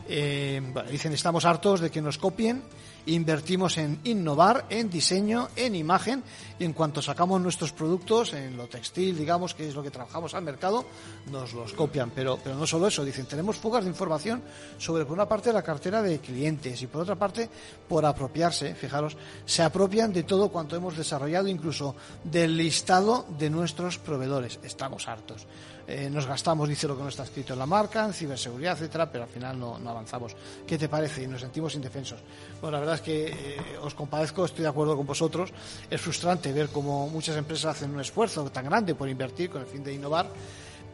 Eh, 0.09 0.61
dicen, 0.90 1.12
estamos 1.12 1.44
hartos 1.44 1.80
de 1.80 1.90
que 1.90 2.02
nos 2.02 2.18
copien 2.18 2.62
invertimos 3.06 3.78
en 3.78 4.00
innovar, 4.04 4.66
en 4.68 4.90
diseño, 4.90 5.48
en 5.56 5.74
imagen 5.74 6.22
y 6.59 6.64
en 6.64 6.72
cuanto 6.72 7.00
sacamos 7.00 7.40
nuestros 7.40 7.72
productos 7.72 8.32
en 8.32 8.56
lo 8.56 8.66
textil, 8.66 9.16
digamos, 9.16 9.54
que 9.54 9.68
es 9.68 9.74
lo 9.74 9.82
que 9.82 9.90
trabajamos 9.90 10.35
al 10.35 10.42
mercado, 10.42 10.85
nos 11.30 11.52
los 11.52 11.72
copian. 11.72 12.11
Pero, 12.11 12.38
pero 12.42 12.56
no 12.56 12.66
solo 12.66 12.88
eso, 12.88 13.04
dicen, 13.04 13.26
tenemos 13.26 13.56
fugas 13.56 13.85
de 13.85 13.90
información 13.90 14.42
sobre, 14.78 15.04
por 15.04 15.14
una 15.14 15.28
parte, 15.28 15.52
la 15.52 15.62
cartera 15.62 16.02
de 16.02 16.18
clientes 16.18 16.82
y 16.82 16.87
por 16.87 17.02
otra 17.02 17.16
parte, 17.16 17.48
por 17.88 18.04
apropiarse, 18.04 18.74
fijaros, 18.74 19.16
se 19.44 19.62
apropian 19.62 20.12
de 20.12 20.24
todo 20.24 20.48
cuanto 20.48 20.76
hemos 20.76 20.96
desarrollado, 20.96 21.48
incluso 21.48 21.94
del 22.24 22.56
listado 22.56 23.26
de 23.38 23.50
nuestros 23.50 23.98
proveedores. 23.98 24.59
Estamos 24.62 25.06
hartos. 25.09 25.46
Eh, 25.88 26.11
nos 26.11 26.26
gastamos, 26.26 26.68
dice 26.68 26.88
lo 26.88 26.96
que 26.96 27.04
no 27.04 27.09
está 27.09 27.22
escrito 27.22 27.52
en 27.52 27.61
la 27.61 27.66
marca, 27.66 28.04
en 28.04 28.12
ciberseguridad, 28.12 28.72
etcétera, 28.72 29.11
pero 29.11 29.24
al 29.24 29.30
final 29.30 29.59
no 29.59 29.78
avanzamos. 29.90 30.37
¿Qué 30.66 30.79
te 30.79 30.88
parece? 30.88 31.22
Y 31.22 31.27
nos 31.27 31.40
sentimos 31.40 31.75
indefensos. 31.75 32.20
Bueno, 32.61 32.77
la 32.77 32.81
verdad 32.81 32.94
es 32.96 33.01
que 33.01 33.27
eh, 33.27 33.57
os 33.83 33.94
compadezco, 33.94 34.44
estoy 34.44 34.62
de 34.62 34.68
acuerdo 34.68 34.96
con 34.96 35.07
vosotros. 35.07 35.53
Es 35.90 36.01
frustrante 36.01 36.53
ver 36.53 36.68
cómo 36.68 37.09
muchas 37.09 37.37
empresas 37.37 37.77
hacen 37.77 37.92
un 37.92 38.01
esfuerzo 38.01 38.51
tan 38.51 38.64
grande 38.64 38.94
por 38.94 39.09
invertir 39.09 39.51
con 39.51 39.61
el 39.61 39.66
fin 39.66 39.83
de 39.83 39.94
innovar 39.94 40.27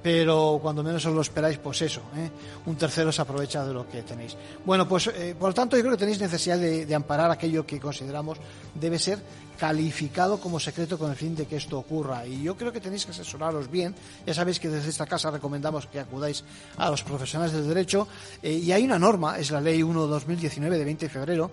pero 0.02 0.59
cuando 0.61 0.83
menos 0.83 1.07
os 1.07 1.14
lo 1.14 1.20
esperáis, 1.20 1.59
pues 1.59 1.81
eso, 1.83 2.00
¿eh? 2.16 2.28
un 2.66 2.76
tercero 2.76 3.12
se 3.12 3.22
aprovecha 3.22 3.64
de 3.64 3.72
lo 3.72 3.88
que 3.88 4.02
tenéis. 4.02 4.37
Bueno, 4.66 4.88
pues 4.88 5.07
eh, 5.07 5.37
por 5.38 5.50
lo 5.50 5.55
tanto 5.55 5.76
yo 5.76 5.83
creo 5.83 5.92
que 5.92 6.00
tenéis 6.00 6.20
necesidad 6.20 6.59
de, 6.59 6.92
amparar 6.94 7.31
aquello 7.31 7.64
que 7.64 7.78
consideramos 7.78 8.38
debe 8.74 8.98
ser 8.98 9.20
calificado 9.62 10.40
como 10.40 10.59
secreto 10.59 10.98
con 10.98 11.09
el 11.12 11.16
fin 11.16 11.37
de 11.37 11.46
que 11.46 11.55
esto 11.55 11.79
ocurra. 11.79 12.27
Y 12.27 12.42
yo 12.42 12.57
creo 12.57 12.72
que 12.72 12.81
tenéis 12.81 13.07
que 13.07 13.12
asesoraros 13.12 13.70
bien. 13.70 13.94
Ya 14.27 14.35
sabéis 14.35 14.59
que 14.59 14.68
desde 14.68 14.90
esta 14.90 15.07
casa 15.07 15.31
recomendamos 15.31 15.87
que 15.87 16.01
acudáis 16.01 16.42
a 16.79 16.90
los 16.90 17.05
profesionales 17.05 17.55
del 17.55 17.68
derecho. 17.68 18.09
Eh, 18.42 18.55
y 18.55 18.72
hay 18.72 18.83
una 18.83 18.98
norma, 18.98 19.38
es 19.38 19.53
la 19.53 19.61
Ley 19.61 19.81
1-2019 19.83 20.68
de 20.68 20.85
20 20.85 21.07
de 21.07 21.09
febrero, 21.09 21.51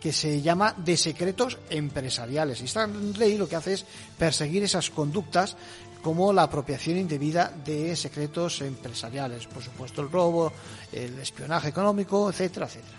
que 0.00 0.12
se 0.12 0.42
llama 0.42 0.74
de 0.76 0.96
secretos 0.96 1.56
empresariales. 1.70 2.60
Y 2.62 2.64
esta 2.64 2.88
ley 2.88 3.38
lo 3.38 3.48
que 3.48 3.54
hace 3.54 3.74
es 3.74 3.86
perseguir 4.18 4.64
esas 4.64 4.90
conductas 4.90 5.56
como 6.02 6.32
la 6.32 6.42
apropiación 6.42 6.96
indebida 6.96 7.52
de 7.64 7.94
secretos 7.94 8.60
empresariales, 8.62 9.46
por 9.46 9.62
supuesto 9.62 10.02
el 10.02 10.10
robo, 10.10 10.52
el 10.90 11.16
espionaje 11.20 11.68
económico, 11.68 12.28
etcétera, 12.28 12.66
etcétera. 12.66 12.98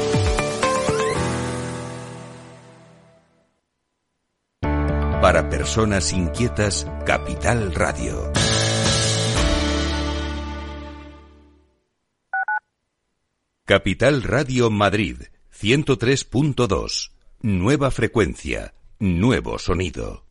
Para 5.31 5.49
personas 5.49 6.11
inquietas, 6.11 6.85
Capital 7.05 7.73
Radio. 7.73 8.33
Capital 13.63 14.23
Radio 14.23 14.69
Madrid 14.69 15.21
103.2. 15.57 17.11
Nueva 17.43 17.91
frecuencia, 17.91 18.73
nuevo 18.99 19.57
sonido. 19.57 20.30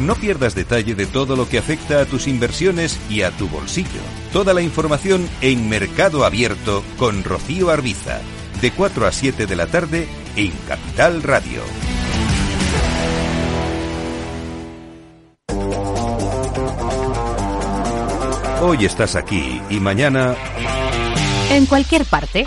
No 0.00 0.14
pierdas 0.14 0.54
detalle 0.54 0.94
de 0.94 1.06
todo 1.06 1.36
lo 1.36 1.48
que 1.48 1.58
afecta 1.58 2.00
a 2.00 2.04
tus 2.04 2.26
inversiones 2.26 2.98
y 3.08 3.22
a 3.22 3.30
tu 3.30 3.48
bolsillo. 3.48 4.00
Toda 4.32 4.52
la 4.52 4.60
información 4.60 5.26
en 5.40 5.68
Mercado 5.68 6.24
Abierto 6.24 6.84
con 6.98 7.24
Rocío 7.24 7.70
Arbiza, 7.70 8.20
de 8.60 8.70
4 8.72 9.06
a 9.06 9.12
7 9.12 9.46
de 9.46 9.56
la 9.56 9.66
tarde 9.66 10.06
en 10.36 10.52
Capital 10.68 11.22
Radio. 11.22 11.62
Hoy 18.60 18.84
estás 18.84 19.16
aquí 19.16 19.62
y 19.70 19.80
mañana... 19.80 20.34
En 21.50 21.66
cualquier 21.66 22.04
parte. 22.04 22.46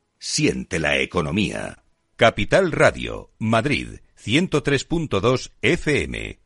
Siente 0.23 0.77
la 0.77 0.99
economía. 0.99 1.83
Capital 2.15 2.71
Radio, 2.71 3.31
Madrid, 3.39 4.01
103.2 4.23 5.49
FM. 5.63 6.40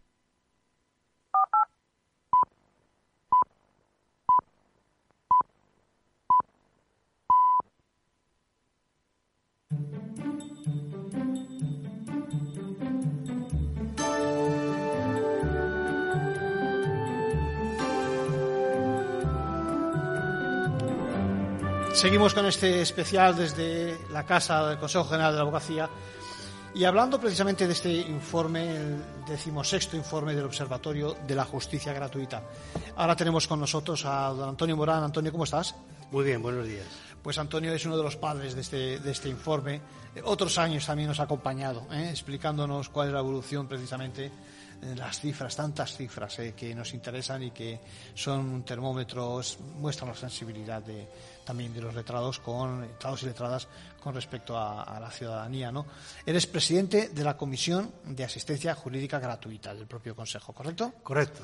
Seguimos 22.06 22.36
con 22.36 22.46
este 22.46 22.84
especial 22.84 23.36
desde 23.36 23.98
la 24.12 24.24
Casa 24.24 24.64
del 24.68 24.78
Consejo 24.78 25.06
General 25.06 25.32
de 25.32 25.38
la 25.38 25.42
Abogacía 25.42 25.90
y 26.76 26.84
hablando 26.84 27.20
precisamente 27.20 27.66
de 27.66 27.74
este 27.74 27.92
informe, 27.92 28.78
el 28.78 29.04
decimosexto 29.28 29.98
informe 29.98 30.36
del 30.36 30.46
Observatorio 30.46 31.18
de 31.26 31.34
la 31.34 31.46
Justicia 31.46 31.94
Gratuita. 31.94 32.44
Ahora 32.96 33.16
tenemos 33.16 33.48
con 33.48 33.60
nosotros 33.60 34.06
a 34.06 34.28
don 34.30 34.50
Antonio 34.50 34.78
Morán. 34.78 35.04
Antonio, 35.04 35.32
¿cómo 35.32 35.46
estás? 35.46 35.74
Muy 36.12 36.26
bien, 36.26 36.44
buenos 36.44 36.68
días. 36.68 36.86
pues 37.24 37.40
Antonio 37.40 37.74
es 37.74 37.84
uno 37.88 37.98
de 37.98 38.04
los 38.04 38.18
padres 38.18 38.54
de 38.54 38.62
este, 38.62 39.00
de 39.00 39.12
este 39.12 39.28
informe. 39.28 39.82
Eh, 40.14 40.22
otros 40.24 40.60
años 40.60 40.86
también 40.86 41.10
nos 41.10 41.20
ha 41.20 41.24
acompañado, 41.24 41.88
¿eh? 41.92 42.10
explicándonos 42.12 42.90
cuál 42.90 43.08
es 43.08 43.14
la 43.16 43.20
evolución 43.22 43.68
precisamente 43.68 44.32
las 44.96 45.20
cifras, 45.20 45.56
tantas 45.56 45.96
cifras 45.96 46.38
que 46.56 46.76
nos 46.76 46.94
interesan 46.94 47.42
y 47.42 47.52
que 47.52 47.80
son 48.14 48.40
un 48.42 48.64
termómetro, 48.64 49.42
muestran 49.80 50.10
la 50.10 50.16
sensibilidad 50.16 50.84
de, 50.84 51.08
también 51.46 51.74
de 51.74 51.82
los 51.82 51.96
letrados 51.96 52.40
con 52.40 52.82
letrados 52.82 53.24
y 53.24 53.28
letradas 53.28 53.68
con 54.02 54.14
respecto 54.14 54.58
a, 54.58 54.84
a, 54.84 55.00
la 55.00 55.10
ciudadanía, 55.10 55.72
¿no? 55.72 55.86
Eres 56.26 56.48
presidente 56.48 57.10
de 57.10 57.24
la 57.24 57.38
Comisión 57.38 57.92
de 58.04 58.24
Asistencia 58.24 58.76
Jurídica 58.76 59.20
Gratuita 59.20 59.74
del 59.74 59.88
propio 59.88 60.16
Consejo, 60.16 60.54
¿correcto? 60.54 60.94
Correcto. 61.02 61.44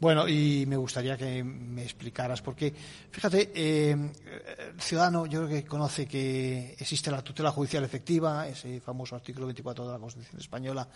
Bueno, 0.00 0.26
y 0.26 0.64
me 0.66 0.78
gustaría 0.78 1.14
que 1.18 1.44
me 1.44 1.82
explicaras, 1.82 2.40
porque, 2.40 2.72
fíjate, 3.10 3.52
eh, 3.54 3.90
el 3.92 4.80
ciudadano 4.80 5.26
yo 5.26 5.44
creo 5.44 5.60
que 5.60 5.68
conoce 5.68 6.06
que 6.06 6.74
existe 6.78 7.10
la 7.10 7.20
tutela 7.22 7.50
judicial 7.50 7.84
efectiva, 7.84 8.48
ese 8.48 8.80
famoso 8.80 9.14
artículo 9.14 9.44
24 9.44 9.86
de 9.86 9.92
la 9.92 9.98
Constitución 9.98 10.40
Española, 10.40 10.88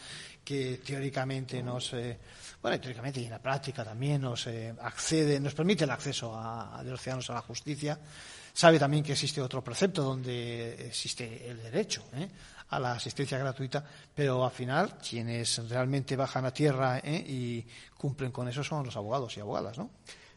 que 0.42 0.80
teóricamente 0.82 1.62
nos, 1.62 1.92
eh, 1.92 2.18
bueno, 2.62 2.80
teóricamente 2.80 3.20
y 3.20 3.24
en 3.24 3.32
la 3.32 3.42
práctica 3.42 3.84
también 3.84 4.22
nos 4.22 4.46
eh, 4.46 4.74
accede, 4.80 5.38
nos 5.38 5.52
permite 5.52 5.84
el 5.84 5.90
acceso 5.90 6.34
a, 6.34 6.80
de 6.82 6.90
los 6.90 6.98
ciudadanos 6.98 7.28
a 7.28 7.34
la 7.34 7.42
justicia. 7.42 7.98
Sabe 8.56 8.78
también 8.78 9.02
que 9.02 9.12
existe 9.12 9.42
otro 9.42 9.64
precepto 9.64 10.04
donde 10.04 10.86
existe 10.86 11.50
el 11.50 11.60
derecho 11.60 12.04
¿eh? 12.14 12.28
a 12.68 12.78
la 12.78 12.92
asistencia 12.92 13.36
gratuita, 13.36 13.84
pero 14.14 14.44
al 14.44 14.52
final 14.52 14.96
quienes 14.98 15.68
realmente 15.68 16.14
bajan 16.14 16.44
a 16.44 16.54
tierra 16.54 17.00
¿eh? 17.00 17.16
y 17.26 17.66
cumplen 17.98 18.30
con 18.30 18.46
eso 18.46 18.62
son 18.62 18.86
los 18.86 18.96
abogados 18.96 19.36
y 19.36 19.40
abogadas, 19.40 19.76
¿no? 19.76 19.90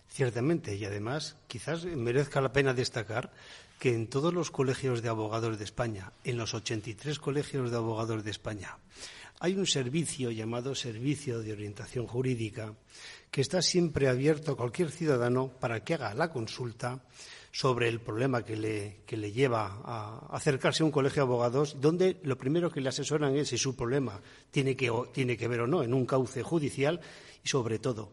Ciertamente, 0.09 0.75
y 0.75 0.83
además 0.83 1.35
quizás 1.47 1.85
merezca 1.85 2.41
la 2.41 2.51
pena 2.51 2.73
destacar 2.73 3.29
que 3.77 3.93
en 3.93 4.07
todos 4.07 4.33
los 4.33 4.49
colegios 4.49 5.03
de 5.03 5.09
abogados 5.09 5.59
de 5.59 5.63
España, 5.63 6.11
en 6.23 6.37
los 6.37 6.55
83 6.55 7.19
colegios 7.19 7.69
de 7.69 7.77
abogados 7.77 8.23
de 8.23 8.31
España, 8.31 8.77
hay 9.39 9.53
un 9.53 9.67
servicio 9.67 10.31
llamado 10.31 10.73
Servicio 10.73 11.41
de 11.41 11.53
Orientación 11.53 12.07
Jurídica 12.07 12.73
que 13.29 13.41
está 13.41 13.61
siempre 13.61 14.07
abierto 14.07 14.53
a 14.53 14.57
cualquier 14.57 14.89
ciudadano 14.89 15.49
para 15.49 15.83
que 15.83 15.93
haga 15.93 16.15
la 16.15 16.31
consulta 16.31 16.99
sobre 17.51 17.87
el 17.87 17.99
problema 17.99 18.43
que 18.43 18.55
le, 18.55 18.97
que 19.05 19.17
le 19.17 19.31
lleva 19.31 19.81
a 19.83 20.27
acercarse 20.31 20.83
a 20.83 20.85
un 20.85 20.91
colegio 20.91 21.23
de 21.23 21.27
abogados, 21.27 21.77
donde 21.79 22.17
lo 22.23 22.37
primero 22.37 22.71
que 22.71 22.81
le 22.81 22.89
asesoran 22.89 23.35
es 23.35 23.49
si 23.49 23.57
su 23.57 23.75
problema 23.75 24.19
tiene 24.51 24.75
que, 24.75 24.91
tiene 25.13 25.37
que 25.37 25.47
ver 25.47 25.61
o 25.61 25.67
no 25.67 25.83
en 25.83 25.93
un 25.93 26.05
cauce 26.05 26.43
judicial 26.43 26.99
y, 27.43 27.47
sobre 27.47 27.79
todo, 27.79 28.11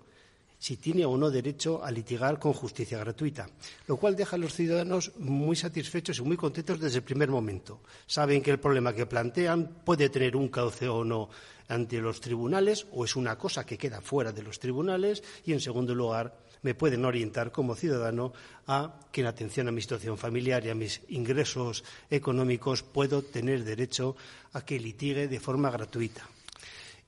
si 0.65 0.79
tiene 0.79 1.05
o 1.05 1.17
no 1.19 1.31
derecho 1.31 1.85
a 1.85 1.91
litigar 1.91 2.39
con 2.39 2.55
justicia 2.55 2.97
gratuita, 2.97 3.51
lo 3.87 3.99
cual 3.99 4.17
deja 4.17 4.37
a 4.37 4.39
los 4.39 4.55
ciudadanos 4.55 5.13
muy 5.19 5.57
satisfechos 5.57 6.19
y 6.19 6.23
muy 6.23 6.39
contentos 6.39 6.81
desde 6.81 6.99
el 6.99 7.05
primer 7.05 7.29
momento. 7.29 7.81
Saben 8.07 8.41
que 8.41 8.51
el 8.51 8.59
problema 8.59 8.95
que 8.95 9.05
plantean 9.05 9.83
puede 9.85 10.09
tener 10.09 10.37
un 10.37 10.49
cauce 10.49 10.89
o 10.89 11.05
no 11.05 11.29
ante 11.69 12.01
los 12.01 12.21
tribunales 12.21 12.87
o 12.93 13.05
es 13.05 13.15
una 13.15 13.37
cosa 13.37 13.67
que 13.67 13.77
queda 13.77 14.01
fuera 14.01 14.33
de 14.33 14.43
los 14.43 14.59
tribunales 14.59 15.23
y, 15.45 15.53
en 15.53 15.61
segundo 15.61 15.95
lugar, 15.95 16.44
me 16.65 16.75
pueden 16.75 17.05
orientar 17.05 17.53
como 17.53 17.77
ciudadano 17.77 18.33
a 18.67 18.99
que 19.13 19.21
en 19.21 19.29
atención 19.29 19.69
a 19.69 19.73
mi 19.73 19.81
situación 19.81 20.19
familiar 20.19 20.65
y 20.67 20.71
a 20.71 20.75
mis 20.75 21.03
ingresos 21.09 21.85
económicos 22.11 22.83
puedo 22.83 23.23
tener 23.23 23.63
derecho 23.63 24.17
a 24.55 24.65
que 24.65 24.81
litigue 24.81 25.29
de 25.29 25.39
forma 25.39 25.71
gratuita. 25.71 26.27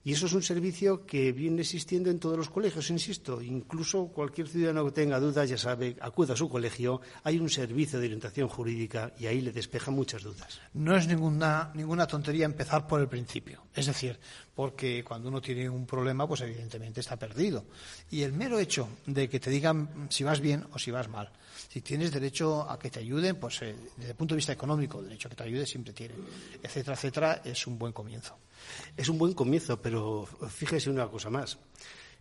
Y 0.03 0.13
eso 0.13 0.25
es 0.27 0.33
un 0.33 0.41
servicio 0.41 1.05
que 1.05 1.33
viene 1.33 1.61
existiendo 1.61 2.09
en 2.09 2.19
todos 2.19 2.37
los 2.37 2.49
colegios, 2.49 2.89
insisto. 2.89 3.41
Incluso 3.41 4.07
cualquier 4.07 4.47
ciudadano 4.47 4.85
que 4.85 4.91
tenga 4.91 5.19
dudas, 5.19 5.49
ya 5.49 5.57
sabe, 5.57 5.97
acuda 5.99 6.33
a 6.33 6.37
su 6.37 6.47
colegio. 6.47 7.01
Hay 7.23 7.39
un 7.39 7.49
servicio 7.49 7.99
de 7.99 8.05
orientación 8.05 8.47
jurídica 8.47 9.11
y 9.19 9.25
ahí 9.25 9.41
le 9.41 9.51
despeja 9.51 9.91
muchas 9.91 10.23
dudas. 10.23 10.61
No 10.73 10.95
es 10.95 11.07
ninguna, 11.07 11.71
ninguna 11.73 12.07
tontería 12.07 12.45
empezar 12.45 12.87
por 12.87 13.01
el 13.01 13.09
principio. 13.09 13.63
Es 13.73 13.87
decir, 13.87 14.17
porque 14.55 15.03
cuando 15.03 15.29
uno 15.29 15.41
tiene 15.41 15.69
un 15.69 15.85
problema, 15.85 16.27
pues 16.27 16.41
evidentemente 16.41 17.01
está 17.01 17.17
perdido. 17.17 17.65
Y 18.09 18.21
el 18.21 18.33
mero 18.33 18.59
hecho 18.59 18.87
de 19.05 19.27
que 19.27 19.39
te 19.39 19.49
digan 19.49 20.07
si 20.09 20.23
vas 20.23 20.39
bien 20.39 20.65
o 20.71 20.79
si 20.79 20.89
vas 20.89 21.09
mal, 21.09 21.29
si 21.67 21.81
tienes 21.81 22.11
derecho 22.11 22.69
a 22.69 22.79
que 22.79 22.89
te 22.89 22.99
ayuden, 22.99 23.35
pues 23.35 23.61
eh, 23.61 23.75
desde 23.97 24.11
el 24.11 24.17
punto 24.17 24.33
de 24.33 24.37
vista 24.37 24.53
económico, 24.53 24.99
el 24.99 25.05
derecho 25.05 25.27
a 25.27 25.29
que 25.29 25.35
te 25.35 25.43
ayude 25.43 25.65
siempre 25.65 25.93
tiene, 25.93 26.15
etcétera, 26.63 26.95
etcétera, 26.95 27.41
es 27.43 27.67
un 27.67 27.77
buen 27.77 27.93
comienzo. 27.93 28.37
Es 28.95 29.09
un 29.09 29.17
buen 29.17 29.33
comienzo, 29.33 29.81
pero 29.81 30.27
fíjese 30.49 30.89
una 30.89 31.07
cosa 31.07 31.29
más, 31.29 31.57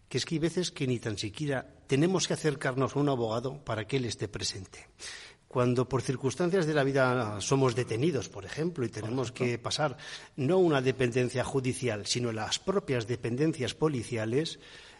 que 0.09 0.19
es 0.19 0.25
que 0.25 0.37
hay 0.37 0.39
veces 0.39 0.71
que 0.71 0.87
ni 0.87 0.99
tan 0.99 1.19
siquiera 1.19 1.67
tenemos 1.87 2.27
que 2.27 2.35
acercarnos 2.35 2.97
a 2.97 2.99
un 2.99 3.09
abogado 3.09 3.65
para 3.65 3.87
que 3.87 3.97
él 3.97 4.05
esté 4.05 4.29
presente. 4.29 4.89
Cuando 5.49 5.89
por 5.89 6.03
circunstancias 6.03 6.67
de 6.67 6.75
la 6.75 6.85
vida 6.85 7.41
somos 7.41 7.75
detenidos, 7.75 8.29
por 8.29 8.45
ejemplo, 8.45 8.85
y 8.85 8.89
tenemos 8.89 9.33
que 9.33 9.59
pasar 9.59 9.97
no 10.37 10.59
una 10.59 10.83
dependencia 10.83 11.45
judicial, 11.45 12.07
sino 12.07 12.33
las 12.33 12.59
propias 12.59 13.07
dependencias 13.07 13.75
policiales, 13.75 14.59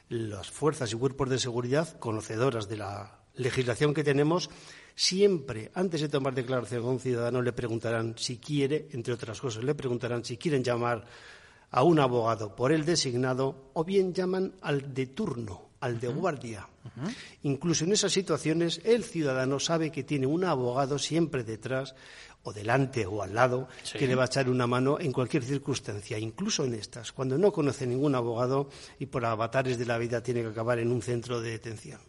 las 0.09 0.51
fuerzas 0.51 0.93
y 0.93 0.97
cuerpos 0.97 1.29
de 1.31 1.39
seguridad, 1.39 1.99
conocedoras 1.99 2.69
de 2.69 2.79
la 2.79 3.21
legislación 3.35 3.93
que 3.93 4.05
tenemos, 4.05 4.49
siempre, 4.97 5.71
antes 5.75 6.01
de 6.01 6.09
tomar 6.09 6.35
declaración 6.35 6.83
a 6.83 6.89
un 6.89 6.99
ciudadano, 6.99 7.43
le 7.43 7.53
preguntarán 7.53 8.15
si 8.17 8.39
quiere, 8.39 8.89
entre 8.93 9.13
otras 9.13 9.41
cosas, 9.41 9.63
le 9.63 9.75
preguntarán 9.75 10.25
si 10.25 10.39
quieren 10.39 10.65
llamar 10.65 11.05
a 11.71 11.83
un 11.83 12.01
abogado 12.01 12.57
por 12.57 12.73
el 12.73 12.85
designado 12.85 13.71
o 13.75 13.85
bien 13.85 14.15
llaman 14.15 14.55
al 14.63 14.95
de 14.95 15.07
turno, 15.09 15.69
al 15.81 16.01
de 16.01 16.09
guardia. 16.09 16.67
Incluso 17.43 17.85
en 17.85 17.93
esas 17.93 18.13
situaciones 18.13 18.81
el 18.85 19.05
ciudadano 19.05 19.61
sabe 19.61 19.93
que 19.93 20.05
tiene 20.05 20.27
un 20.27 20.45
abogado 20.45 20.99
siempre 20.99 21.45
detrás 21.45 21.95
o 22.45 22.53
delante 22.53 23.05
o 23.05 23.23
al 23.23 23.35
lado 23.35 23.69
que 23.93 24.07
le 24.07 24.15
va 24.15 24.23
a 24.23 24.27
echar 24.27 24.49
una 24.49 24.67
mano 24.67 24.99
en 24.99 25.13
cualquier 25.13 25.43
circunstancia, 25.43 26.17
incluso 26.17 26.65
en 26.65 26.75
estas, 26.75 27.13
cuando 27.13 27.37
no 27.37 27.53
conoce 27.53 27.87
ningún 27.87 28.15
abogado 28.15 28.71
y 28.99 29.07
por 29.07 29.27
avatares 29.27 29.77
de 29.79 29.85
la 29.85 29.99
vida 29.99 30.23
tiene 30.23 30.43
que 30.43 30.49
acabar 30.49 30.79
en 30.79 30.93
un 30.93 31.03
centro 31.03 31.41
de 31.41 31.51
detención 31.51 32.01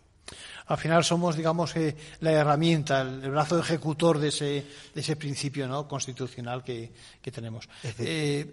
al 0.68 0.78
final 0.78 1.04
somos, 1.04 1.36
digamos, 1.36 1.76
eh, 1.76 1.96
la 2.20 2.32
herramienta, 2.32 3.02
el, 3.02 3.32
brazo 3.32 3.60
ejecutor 3.60 4.20
de 4.20 4.28
ese, 4.30 4.66
de 4.94 5.02
ese 5.02 5.16
principio 5.16 5.68
¿no? 5.68 5.88
constitucional 5.88 6.64
que, 6.64 6.92
que 7.22 7.32
tenemos. 7.32 7.70
Eh, 8.00 8.46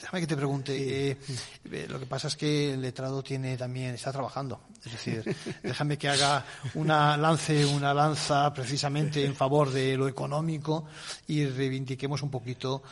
déjame 0.00 0.20
que 0.20 0.26
te 0.26 0.36
pregunte. 0.36 1.10
Eh, 1.10 1.16
lo 1.88 2.00
que 2.00 2.06
pasa 2.06 2.26
es 2.26 2.36
que 2.36 2.74
el 2.74 2.80
letrado 2.80 3.22
tiene 3.22 3.56
también 3.56 3.94
está 3.94 4.10
trabajando. 4.10 4.62
Es 4.84 4.92
decir, 4.92 5.36
déjame 5.62 5.96
que 5.96 6.08
haga 6.08 6.44
una 6.74 7.16
lance 7.16 7.64
una 7.64 7.94
lanza 7.94 8.52
precisamente 8.52 9.24
en 9.24 9.36
favor 9.36 9.70
de 9.70 9.96
lo 9.96 10.08
económico 10.08 10.86
y 11.28 11.46
reivindiquemos 11.46 12.22
un 12.22 12.30
poquito, 12.30 12.82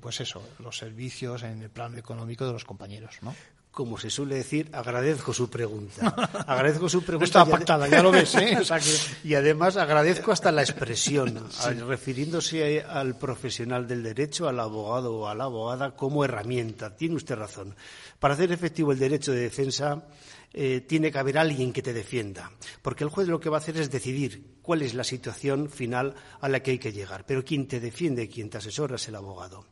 pues 0.00 0.20
eso, 0.20 0.42
los 0.60 0.78
servicios 0.78 1.42
en 1.42 1.62
el 1.62 1.70
plano 1.70 1.98
económico 1.98 2.46
de 2.46 2.52
los 2.52 2.64
compañeros, 2.64 3.16
¿no? 3.22 3.34
Como 3.70 3.98
se 3.98 4.10
suele 4.10 4.36
decir, 4.36 4.68
agradezco 4.72 5.32
su 5.32 5.48
pregunta. 5.48 6.08
Agradezco 6.46 6.88
su 6.88 7.02
pregunta. 7.02 7.24
está 7.24 7.44
pactada, 7.44 7.88
ya 7.88 8.02
lo 8.02 8.10
ves, 8.10 8.34
¿eh? 8.34 8.58
Y 9.24 9.34
además 9.34 9.76
agradezco 9.76 10.32
hasta 10.32 10.50
la 10.50 10.62
expresión, 10.62 11.44
refiriéndose 11.86 12.82
al 12.82 13.16
profesional 13.16 13.86
del 13.86 14.02
derecho, 14.02 14.48
al 14.48 14.58
abogado 14.58 15.14
o 15.14 15.28
a 15.28 15.34
la 15.34 15.44
abogada, 15.44 15.94
como 15.94 16.24
herramienta. 16.24 16.96
Tiene 16.96 17.14
usted 17.14 17.36
razón. 17.36 17.76
Para 18.18 18.34
hacer 18.34 18.50
efectivo 18.50 18.90
el 18.90 18.98
derecho 18.98 19.32
de 19.32 19.40
defensa, 19.40 20.02
eh, 20.52 20.80
tiene 20.80 21.12
que 21.12 21.18
haber 21.18 21.38
alguien 21.38 21.72
que 21.72 21.82
te 21.82 21.92
defienda, 21.92 22.50
porque 22.80 23.04
el 23.04 23.10
juez 23.10 23.28
lo 23.28 23.38
que 23.38 23.50
va 23.50 23.58
a 23.58 23.60
hacer 23.60 23.76
es 23.76 23.90
decidir 23.90 24.58
cuál 24.62 24.82
es 24.82 24.94
la 24.94 25.04
situación 25.04 25.68
final 25.68 26.14
a 26.40 26.48
la 26.48 26.60
que 26.60 26.70
hay 26.72 26.78
que 26.78 26.92
llegar, 26.92 27.26
pero 27.26 27.44
quien 27.44 27.68
te 27.68 27.80
defiende, 27.80 28.28
quien 28.28 28.48
te 28.48 28.56
asesora 28.56 28.96
es 28.96 29.06
el 29.08 29.16
abogado. 29.16 29.66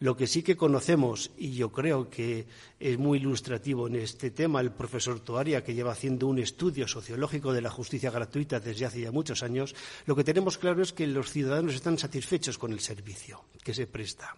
Lo 0.00 0.16
que 0.16 0.26
sí 0.26 0.42
que 0.42 0.56
conocemos, 0.56 1.30
y 1.38 1.52
yo 1.52 1.70
creo 1.70 2.10
que 2.10 2.46
es 2.80 2.98
muy 2.98 3.18
ilustrativo 3.18 3.86
en 3.86 3.96
este 3.96 4.30
tema, 4.30 4.60
el 4.60 4.72
profesor 4.72 5.20
Toaria, 5.20 5.62
que 5.62 5.74
lleva 5.74 5.92
haciendo 5.92 6.26
un 6.26 6.38
estudio 6.38 6.88
sociológico 6.88 7.52
de 7.52 7.62
la 7.62 7.70
justicia 7.70 8.10
gratuita 8.10 8.60
desde 8.60 8.86
hace 8.86 9.00
ya 9.00 9.12
muchos 9.12 9.42
años, 9.42 9.74
lo 10.06 10.16
que 10.16 10.24
tenemos 10.24 10.58
claro 10.58 10.82
es 10.82 10.92
que 10.92 11.06
los 11.06 11.30
ciudadanos 11.30 11.74
están 11.74 11.98
satisfechos 11.98 12.58
con 12.58 12.72
el 12.72 12.80
servicio 12.80 13.44
que 13.62 13.74
se 13.74 13.86
presta. 13.86 14.34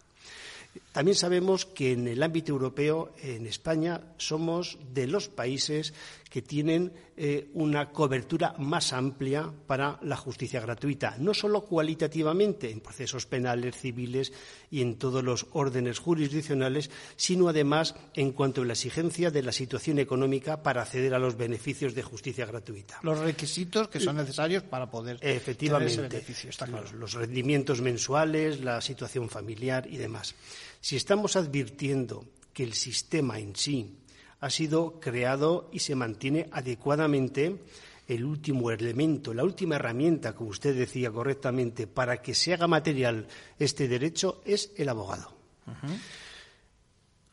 También 0.93 1.15
sabemos 1.15 1.67
que 1.67 1.93
en 1.93 2.07
el 2.09 2.23
ámbito 2.23 2.53
europeo, 2.53 3.13
en 3.23 3.47
España, 3.47 4.01
somos 4.19 4.79
de 4.93 5.07
los 5.07 5.29
países 5.29 5.95
que 6.31 6.43
tienen 6.43 6.93
eh, 7.17 7.49
una 7.55 7.91
cobertura 7.91 8.55
más 8.59 8.93
amplia 8.93 9.51
para 9.67 9.99
la 10.03 10.17
justicia 10.17 10.61
gratuita, 10.61 11.17
no 11.19 11.33
solo 11.35 11.63
cualitativamente 11.63 12.71
en 12.71 12.81
procesos 12.81 13.27
penales, 13.27 13.77
civiles 13.77 14.33
y 14.71 14.83
en 14.83 14.97
todos 14.97 15.23
los 15.23 15.47
órdenes 15.53 15.99
jurisdiccionales, 15.99 16.91
sino 17.17 17.49
además 17.49 17.95
en 18.15 18.33
cuanto 18.33 18.63
a 18.63 18.65
la 18.65 18.73
exigencia 18.73 19.31
de 19.31 19.43
la 19.43 19.53
situación 19.53 19.99
económica 19.99 20.63
para 20.63 20.83
acceder 20.83 21.15
a 21.15 21.19
los 21.19 21.37
beneficios 21.37 21.95
de 21.95 22.03
justicia 22.03 22.45
gratuita. 22.45 22.99
Los 23.03 23.19
requisitos 23.19 23.89
que 23.89 24.01
son 24.01 24.17
necesarios 24.17 24.63
para 24.65 24.91
poder 24.91 25.19
Efectivamente, 25.23 25.95
tener 25.95 26.07
ese 26.07 26.17
beneficio, 26.17 26.51
está 26.51 26.67
claro. 26.67 26.91
los 26.93 27.15
rendimientos 27.15 27.81
mensuales, 27.81 28.61
la 28.61 28.81
situación 28.81 29.29
familiar 29.29 29.87
y 29.89 29.97
demás. 29.97 30.35
Si 30.81 30.97
estamos 30.97 31.37
advirtiendo 31.37 32.25
que 32.53 32.65
el 32.65 32.75
sistema 32.75 33.39
en 33.39 33.55
sí 33.55 33.91
ha 34.41 34.51
sido 34.51 35.01
creado 35.01 35.69
y 35.73 35.81
se 35.81 35.95
mantiene 35.95 36.49
adecuadamente, 36.53 37.61
el 38.07 38.25
último 38.25 38.71
elemento, 38.71 39.35
la 39.35 39.43
última 39.43 39.77
herramienta, 39.77 40.35
como 40.35 40.51
usted 40.51 40.77
decía 40.77 41.11
correctamente, 41.11 41.87
para 41.87 42.23
que 42.23 42.35
se 42.35 42.55
haga 42.55 42.69
material 42.69 43.27
este 43.59 43.89
derecho 43.89 44.41
es 44.45 44.73
el 44.77 44.89
abogado. 44.89 45.35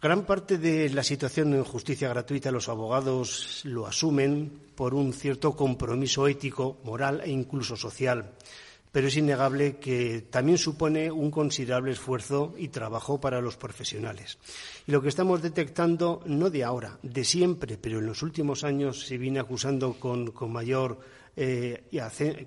Gran 0.02 0.26
parte 0.26 0.58
de 0.58 0.90
la 0.90 1.04
situación 1.04 1.54
en 1.54 1.64
justicia 1.64 2.10
gratuita 2.10 2.52
los 2.52 2.68
abogados 2.68 3.62
lo 3.64 3.86
asumen 3.86 4.60
por 4.76 4.94
un 4.96 5.14
cierto 5.14 5.56
compromiso 5.56 6.28
ético, 6.28 6.82
moral 6.84 7.22
e 7.24 7.30
incluso 7.30 7.78
social 7.78 8.34
pero 8.94 9.08
es 9.08 9.18
innegable 9.18 9.78
que 9.78 10.22
también 10.30 10.60
supone 10.60 11.12
un 11.12 11.32
considerable 11.32 11.92
esfuerzo 11.92 12.54
y 12.56 12.68
trabajo 12.68 13.20
para 13.20 13.42
los 13.42 13.58
profesionales. 13.58 14.38
Y 14.86 14.92
lo 14.92 15.02
que 15.02 15.10
estamos 15.10 15.42
detectando, 15.42 16.22
no 16.28 16.52
de 16.52 16.64
ahora, 16.64 17.00
de 17.02 17.24
siempre, 17.24 17.80
pero 17.80 17.98
en 17.98 18.06
los 18.06 18.22
últimos 18.22 18.64
años 18.64 19.08
se 19.08 19.18
viene 19.18 19.40
acusando 19.40 19.94
con, 19.94 20.32
mayor 20.52 21.00
eh, 21.36 21.86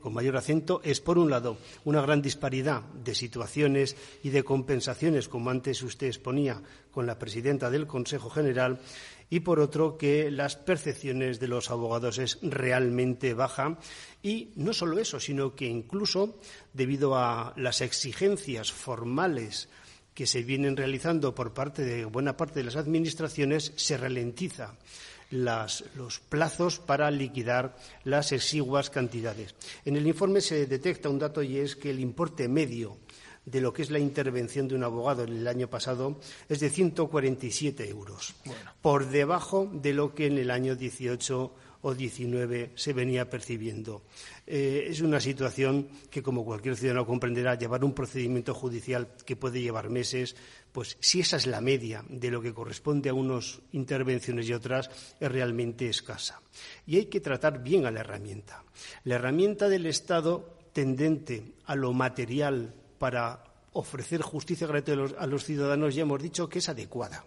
con 0.01 0.15
mayor 0.15 0.37
acento 0.37 0.81
es, 0.85 1.01
por 1.01 1.19
un 1.19 1.31
lado, 1.31 1.59
una 1.85 2.01
gran 2.01 2.23
disparidad 2.23 2.83
de 2.83 3.17
situaciones 3.17 3.97
y 4.23 4.31
de 4.31 4.45
compensaciones, 4.45 5.27
como 5.27 5.51
antes 5.51 5.83
usted 5.83 6.07
exponía 6.07 6.63
con 6.93 7.07
la 7.07 7.19
presidenta 7.19 7.71
del 7.71 7.89
Consejo 7.89 8.31
General, 8.31 8.79
y 9.31 9.41
por 9.41 9.61
otro 9.61 9.97
que 9.99 10.31
las 10.31 10.57
percepciones 10.57 11.41
de 11.41 11.49
los 11.49 11.71
abogados 11.71 12.19
es 12.19 12.39
realmente 12.43 13.35
baja 13.35 13.79
y 14.23 14.51
no 14.57 14.73
solo 14.73 14.99
eso, 14.99 15.21
sino 15.21 15.55
que 15.55 15.67
incluso 15.67 16.39
debido 16.73 17.17
a 17.17 17.53
las 17.57 17.81
exigencias 17.81 18.73
formales 18.73 19.69
que 20.15 20.27
se 20.27 20.43
vienen 20.43 20.77
realizando 20.77 21.35
por 21.35 21.53
parte 21.53 21.83
de 21.83 22.05
buena 22.05 22.37
parte 22.37 22.61
de 22.61 22.65
las 22.65 22.77
administraciones 22.77 23.73
se 23.77 23.99
ralentiza 23.99 24.75
los 25.31 26.21
plazos 26.29 26.79
para 26.79 27.11
liquidar 27.11 27.77
las 28.05 28.33
exiguas 28.33 28.91
cantidades. 28.91 29.55
En 29.85 29.97
el 29.97 30.07
informe 30.07 30.41
se 30.41 30.67
detecta 30.67 31.09
un 31.09 31.19
dato 31.19 31.43
y 31.43 31.59
es 31.59 31.75
que 31.75 31.91
el 31.91 32.01
importe 32.01 32.49
medio 32.49 32.97
de 33.47 33.61
lo 33.61 33.73
que 33.73 33.83
es 33.83 33.91
la 33.91 33.99
intervención 33.99 34.69
de 34.69 34.75
un 34.75 34.85
abogado 34.85 35.23
en 35.25 35.33
el 35.33 35.49
año 35.49 35.71
pasado 35.71 36.21
es 36.49 36.61
de 36.61 36.69
147 36.69 37.89
euros, 37.89 38.35
por 38.83 39.09
debajo 39.09 39.71
de 39.73 39.95
lo 39.95 40.15
que 40.15 40.27
en 40.27 40.37
el 40.37 40.51
año 40.51 40.77
18 40.77 41.55
o 41.83 41.95
19 41.95 42.73
se 42.75 42.93
venía 42.93 43.31
percibiendo. 43.31 44.03
Eh, 44.45 44.89
es 44.89 45.01
una 45.01 45.21
situación 45.21 45.89
que, 46.11 46.23
como 46.23 46.45
cualquier 46.45 46.77
ciudadano 46.77 47.07
comprenderá, 47.07 47.55
llevar 47.55 47.85
un 47.85 47.95
procedimiento 47.95 48.55
judicial 48.55 49.09
que 49.25 49.37
puede 49.37 49.63
llevar 49.63 49.89
meses, 49.89 50.35
pues 50.73 50.97
si 50.99 51.21
esa 51.21 51.37
es 51.37 51.47
la 51.47 51.61
media 51.61 52.05
de 52.09 52.31
lo 52.33 52.43
que 52.43 52.53
corresponde 52.53 53.11
a 53.11 53.15
unas 53.15 53.61
intervenciones 53.71 54.49
y 54.49 54.53
otras, 54.53 54.91
es 55.21 55.31
realmente 55.31 55.89
escasa. 55.89 56.43
Y 56.87 56.97
hay 56.97 57.07
que 57.07 57.21
tratar 57.21 57.63
bien 57.63 57.87
a 57.87 57.93
la 57.93 58.01
herramienta. 58.01 58.65
La 59.05 59.15
herramienta 59.15 59.69
del 59.69 59.87
Estado 59.87 60.59
tendente 60.73 61.55
a 61.67 61.77
lo 61.77 61.93
material 61.93 62.75
para 62.99 63.43
ofrecer 63.73 64.23
justicia 64.23 64.67
gratuita 64.67 65.17
a 65.19 65.27
los, 65.27 65.45
ciudadanos 65.45 65.95
ya 65.95 66.03
hemos 66.03 66.23
dicho 66.23 66.49
que 66.49 66.59
es 66.59 66.69
adecuada. 66.69 67.25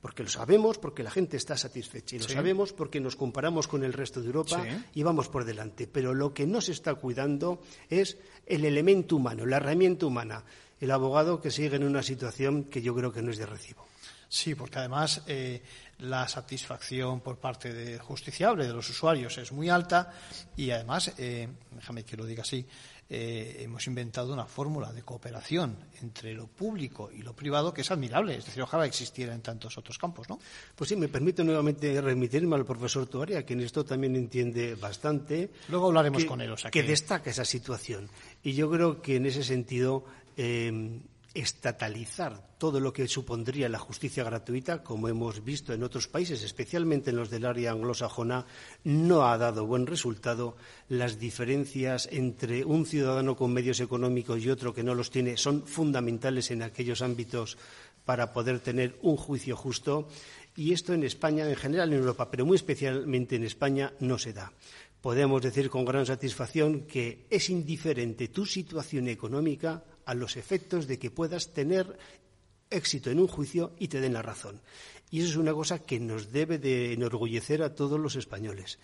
Porque 0.00 0.22
lo 0.22 0.28
sabemos, 0.28 0.78
porque 0.78 1.02
la 1.02 1.10
gente 1.10 1.36
está 1.36 1.56
satisfecha. 1.56 2.16
Y 2.16 2.18
lo 2.20 2.28
sabemos 2.28 2.72
porque 2.72 3.00
nos 3.00 3.16
comparamos 3.16 3.66
con 3.66 3.82
el 3.82 3.92
resto 3.92 4.20
de 4.20 4.26
Europa 4.26 4.64
y 4.94 5.02
vamos 5.02 5.28
por 5.28 5.44
delante. 5.44 5.88
Pero 5.88 6.14
lo 6.14 6.32
que 6.32 6.46
no 6.46 6.60
se 6.60 6.72
está 6.72 6.94
cuidando 6.94 7.60
es 7.90 8.16
el 8.46 8.64
elemento 8.64 9.16
humano, 9.16 9.46
la 9.46 9.56
herramienta 9.56 10.06
humana. 10.06 10.44
El 10.80 10.90
abogado 10.90 11.40
que 11.40 11.50
sigue 11.50 11.76
en 11.76 11.84
una 11.84 12.02
situación 12.02 12.64
que 12.64 12.82
yo 12.82 12.94
creo 12.94 13.10
que 13.10 13.22
no 13.22 13.30
es 13.30 13.38
de 13.38 13.46
recibo. 13.46 13.86
Sí, 14.28 14.54
porque 14.54 14.78
además 14.78 15.22
eh, 15.26 15.62
la 16.00 16.26
satisfacción 16.28 17.20
por 17.20 17.38
parte 17.38 17.72
del 17.72 18.00
justiciable, 18.00 18.66
de 18.66 18.72
los 18.72 18.88
usuarios, 18.90 19.38
es 19.38 19.52
muy 19.52 19.68
alta 19.68 20.12
y 20.56 20.70
además, 20.70 21.12
eh, 21.18 21.48
déjame 21.72 22.04
que 22.04 22.16
lo 22.16 22.26
diga 22.26 22.42
así, 22.42 22.66
eh, 23.08 23.58
hemos 23.60 23.86
inventado 23.86 24.32
una 24.32 24.46
fórmula 24.46 24.92
de 24.92 25.02
cooperación 25.02 25.76
entre 26.02 26.34
lo 26.34 26.46
público 26.48 27.10
y 27.12 27.22
lo 27.22 27.34
privado 27.34 27.72
que 27.72 27.82
es 27.82 27.90
admirable. 27.90 28.36
Es 28.36 28.46
decir, 28.46 28.62
ojalá 28.62 28.86
existiera 28.86 29.32
en 29.34 29.42
tantos 29.42 29.78
otros 29.78 29.96
campos, 29.96 30.28
¿no? 30.28 30.40
Pues 30.74 30.88
sí, 30.88 30.96
me 30.96 31.08
permite 31.08 31.44
nuevamente 31.44 32.00
remitirme 32.00 32.56
al 32.56 32.64
profesor 32.64 33.06
Tuaria, 33.06 33.46
que 33.46 33.52
en 33.52 33.60
esto 33.60 33.84
también 33.84 34.16
entiende 34.16 34.74
bastante. 34.74 35.50
Luego 35.68 35.86
hablaremos 35.86 36.24
con 36.24 36.40
él. 36.40 36.50
O 36.52 36.56
que... 36.70 36.82
destaca 36.82 37.30
esa 37.30 37.44
situación. 37.44 38.08
Y 38.42 38.54
yo 38.54 38.70
creo 38.70 39.00
que 39.00 39.16
en 39.16 39.26
ese 39.26 39.44
sentido. 39.44 40.04
Eh, 40.36 41.00
estatalizar 41.36 42.56
todo 42.58 42.80
lo 42.80 42.92
que 42.92 43.06
supondría 43.06 43.68
la 43.68 43.78
justicia 43.78 44.24
gratuita, 44.24 44.82
como 44.82 45.08
hemos 45.08 45.44
visto 45.44 45.74
en 45.74 45.82
otros 45.82 46.08
países, 46.08 46.42
especialmente 46.42 47.10
en 47.10 47.16
los 47.16 47.30
del 47.30 47.44
área 47.44 47.72
anglosajona, 47.72 48.46
no 48.84 49.28
ha 49.28 49.36
dado 49.36 49.66
buen 49.66 49.86
resultado. 49.86 50.56
Las 50.88 51.18
diferencias 51.18 52.08
entre 52.10 52.64
un 52.64 52.86
ciudadano 52.86 53.36
con 53.36 53.52
medios 53.52 53.80
económicos 53.80 54.42
y 54.42 54.50
otro 54.50 54.72
que 54.72 54.82
no 54.82 54.94
los 54.94 55.10
tiene 55.10 55.36
son 55.36 55.66
fundamentales 55.66 56.50
en 56.50 56.62
aquellos 56.62 57.02
ámbitos 57.02 57.58
para 58.04 58.32
poder 58.32 58.60
tener 58.60 58.98
un 59.02 59.16
juicio 59.16 59.56
justo. 59.56 60.08
Y 60.56 60.72
esto 60.72 60.94
en 60.94 61.04
España, 61.04 61.46
en 61.46 61.56
general 61.56 61.92
en 61.92 61.98
Europa, 61.98 62.30
pero 62.30 62.46
muy 62.46 62.56
especialmente 62.56 63.36
en 63.36 63.44
España, 63.44 63.92
no 64.00 64.16
se 64.18 64.32
da 64.32 64.52
podemos 65.06 65.40
decir 65.40 65.70
con 65.70 65.84
gran 65.84 66.04
satisfacción 66.04 66.80
que 66.80 67.26
es 67.30 67.48
indiferente 67.48 68.26
tu 68.26 68.44
situación 68.44 69.06
económica 69.06 69.84
a 70.06 70.14
los 70.14 70.36
efectos 70.36 70.86
de 70.86 70.98
que 70.98 71.10
puedas 71.10 71.52
tener 71.52 71.98
éxito 72.70 73.10
en 73.10 73.20
un 73.20 73.28
juicio 73.28 73.72
y 73.78 73.88
te 73.88 74.00
den 74.00 74.14
la 74.14 74.22
razón. 74.22 74.60
Y 75.10 75.20
eso 75.20 75.28
es 75.30 75.36
una 75.36 75.52
cosa 75.52 75.80
que 75.80 76.00
nos 76.00 76.32
debe 76.32 76.58
de 76.58 76.92
enorgullecer 76.92 77.62
a 77.62 77.74
todos 77.74 78.00
los 78.00 78.16
españoles. 78.16 78.78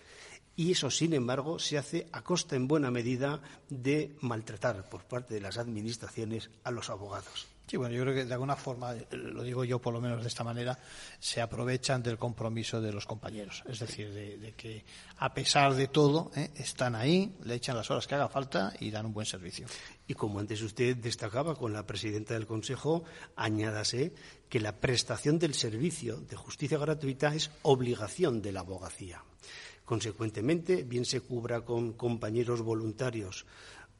Y 0.55 0.71
eso, 0.71 0.91
sin 0.91 1.13
embargo, 1.13 1.57
se 1.57 1.77
hace 1.77 2.07
a 2.11 2.23
costa 2.23 2.55
en 2.55 2.67
buena 2.67 2.91
medida 2.91 3.41
de 3.69 4.15
maltratar 4.21 4.87
por 4.89 5.03
parte 5.05 5.33
de 5.33 5.41
las 5.41 5.57
administraciones 5.57 6.51
a 6.63 6.71
los 6.71 6.89
abogados. 6.89 7.52
Sí, 7.65 7.77
bueno, 7.77 7.95
yo 7.95 8.01
creo 8.03 8.13
que 8.13 8.25
de 8.25 8.33
alguna 8.33 8.57
forma, 8.57 8.93
lo 9.11 9.41
digo 9.41 9.63
yo 9.63 9.79
por 9.79 9.93
lo 9.93 10.01
menos 10.01 10.21
de 10.21 10.27
esta 10.27 10.43
manera, 10.43 10.77
se 11.19 11.41
aprovechan 11.41 12.03
del 12.03 12.17
compromiso 12.17 12.81
de 12.81 12.91
los 12.91 13.05
compañeros. 13.05 13.63
Es 13.67 13.79
decir, 13.79 14.13
de, 14.13 14.53
que 14.57 14.83
a 15.17 15.33
pesar 15.33 15.73
de 15.73 15.87
todo, 15.87 16.31
eh, 16.35 16.51
están 16.55 16.93
ahí, 16.93 17.33
le 17.45 17.55
echan 17.55 17.77
las 17.77 17.89
horas 17.89 18.05
que 18.05 18.15
haga 18.15 18.27
falta 18.27 18.73
y 18.79 18.91
dan 18.91 19.05
un 19.05 19.13
buen 19.13 19.25
servicio. 19.25 19.65
Y 20.07 20.13
como 20.13 20.39
antes 20.39 20.61
usted 20.61 20.97
destacaba 20.97 21.55
con 21.55 21.71
la 21.71 21.87
presidenta 21.87 22.33
del 22.33 22.45
Consejo, 22.45 23.05
añádase 23.37 24.13
que 24.49 24.59
la 24.59 24.75
prestación 24.75 25.39
del 25.39 25.53
servicio 25.53 26.17
de 26.17 26.35
justicia 26.35 26.77
gratuita 26.77 27.33
es 27.33 27.49
obligación 27.61 28.41
de 28.41 28.51
la 28.51 28.59
abogacía. 28.59 29.23
Consecuentemente, 29.85 30.83
bien 30.83 31.05
se 31.05 31.21
cubra 31.21 31.61
con 31.61 31.93
compañeros 31.93 32.61
voluntarios 32.61 33.45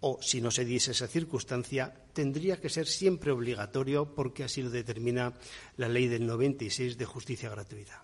o, 0.06 0.20
si 0.22 0.42
no 0.42 0.52
se 0.52 0.66
diese 0.66 0.92
esa 0.92 1.08
circunstancia, 1.08 1.94
tendría 2.12 2.60
que 2.60 2.68
ser 2.68 2.88
siempre 2.88 3.32
obligatorio 3.32 4.14
porque 4.14 4.44
así 4.44 4.62
lo 4.62 4.70
determina 4.70 5.34
la 5.78 5.88
ley 5.88 6.08
del 6.08 6.28
96 6.28 6.98
de 6.98 7.06
justicia 7.06 7.50
gratuita. 7.50 8.04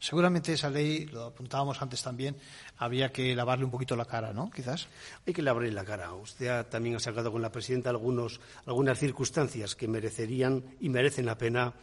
Seguramente 0.00 0.52
esa 0.52 0.70
ley, 0.70 1.06
lo 1.06 1.24
apuntábamos 1.24 1.80
antes 1.80 2.02
también, 2.02 2.36
habría 2.78 3.12
que 3.12 3.36
lavarle 3.36 3.64
un 3.64 3.70
poquito 3.70 3.94
la 3.94 4.06
cara, 4.06 4.32
¿no? 4.32 4.50
Quizás. 4.50 4.88
Hay 5.24 5.32
que 5.32 5.42
lavarle 5.42 5.70
la 5.70 5.84
cara. 5.84 6.12
Usted 6.14 6.66
también 6.66 6.96
ha 6.96 6.98
sacado 6.98 7.30
con 7.30 7.42
la 7.42 7.52
presidenta 7.52 7.90
algunas 7.90 8.98
circunstancias 8.98 9.76
que 9.76 9.86
merecerían 9.86 10.64
y 10.80 10.88
merecen 10.88 11.26
la 11.26 11.38
pena 11.38 11.74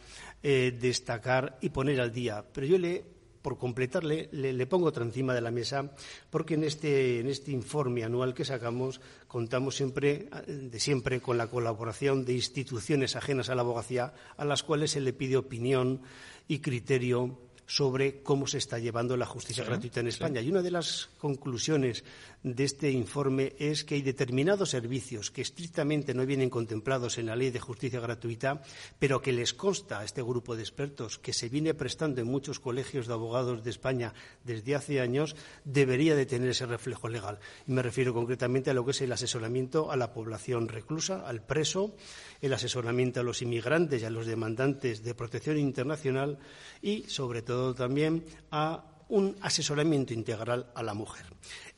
eh, 0.42 0.76
destacar 0.78 1.56
y 1.62 1.70
poner 1.70 2.00
al 2.02 2.12
día. 2.12 2.44
Pero 2.52 2.66
yo 2.66 2.76
le 2.76 3.13
por 3.44 3.58
completarle, 3.58 4.30
le, 4.32 4.66
pongo 4.66 4.86
otra 4.86 5.04
encima 5.04 5.34
de 5.34 5.42
la 5.42 5.50
mesa, 5.50 5.92
porque 6.30 6.54
en 6.54 6.64
este, 6.64 7.20
en 7.20 7.28
este 7.28 7.50
informe 7.50 8.02
anual 8.02 8.32
que 8.32 8.42
sacamos 8.42 9.02
contamos 9.28 9.76
siempre, 9.76 10.30
de 10.46 10.80
siempre 10.80 11.20
con 11.20 11.36
la 11.36 11.48
colaboración 11.48 12.24
de 12.24 12.32
instituciones 12.32 13.16
ajenas 13.16 13.50
a 13.50 13.54
la 13.54 13.60
abogacía, 13.60 14.14
a 14.38 14.46
las 14.46 14.62
cuales 14.62 14.92
se 14.92 15.02
le 15.02 15.12
pide 15.12 15.36
opinión 15.36 16.00
y 16.48 16.60
criterio 16.60 17.38
sobre 17.66 18.22
cómo 18.22 18.46
se 18.46 18.56
está 18.56 18.78
llevando 18.78 19.14
la 19.14 19.26
justicia 19.26 19.62
gratuita 19.62 20.00
en 20.00 20.08
España. 20.08 20.40
Y 20.40 20.48
una 20.48 20.62
de 20.62 20.70
las 20.70 21.10
conclusiones 21.18 22.02
de 22.44 22.64
este 22.64 22.90
informe 22.90 23.54
es 23.58 23.84
que 23.84 23.94
hay 23.94 24.02
determinados 24.02 24.68
servicios 24.68 25.30
que 25.30 25.40
estrictamente 25.40 26.12
no 26.12 26.26
vienen 26.26 26.50
contemplados 26.50 27.16
en 27.16 27.26
la 27.26 27.36
ley 27.36 27.50
de 27.50 27.58
justicia 27.58 28.00
gratuita, 28.00 28.60
pero 28.98 29.22
que 29.22 29.32
les 29.32 29.54
consta 29.54 30.00
a 30.00 30.04
este 30.04 30.22
grupo 30.22 30.54
de 30.54 30.62
expertos 30.62 31.18
que 31.18 31.32
se 31.32 31.48
viene 31.48 31.72
prestando 31.72 32.20
en 32.20 32.26
muchos 32.26 32.60
colegios 32.60 33.06
de 33.06 33.14
abogados 33.14 33.64
de 33.64 33.70
España 33.70 34.12
desde 34.44 34.74
hace 34.74 35.00
años, 35.00 35.36
debería 35.64 36.14
de 36.14 36.26
tener 36.26 36.50
ese 36.50 36.66
reflejo 36.66 37.08
legal. 37.08 37.38
Y 37.66 37.72
me 37.72 37.82
refiero 37.82 38.12
concretamente 38.12 38.70
a 38.70 38.74
lo 38.74 38.84
que 38.84 38.90
es 38.90 39.00
el 39.00 39.12
asesoramiento 39.12 39.90
a 39.90 39.96
la 39.96 40.12
población 40.12 40.68
reclusa, 40.68 41.26
al 41.26 41.42
preso, 41.42 41.96
el 42.42 42.52
asesoramiento 42.52 43.20
a 43.20 43.24
los 43.24 43.40
inmigrantes 43.40 44.02
y 44.02 44.04
a 44.04 44.10
los 44.10 44.26
demandantes 44.26 45.02
de 45.02 45.14
protección 45.14 45.56
internacional 45.56 46.38
y, 46.82 47.04
sobre 47.04 47.40
todo, 47.40 47.74
también 47.74 48.22
a 48.50 48.90
un 49.08 49.36
asesoramiento 49.40 50.14
integral 50.14 50.70
a 50.74 50.82
la 50.82 50.94
mujer. 50.94 51.26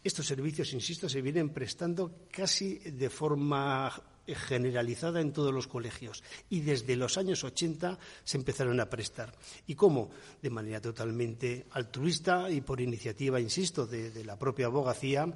Estos 0.07 0.29
servicios, 0.29 0.73
insisto, 0.73 1.09
se 1.09 1.21
vienen 1.21 1.51
prestando 1.51 2.29
casi 2.31 2.79
de 2.79 3.11
forma 3.11 3.93
generalizada 4.25 5.21
en 5.21 5.33
todos 5.33 5.53
los 5.53 5.67
colegios 5.67 6.23
y 6.49 6.61
desde 6.61 6.95
los 6.95 7.19
años 7.19 7.43
80 7.43 7.99
se 8.23 8.37
empezaron 8.37 8.79
a 8.79 8.89
prestar. 8.89 9.35
¿Y 9.67 9.75
cómo? 9.75 10.11
De 10.41 10.49
manera 10.49 10.81
totalmente 10.81 11.67
altruista 11.73 12.49
y 12.49 12.61
por 12.61 12.81
iniciativa, 12.81 13.41
insisto, 13.41 13.85
de, 13.85 14.25
la 14.25 14.39
propia 14.39 14.67
abogacía 14.67 15.27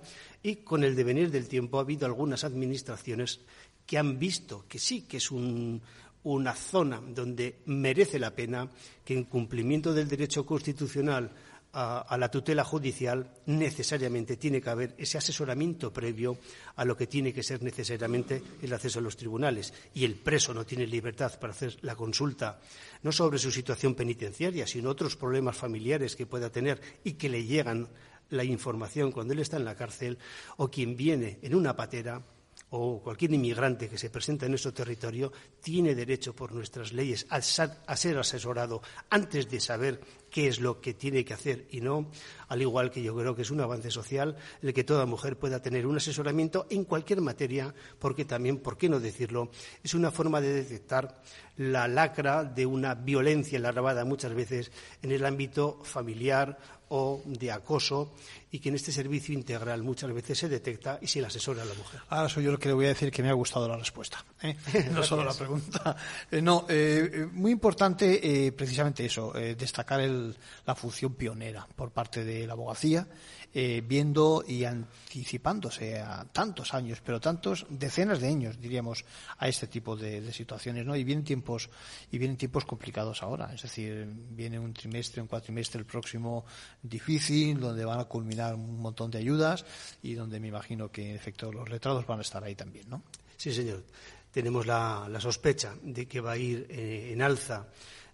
y 0.41 0.57
con 0.63 0.85
el 0.85 0.95
devenir 0.95 1.33
del 1.33 1.49
tiempo 1.49 1.79
ha 1.79 1.83
habido 1.83 2.07
algunas 2.07 2.45
administraciones 2.45 3.41
que 3.85 3.99
han 3.99 4.21
visto 4.21 4.67
que 4.69 4.79
sí, 4.79 5.03
que 5.03 5.17
es 5.17 5.33
una 5.33 6.55
zona 6.55 7.03
donde 7.09 7.57
merece 7.67 8.21
la 8.21 8.37
pena 8.37 8.71
que 9.05 9.15
en 9.15 9.25
cumplimiento 9.25 9.93
del 9.93 10.07
derecho 10.07 10.47
constitucional 10.47 11.33
a, 11.73 12.17
la 12.19 12.31
tutela 12.31 12.65
judicial, 12.65 13.31
necesariamente 13.47 14.37
tiene 14.37 14.61
que 14.61 14.71
haber 14.71 14.95
ese 14.99 15.19
asesoramiento 15.19 15.93
previo 15.93 16.39
a 16.77 16.85
lo 16.85 16.97
que 16.97 17.07
tiene 17.07 17.33
que 17.33 17.43
ser 17.43 17.63
necesariamente 17.63 18.43
el 18.61 18.73
acceso 18.73 18.99
a 18.99 19.03
los 19.03 19.17
tribunales. 19.17 19.73
Y 19.95 20.05
el 20.05 20.17
preso 20.17 20.53
no 20.53 20.67
tiene 20.67 20.87
libertad 20.87 21.39
para 21.39 21.53
hacer 21.53 21.77
la 21.83 21.95
consulta, 21.95 22.61
no 23.03 23.13
sobre 23.13 23.39
su 23.39 23.51
situación 23.51 23.95
penitenciaria, 23.95 24.67
sino 24.67 24.91
otros 24.91 25.17
problemas 25.17 25.57
familiares 25.57 26.17
que 26.17 26.27
pueda 26.27 26.51
tener 26.51 26.81
y 27.05 27.13
que 27.13 27.29
le 27.29 27.45
llegan 27.45 27.89
la 28.31 28.45
información 28.45 29.13
cuando 29.13 29.33
él 29.33 29.41
está 29.41 29.57
en 29.57 29.65
la 29.65 29.77
cárcel, 29.77 30.19
o 30.57 30.71
quien 30.71 30.97
viene 30.97 31.39
en 31.43 31.55
una 31.55 31.77
patera 31.77 32.23
o 32.71 33.01
cualquier 33.03 33.33
inmigrante 33.33 33.89
que 33.89 33.99
se 33.99 34.11
presenta 34.11 34.47
en 34.47 34.53
nuestro 34.53 34.73
territorio 34.73 35.33
tiene 35.61 35.95
derecho 35.95 36.35
por 36.35 36.53
nuestras 36.53 36.93
leyes 36.93 37.27
a, 37.31 37.41
ser 37.43 38.19
asesorado 38.19 38.81
antes 39.11 39.51
de 39.51 39.61
saber 39.61 40.01
qué 40.31 40.47
es 40.47 40.61
lo 40.61 40.81
que 40.81 40.95
tiene 40.95 41.25
que 41.25 41.35
hacer 41.35 41.67
y 41.71 41.81
no, 41.81 42.11
al 42.49 42.63
igual 42.63 42.91
que 42.91 43.03
yo 43.03 43.17
creo 43.17 43.35
que 43.35 43.43
es 43.43 43.51
un 43.51 43.61
avance 43.61 43.91
social 43.91 44.37
el 44.63 44.73
que 44.73 44.85
toda 44.85 45.05
mujer 45.05 45.37
pueda 45.37 45.61
tener 45.61 45.87
un 45.87 45.97
asesoramiento 45.97 46.67
en 46.71 46.85
cualquier 46.85 47.21
materia, 47.21 47.75
porque 47.99 48.25
también, 48.25 48.59
¿por 48.59 48.79
qué 48.79 48.89
no 48.89 49.01
decirlo?, 49.01 49.51
es 49.83 49.95
una 49.95 50.13
forma 50.13 50.41
de 50.41 50.53
detectar 50.53 51.21
la 51.61 51.87
lacra 51.89 52.43
de 52.43 52.65
una 52.65 52.95
violencia 52.95 53.59
enlarvada 53.59 54.07
muchas 54.07 54.33
veces 54.33 54.73
en 55.03 55.13
el 55.13 55.27
ámbito 55.27 55.79
familiar 55.83 56.57
o 56.89 57.21
de 57.27 57.53
acoso 57.53 58.15
y 58.51 58.59
que 58.59 58.71
en 58.71 58.77
este 58.77 58.91
servicio 58.91 59.35
integral 59.35 59.83
muchas 59.83 60.11
veces 60.11 60.39
se 60.39 60.49
detecta 60.49 60.99
y 61.03 61.07
se 61.07 61.21
le 61.21 61.27
asesora 61.27 61.61
a 61.63 61.67
la 61.67 61.75
mujer. 61.75 62.01
Ahora 62.09 62.31
soy 62.31 62.45
yo 62.45 62.51
el 62.51 62.59
que 62.59 62.69
le 62.69 62.75
voy 62.75 62.87
a 62.87 62.89
decir 62.89 63.13
que 63.13 63.23
me 63.23 63.29
ha 63.29 63.35
gustado 63.35 63.69
la 63.69 63.77
respuesta, 63.77 64.25
¿eh? 64.43 64.57
no 64.91 65.03
solo 65.03 65.23
la 65.23 65.35
pregunta. 65.35 65.95
Eh, 66.31 66.41
no, 66.41 66.65
eh, 66.67 67.29
muy 67.31 67.53
importante 67.53 68.51
precisamente 68.57 69.05
eso, 69.05 69.33
destacar 69.33 70.01
la 70.01 70.75
función 70.75 71.13
pionera 71.13 71.69
por 71.77 71.91
parte 71.91 72.25
de 72.25 72.47
la 72.47 72.55
abogacía 72.55 73.07
eh, 73.53 73.83
viendo 73.85 74.45
y 74.47 74.65
anticipándose 74.65 75.99
a 75.99 76.25
tantos 76.25 76.73
años, 76.73 77.03
pero 77.05 77.21
tantos 77.21 77.67
decenas 77.69 78.21
de 78.21 78.29
años, 78.29 78.61
diríamos, 78.61 79.05
a 79.39 79.49
este 79.49 79.67
tipo 79.67 79.97
de, 79.97 80.33
situaciones, 80.33 80.87
¿no? 80.87 80.95
Y 80.95 81.03
vienen 81.03 81.25
tiempos 81.25 81.69
y 82.13 82.19
vienen 82.19 82.37
tiempos 82.37 82.65
complicados 82.65 83.23
ahora, 83.23 83.53
es 83.53 83.63
decir, 83.63 84.07
viene 84.07 84.59
un 84.59 84.73
trimestre, 84.73 85.21
un 85.21 85.27
cuatrimestre 85.29 85.81
el 85.81 85.87
próximo 85.87 86.45
difícil, 86.83 87.59
donde 87.59 87.85
van 87.85 87.99
a 87.99 88.05
culminar 88.05 88.55
un 88.55 88.81
montón 88.81 89.11
de 89.11 89.19
ayudas 89.19 89.65
y 90.03 90.15
donde 90.15 90.39
me 90.39 90.49
imagino 90.49 90.91
que 90.91 91.11
en 91.11 91.17
efecto 91.17 91.53
los 91.53 91.69
letrados 91.69 92.07
van 92.07 92.21
a 92.21 92.23
estar 92.23 92.45
ahí 92.45 92.55
también, 92.55 92.89
¿no? 92.89 93.03
Sí, 93.37 93.53
señor. 93.53 93.85
Tenemos 94.31 94.65
la, 94.65 95.11
sospecha 95.19 95.75
de 95.83 96.07
que 96.07 96.21
va 96.21 96.33
a 96.33 96.39
ir 96.39 96.67
eh, 96.71 97.11
en 97.13 97.21
alza 97.21 97.67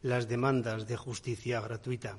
las 0.03 0.29
demandas 0.29 0.87
de 0.87 0.97
justicia 0.97 1.61
gratuita. 1.61 2.19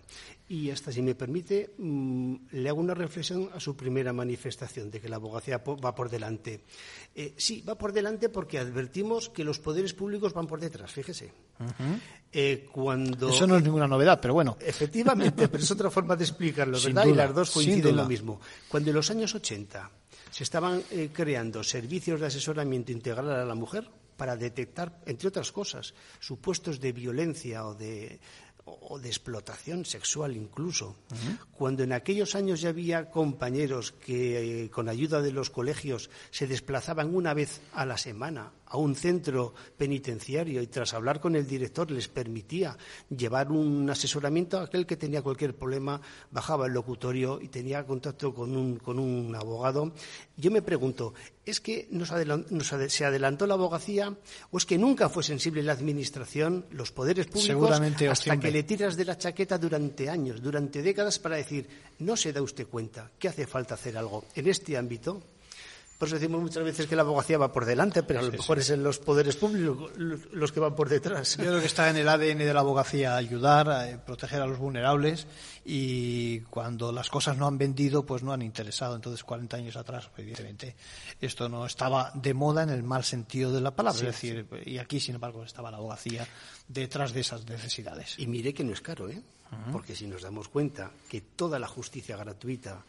Y 0.49 0.71
hasta, 0.71 0.93
si 0.93 1.01
me 1.01 1.13
permite, 1.13 1.73
mm, 1.77 2.35
le 2.51 2.69
hago 2.69 2.79
una 2.79 2.93
reflexión 2.93 3.49
a 3.53 3.59
su 3.59 3.75
primera 3.75 4.13
manifestación 4.13 4.89
de 4.89 5.01
que 5.01 5.09
la 5.09 5.17
abogacía 5.17 5.57
va 5.57 5.93
por 5.93 6.09
delante. 6.09 6.61
Eh, 7.13 7.33
sí, 7.35 7.61
va 7.67 7.77
por 7.77 7.91
delante 7.91 8.29
porque 8.29 8.57
advertimos 8.57 9.29
que 9.29 9.43
los 9.43 9.59
poderes 9.59 9.93
públicos 9.93 10.33
van 10.33 10.47
por 10.47 10.61
detrás, 10.61 10.91
fíjese. 10.91 11.33
Eh, 12.31 12.69
cuando... 12.71 13.29
Eso 13.29 13.45
no 13.45 13.57
es 13.57 13.63
ninguna 13.63 13.87
novedad, 13.87 14.19
pero 14.21 14.35
bueno. 14.35 14.57
Efectivamente, 14.61 15.49
pero 15.49 15.61
es 15.61 15.71
otra 15.71 15.89
forma 15.89 16.15
de 16.15 16.23
explicarlo, 16.23 16.77
¿verdad? 16.83 17.05
y 17.05 17.13
las 17.13 17.35
dos 17.35 17.51
coinciden 17.51 17.97
lo 17.97 18.05
mismo. 18.05 18.39
Cuando 18.69 18.91
en 18.91 18.95
los 18.95 19.11
años 19.11 19.35
80 19.35 19.91
se 20.31 20.43
estaban 20.43 20.81
eh, 20.91 21.09
creando 21.11 21.61
servicios 21.61 22.21
de 22.21 22.27
asesoramiento 22.27 22.93
integral 22.93 23.29
a 23.31 23.43
la 23.43 23.55
mujer, 23.55 23.89
para 24.17 24.35
detectar, 24.35 24.99
entre 25.05 25.29
otras 25.29 25.51
cosas, 25.51 25.93
supuestos 26.19 26.81
de 26.81 26.91
violencia 26.91 27.65
o 27.65 27.75
de, 27.75 28.19
o 28.67 28.99
de 28.99 29.09
explotación 29.09 29.85
sexual 29.85 30.35
incluso. 30.35 30.95
Cuando 31.53 31.83
en 31.83 31.93
aquellos 31.93 32.35
años 32.35 32.61
ya 32.61 32.69
había 32.69 33.09
compañeros 33.09 33.93
que, 33.93 34.65
eh, 34.65 34.69
con 34.69 34.89
ayuda 34.89 35.21
de 35.21 35.31
los 35.31 35.49
colegios, 35.49 36.09
se 36.31 36.47
desplazaban 36.47 37.15
una 37.15 37.33
vez 37.33 37.61
a 37.73 37.85
la 37.85 37.97
semana 37.97 38.51
a 38.69 38.77
un 38.77 38.95
centro 38.95 39.53
penitenciario 39.77 40.61
y 40.61 40.67
tras 40.67 40.93
hablar 40.93 41.19
con 41.19 41.35
el 41.35 41.47
director 41.47 41.89
les 41.91 42.07
permitía 42.07 42.77
llevar 43.09 43.51
un 43.51 43.89
asesoramiento 43.89 44.59
a 44.59 44.63
aquel 44.63 44.85
que 44.85 44.97
tenía 44.97 45.21
cualquier 45.21 45.55
problema, 45.55 46.01
bajaba 46.31 46.67
el 46.67 46.73
locutorio 46.73 47.39
y 47.41 47.47
tenía 47.47 47.85
contacto 47.85 48.33
con 48.33 48.55
un, 48.55 48.77
con 48.77 48.99
un 48.99 49.35
abogado. 49.35 49.93
Yo 50.35 50.51
me 50.51 50.61
pregunto, 50.61 51.13
¿es 51.45 51.59
que 51.61 51.87
nos 51.91 52.11
se 52.89 53.05
adelantó 53.05 53.47
la 53.47 53.53
abogacía 53.53 54.15
o 54.51 54.57
es 54.57 54.65
que 54.65 54.77
nunca 54.77 55.09
fue 55.09 55.23
sensible 55.23 55.63
la 55.63 55.73
administración, 55.73 56.65
los 56.71 56.91
poderes 56.91 57.27
públicos, 57.27 57.71
hasta 58.09 58.39
que 58.39 58.51
le 58.51 58.63
tiras 58.63 58.95
de 58.95 59.05
la 59.05 59.17
chaqueta 59.17 59.57
durante 59.57 60.09
años, 60.09 60.41
durante 60.41 60.81
décadas 60.81 61.19
para 61.19 61.37
decir, 61.37 61.67
no 61.99 62.17
se 62.17 62.33
da 62.33 62.41
usted 62.41 62.67
cuenta 62.67 63.11
que 63.17 63.27
hace 63.27 63.47
falta 63.47 63.75
hacer 63.75 63.97
algo 63.97 64.25
en 64.35 64.47
este 64.47 64.77
ámbito? 64.77 65.21
Por 65.97 66.07
eso 66.07 66.15
decimos 66.15 66.41
muchas 66.41 66.63
veces 66.63 66.85
que 66.85 66.95
la 66.95 67.01
abogacía 67.01 67.39
va 67.39 67.51
por 67.51 67.65
delante, 67.65 68.03
pero 68.03 68.19
a 68.19 68.23
lo 68.23 68.31
mejor 68.31 68.59
es 68.59 68.69
en 68.69 68.83
los 68.83 68.99
poderes 68.99 69.35
públicos 69.35 69.91
los 69.97 70.51
que 70.51 70.59
van 70.59 70.75
por 70.75 70.89
detrás. 70.89 71.37
Yo 71.37 71.45
creo 71.45 71.59
que 71.59 71.65
está 71.65 71.89
en 71.89 71.97
el 71.97 72.07
ADN 72.07 72.37
de 72.37 72.53
la 72.53 72.59
abogacía 72.59 73.15
ayudar, 73.15 73.69
a 73.69 73.89
eh, 73.89 73.97
proteger 73.97 74.41
a 74.41 74.45
los 74.45 74.59
vulnerables 74.59 75.25
y 75.65 76.41
cuando 76.41 76.91
las 76.91 77.09
cosas 77.09 77.35
no 77.35 77.47
han 77.47 77.57
vendido, 77.57 78.05
pues 78.05 78.21
no 78.21 78.31
han 78.31 78.43
interesado. 78.43 78.95
Entonces, 78.95 79.23
40 79.23 79.57
años 79.57 79.75
atrás, 79.75 80.11
evidentemente, 80.17 80.75
esto 81.19 81.49
no 81.49 81.65
estaba 81.65 82.11
de 82.13 82.33
moda 82.35 82.61
en 82.61 82.69
el 82.69 82.83
mal 82.83 83.03
sentido 83.03 83.51
de 83.51 83.61
la 83.61 83.71
palabra. 83.71 83.99
es 83.99 84.05
decir, 84.05 84.45
y 84.65 84.77
aquí, 84.77 84.99
sin 84.99 85.15
embargo, 85.15 85.43
estaba 85.43 85.71
la 85.71 85.77
abogacía 85.77 86.27
detrás 86.67 87.11
de 87.11 87.21
esas 87.21 87.43
necesidades. 87.47 88.19
Y 88.19 88.27
mire 88.27 88.53
que 88.53 88.63
no 88.63 88.71
es 88.71 88.81
caro, 88.81 89.09
¿eh? 89.09 89.21
Porque 89.71 89.95
si 89.95 90.07
nos 90.07 90.21
damos 90.21 90.49
cuenta 90.49 90.91
que 91.09 91.21
toda 91.21 91.57
la 91.57 91.67
justicia 91.67 92.17
gratuita 92.17 92.83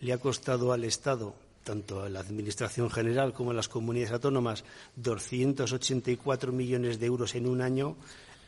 le 0.00 0.12
ha 0.12 0.18
costado 0.18 0.72
al 0.72 0.84
Estado 0.84 1.34
tanto 1.64 2.06
en 2.06 2.12
la 2.12 2.20
Administración 2.20 2.90
General 2.90 3.32
como 3.32 3.50
en 3.50 3.56
las 3.56 3.68
comunidades 3.68 4.12
autónomas, 4.12 4.64
284 4.96 6.52
millones 6.52 7.00
de 7.00 7.06
euros 7.06 7.34
en 7.34 7.46
un 7.46 7.60
año, 7.60 7.96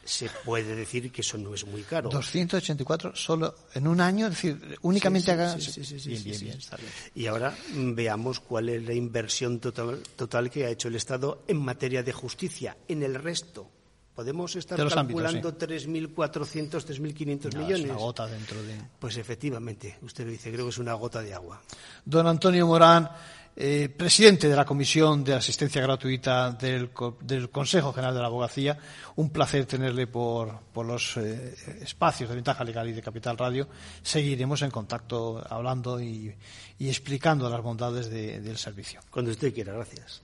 se 0.07 0.31
puede 0.45 0.77
decir 0.77 1.11
que 1.11 1.21
eso 1.21 1.37
no 1.37 1.53
es 1.53 1.67
muy 1.67 1.83
caro. 1.83 2.09
284 2.09 3.17
solo 3.17 3.55
en 3.75 3.89
un 3.89 4.01
año, 4.01 4.27
es 4.27 4.35
decir, 4.35 4.79
únicamente 4.83 5.33
haga. 5.33 5.57
Y 7.15 7.27
ahora 7.27 7.57
veamos 7.75 8.41
cuál 8.41 8.69
es 8.69 8.85
la 8.85 8.95
inversión 8.95 9.59
total, 9.59 10.01
total 10.15 10.51
que 10.51 10.67
ha 10.67 10.71
hecho 10.71 10.89
el 10.89 10.95
Estado 10.95 11.43
en 11.49 11.59
materia 11.59 12.03
de 12.03 12.13
justicia. 12.13 12.77
En 12.87 13.03
el 13.03 13.17
resto, 13.17 13.69
podemos 14.17 14.57
estar 14.57 14.79
calculando 14.89 15.57
3.400, 15.57 16.71
3.500 16.71 17.55
millones. 17.55 17.81
Es 17.81 17.85
una 17.85 17.95
gota 17.97 18.27
dentro 18.27 18.63
de. 18.63 18.75
Pues 18.99 19.19
efectivamente, 19.19 19.99
usted 20.01 20.25
lo 20.25 20.31
dice, 20.31 20.51
creo 20.51 20.65
que 20.65 20.71
es 20.71 20.79
una 20.79 20.95
gota 20.95 21.21
de 21.21 21.35
agua. 21.35 21.61
Don 22.03 22.27
Antonio 22.27 22.67
Morán, 22.67 23.11
eh, 23.55 23.91
presidente 23.95 24.49
de 24.49 24.57
la 24.57 24.65
Comisión 24.65 25.23
de 25.23 25.35
Asistencia 25.35 25.83
Gratuita 25.83 26.51
del, 26.53 26.89
Consejo 27.51 27.93
General 27.93 28.15
de 28.15 28.21
la 28.21 28.27
Abogacía, 28.29 28.79
un 29.17 29.29
placer 29.29 29.67
tenerle 29.67 30.07
por, 30.07 30.61
los 30.77 31.19
eh, 31.19 31.55
espacios 31.83 32.31
de 32.31 32.37
Ventaja 32.37 32.65
Legal 32.65 32.89
y 32.89 32.93
de 32.93 33.03
Capital 33.03 33.37
Radio. 33.37 33.69
Seguiremos 34.03 34.63
en 34.63 34.71
contacto 34.71 35.45
hablando 35.47 36.01
y, 36.01 36.35
explicando 36.81 37.51
las 37.51 37.61
bondades 37.61 38.09
del 38.09 38.57
servicio. 38.57 39.01
Cuando 39.11 39.31
usted 39.31 39.53
quiera, 39.53 39.75
gracias. 39.75 40.23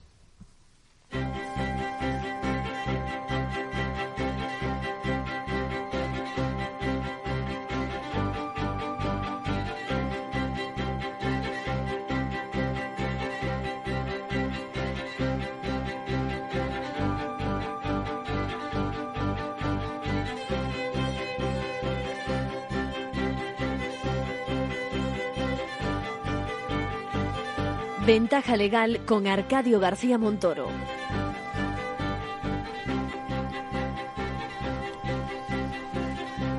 Ventaja 28.05 28.57
legal 28.57 29.05
con 29.05 29.27
Arcadio 29.27 29.79
García 29.79 30.17
Montoro. 30.17 30.67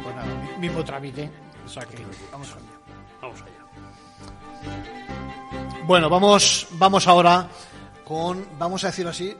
Bueno, 0.02 0.22
mismo 0.58 0.82
trámite. 0.82 1.30
vamos 2.32 2.50
allá. 2.50 2.62
Vamos 3.20 3.42
allá. 3.42 3.64
Bueno, 5.86 6.08
vamos, 6.08 6.66
vamos 6.70 7.06
ahora 7.06 7.46
con, 8.04 8.46
vamos 8.58 8.84
a 8.84 8.86
decirlo 8.86 9.10
así, 9.10 9.36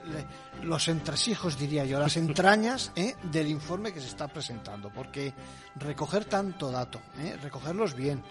los 0.62 0.88
entresijos, 0.88 1.58
diría 1.58 1.84
yo, 1.84 1.98
las 1.98 2.16
entrañas 2.18 2.92
¿eh? 2.96 3.16
del 3.22 3.48
informe 3.48 3.92
que 3.92 4.00
se 4.00 4.08
está 4.08 4.28
presentando, 4.28 4.90
porque 4.90 5.32
recoger 5.76 6.24
tanto 6.24 6.70
dato, 6.70 7.00
¿eh? 7.18 7.38
recogerlos 7.42 7.94
bien, 7.94 8.22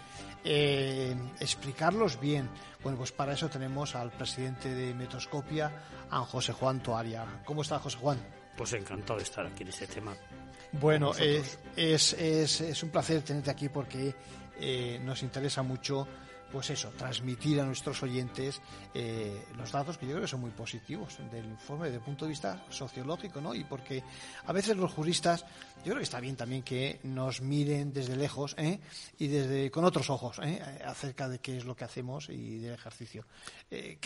eh, 0.44 1.16
explicarlos 1.40 2.20
bien, 2.20 2.50
bueno, 2.84 2.98
pues 2.98 3.12
para 3.12 3.34
eso 3.34 3.50
tenemos 3.50 3.96
al 3.96 4.12
presidente 4.12 4.74
de 4.74 4.94
Metoscopia, 4.94 5.72
a 6.10 6.20
José 6.20 6.54
Juan 6.54 6.84
Toaria. 6.84 7.26
¿Cómo 7.46 7.62
está 7.62 7.80
José 7.80 7.98
Juan? 7.98 8.20
Pues 8.58 8.74
encantado 8.74 9.18
de 9.18 9.24
estar 9.24 9.46
aquí 9.46 9.64
en 9.64 9.70
este 9.70 9.88
tema. 9.88 10.14
Bueno, 10.74 11.14
es, 11.16 11.60
es, 11.76 12.14
es, 12.14 12.84
un 12.84 12.90
placer 12.90 13.22
tenerte 13.22 13.52
aquí 13.52 13.70
porque 13.70 14.16
nos 15.02 15.24
interesa 15.24 15.64
mucho 15.64 16.08
pues 16.54 16.70
eso, 16.70 16.90
transmitir 16.96 17.60
a 17.60 17.66
nuestros 17.66 18.04
oyentes 18.04 18.62
eh, 18.94 19.44
los 19.58 19.72
datos 19.72 19.98
que 19.98 20.06
yo 20.06 20.12
creo 20.12 20.22
que 20.22 20.28
son 20.28 20.42
muy 20.42 20.52
positivos 20.52 21.18
del 21.32 21.46
informe 21.46 21.86
desde 21.86 21.98
el 21.98 22.04
punto 22.04 22.26
de 22.26 22.30
vista 22.30 22.64
sociológico, 22.70 23.42
¿no? 23.42 23.56
Y 23.56 23.64
porque 23.64 24.04
a 24.46 24.54
veces 24.54 24.78
los 24.78 24.92
juristas, 24.92 25.46
yo 25.84 25.92
creo 25.92 25.98
que 25.98 26.04
está 26.04 26.20
bien 26.20 26.36
también 26.36 26.64
que 26.64 27.00
nos 27.04 27.42
miren 27.42 27.92
desde 27.92 28.16
lejos 28.16 28.56
¿eh? 28.58 28.80
y 29.18 29.28
desde 29.28 29.70
con 29.70 29.84
otros 29.84 30.10
ojos 30.10 30.40
¿eh? 30.42 30.62
acerca 30.86 31.28
de 31.28 31.40
qué 31.40 31.58
es 31.58 31.66
lo 31.66 31.76
que 31.76 31.84
hacemos 31.84 32.30
y 32.30 32.60
del 32.60 32.74
ejercicio. 32.74 33.26
Eh, 33.70 34.00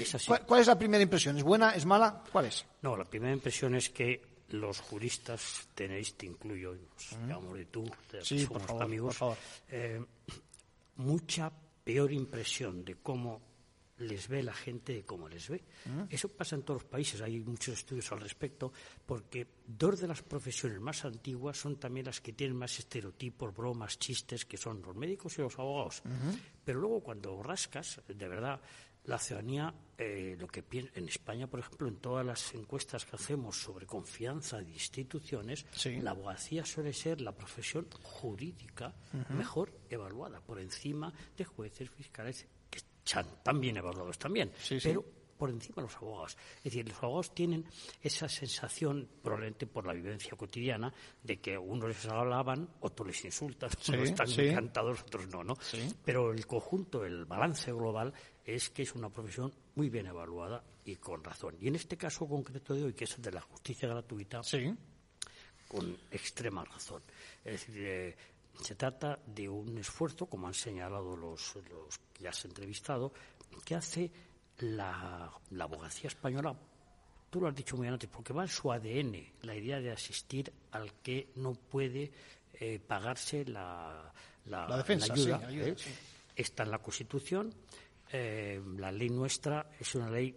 ¿cuál, 0.46 0.62
es 0.62 0.68
la 0.68 0.78
primera 0.78 1.04
impresión? 1.04 1.38
¿Es 1.38 1.44
buena? 1.44 1.72
¿Es 1.72 1.86
mala? 1.86 2.24
¿Cuál 2.32 2.46
es? 2.46 2.66
No, 2.82 2.98
la 2.98 3.06
primera 3.06 3.34
impresión 3.34 3.76
es 3.76 3.90
que 3.90 4.22
los 4.50 4.80
juristas 4.80 5.68
tenéis, 5.76 6.16
te 6.16 6.26
incluyo, 6.26 6.76
digamos, 7.22 7.58
de 7.58 7.66
tú, 7.66 7.86
sí, 8.22 8.40
somos 8.46 8.60
por 8.60 8.68
favor, 8.68 8.84
amigos, 8.84 9.18
por 9.18 9.36
favor. 9.36 10.08
mucha 10.96 11.52
peor 11.84 12.12
impresión 12.12 12.84
de 12.84 12.96
cómo 12.96 13.47
les 14.00 14.28
ve 14.28 14.43
la 14.43 14.54
gente 14.54 14.93
de 14.93 15.04
cómo 15.04 15.28
les 15.28 15.50
ve. 15.50 15.64
Eso 16.10 16.30
pasa 16.30 16.56
en 16.56 16.64
todos 16.64 16.84
los 16.84 16.89
países, 16.89 17.22
hay 17.22 17.39
muchos 17.39 17.78
estudios 17.80 18.12
al 18.12 18.22
respecto, 18.22 18.72
porque 19.06 19.48
dos 19.66 20.00
de 20.00 20.08
las 20.08 20.22
profesiones 20.22 20.80
más 20.80 21.04
antiguas 21.06 21.58
son 21.58 21.78
también 21.78 22.06
las 22.06 22.22
que 22.22 22.34
tienen 22.34 22.56
más 22.56 22.78
estereotipos, 22.80 23.56
bromas, 23.56 23.98
chistes, 23.98 24.45
que 24.45 24.58
son 24.58 24.82
los 24.82 24.95
médicos 24.95 25.38
y 25.38 25.41
los 25.41 25.58
abogados. 25.58 26.02
Pero 26.64 26.80
luego 26.80 27.02
cuando 27.02 27.41
rascas, 27.41 28.02
de 28.08 28.28
verdad, 28.28 28.62
la 29.08 29.18
ciudadanía, 29.18 29.74
eh, 29.98 30.36
lo 30.38 30.48
que 30.48 30.64
en 30.72 31.08
España, 31.08 31.48
por 31.48 31.62
ejemplo, 31.62 31.88
en 31.88 31.95
todas 31.95 32.26
las 32.26 32.54
encuestas 32.54 33.06
que 33.06 33.16
hacemos 33.16 33.56
sobre 33.56 33.86
confianza 33.86 34.58
de 34.58 34.70
instituciones, 34.70 35.66
la 36.02 36.12
abogacía 36.12 36.66
suele 36.66 36.91
ser 36.91 37.22
la 37.22 37.32
profesión 37.32 37.88
jurídica 38.04 38.93
mejor 39.30 39.74
evaluada, 39.89 40.41
por 40.41 40.60
encima 40.60 41.14
de 41.38 41.45
jueces, 41.45 41.89
fiscales, 41.89 42.45
bien 43.60 43.78
evaluados 43.78 44.18
también. 44.18 44.51
pero 44.84 45.03
por 45.38 45.49
encima 45.49 45.76
de 45.78 45.82
los 45.84 45.95
abogados. 45.97 46.38
Es 46.58 46.64
decir, 46.64 46.88
los 46.89 46.97
abogados 46.97 47.34
tienen 47.34 47.66
esa 48.01 48.28
sensación, 48.28 49.08
probablemente 49.22 49.68
por 49.68 49.86
la 49.86 49.93
vivencia 49.93 50.36
cotidiana, 50.36 50.91
de 51.24 51.39
que 51.39 51.58
unos 51.58 51.89
les 51.89 52.05
hablaban, 52.08 52.68
otros 52.82 53.08
les 53.08 53.26
insultan, 53.26 53.70
unos 53.89 54.10
están 54.10 54.28
encantados, 54.32 55.01
otros 55.01 55.28
no, 55.28 55.43
¿no? 55.43 55.58
Pero 56.03 56.32
el 56.32 56.45
conjunto, 56.47 57.05
el 57.05 57.26
balance 57.26 57.72
global 57.72 58.14
es 58.43 58.70
que 58.70 58.84
es 58.84 58.95
una 58.95 59.10
profesión 59.10 59.53
muy 59.76 59.89
bien 59.89 60.08
evaluada 60.08 60.64
y 60.86 60.95
con 60.95 61.24
razón. 61.24 61.55
Y 61.62 61.68
en 61.68 61.76
este 61.76 61.97
caso 61.97 62.28
concreto 62.28 62.74
de 62.74 62.86
hoy, 62.86 62.93
que 62.93 63.03
es 63.03 63.16
el 63.16 63.22
de 63.22 63.32
la 63.32 63.41
justicia 63.41 63.88
gratuita, 63.88 64.41
con 65.68 65.97
extrema 66.12 66.64
razón. 66.64 67.03
Es 67.43 67.68
decir, 67.68 67.84
eh, 67.86 68.16
se 68.62 68.76
trata 68.76 69.20
de 69.26 69.47
un 69.47 69.78
esfuerzo, 69.78 70.26
como 70.26 70.47
han 70.47 70.53
señalado 70.53 71.16
los, 71.16 71.55
los 71.70 71.99
que 72.14 72.28
has 72.28 72.45
entrevistado, 72.45 73.14
que 73.66 73.76
hace 73.76 74.12
la, 74.60 75.32
abogacía 75.60 76.08
española 76.08 76.55
tú 77.30 77.41
lo 77.41 77.49
has 77.49 77.55
dicho 77.55 77.76
muy 77.76 77.88
antes, 77.88 78.10
porque 78.10 78.34
va 78.34 78.43
en 78.43 78.49
su 78.49 78.72
ADN 78.72 79.16
la 79.41 79.55
idea 79.55 79.80
de 79.80 79.91
asistir 79.91 80.51
al 80.72 80.93
que 81.01 81.32
no 81.36 81.53
puede 81.53 82.12
eh, 82.53 82.80
pagarse 82.80 83.43
la, 83.45 84.12
la, 84.45 84.78
defensa, 84.78 85.14
ayuda. 85.14 85.41
¿eh? 85.51 85.76
Está 86.36 86.64
en 86.64 86.72
la 86.72 86.80
Constitución, 86.80 87.53
eh, 88.12 88.62
la 88.78 88.91
ley 88.91 89.10
nuestra 89.10 89.70
es 89.78 89.93
una 89.95 90.10
ley 90.10 90.36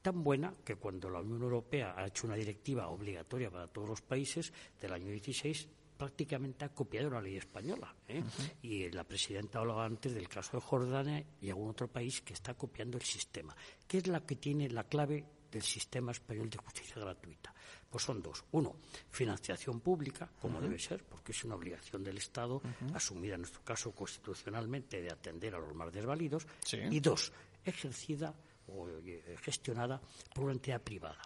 tan 0.00 0.22
buena 0.22 0.54
que 0.64 0.76
cuando 0.76 1.10
la 1.10 1.20
Unión 1.20 1.42
Europea 1.42 1.94
ha 1.96 2.06
hecho 2.06 2.26
una 2.26 2.36
directiva 2.36 2.88
obligatoria 2.88 3.50
para 3.50 3.66
todos 3.66 3.88
los 3.88 4.02
países 4.02 4.52
del 4.80 4.92
año 4.92 5.08
16, 5.08 5.68
prácticamente 6.04 6.66
ha 6.66 6.68
copiado 6.68 7.08
la 7.08 7.22
ley 7.22 7.38
española. 7.38 7.94
¿eh? 8.06 8.22
Y 8.60 8.90
la 8.90 9.04
presidenta 9.04 9.60
hablaba 9.60 9.86
antes 9.86 10.12
del 10.12 10.28
caso 10.28 10.58
de 10.58 10.60
Jordania 10.60 11.24
y 11.40 11.48
algún 11.48 11.70
otro 11.70 11.88
país 11.88 12.20
que 12.20 12.34
está 12.34 12.52
copiando 12.52 12.98
el 12.98 13.04
sistema. 13.04 13.56
¿Qué 13.88 13.98
es 13.98 14.06
la 14.06 14.20
que 14.20 14.36
tiene 14.36 14.68
la 14.68 14.84
clave 14.84 15.24
del 15.50 15.62
sistema 15.62 16.12
español 16.12 16.50
de 16.50 16.58
justicia 16.58 16.96
gratuita? 16.96 17.54
Pues 17.88 18.04
son 18.04 18.20
dos. 18.20 18.44
Uno, 18.52 18.76
financiación 19.10 19.80
pública, 19.80 20.30
como 20.42 20.60
debe 20.60 20.78
ser, 20.78 21.02
porque 21.04 21.32
es 21.32 21.42
una 21.44 21.54
obligación 21.54 22.04
del 22.04 22.18
Estado, 22.18 22.60
asumida 22.92 23.36
en 23.36 23.40
nuestro 23.40 23.62
caso 23.62 23.92
constitucionalmente, 23.92 25.00
de 25.00 25.10
atender 25.10 25.54
a 25.54 25.58
los 25.58 25.74
más 25.74 25.90
desvalidos. 25.90 26.46
Y 26.90 27.00
dos, 27.00 27.32
ejercida 27.64 28.34
o 28.68 28.88
eh, 28.88 29.36
gestionada 29.40 30.00
por 30.34 30.44
una 30.44 30.54
entidad 30.54 30.80
privada. 30.80 31.20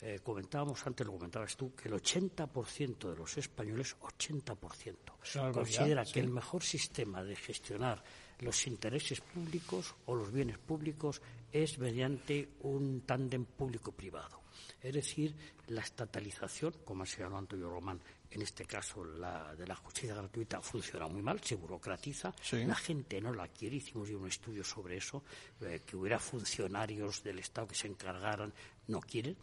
Eh, 0.00 0.20
comentábamos 0.22 0.84
antes, 0.86 1.06
lo 1.06 1.12
comentabas 1.12 1.56
tú, 1.56 1.74
que 1.74 1.88
el 1.88 1.94
80% 1.94 3.10
de 3.10 3.16
los 3.16 3.36
españoles, 3.36 3.96
80%, 4.00 5.52
considera 5.52 6.04
que 6.04 6.20
el 6.20 6.30
mejor 6.30 6.62
sistema 6.62 7.22
de 7.22 7.36
gestionar 7.36 8.02
los 8.40 8.66
intereses 8.66 9.20
públicos 9.20 9.94
o 10.06 10.14
los 10.14 10.32
bienes 10.32 10.58
públicos 10.58 11.20
es 11.52 11.78
mediante 11.78 12.48
un 12.60 13.02
tándem 13.02 13.44
público-privado. 13.44 14.39
Es 14.82 14.94
decir, 14.94 15.34
la 15.68 15.82
estatalización, 15.82 16.74
como 16.84 17.02
ha 17.02 17.06
señalado 17.06 17.38
Antonio 17.38 17.68
Román, 17.68 18.00
en 18.30 18.42
este 18.42 18.64
caso 18.64 19.04
la 19.04 19.54
de 19.56 19.66
la 19.66 19.74
justicia 19.74 20.14
gratuita, 20.14 20.60
funciona 20.60 21.08
muy 21.08 21.22
mal, 21.22 21.40
se 21.42 21.56
burocratiza, 21.56 22.32
la 22.52 22.74
gente 22.74 23.20
no 23.20 23.32
la 23.32 23.48
quiere, 23.48 23.76
hicimos 23.76 24.08
un 24.10 24.28
estudio 24.28 24.62
sobre 24.62 24.96
eso, 24.96 25.22
eh, 25.62 25.82
que 25.84 25.96
hubiera 25.96 26.18
funcionarios 26.18 27.22
del 27.22 27.40
Estado 27.40 27.68
que 27.68 27.74
se 27.74 27.88
encargaran, 27.88 28.52
no 28.86 29.00
quieren. 29.00 29.36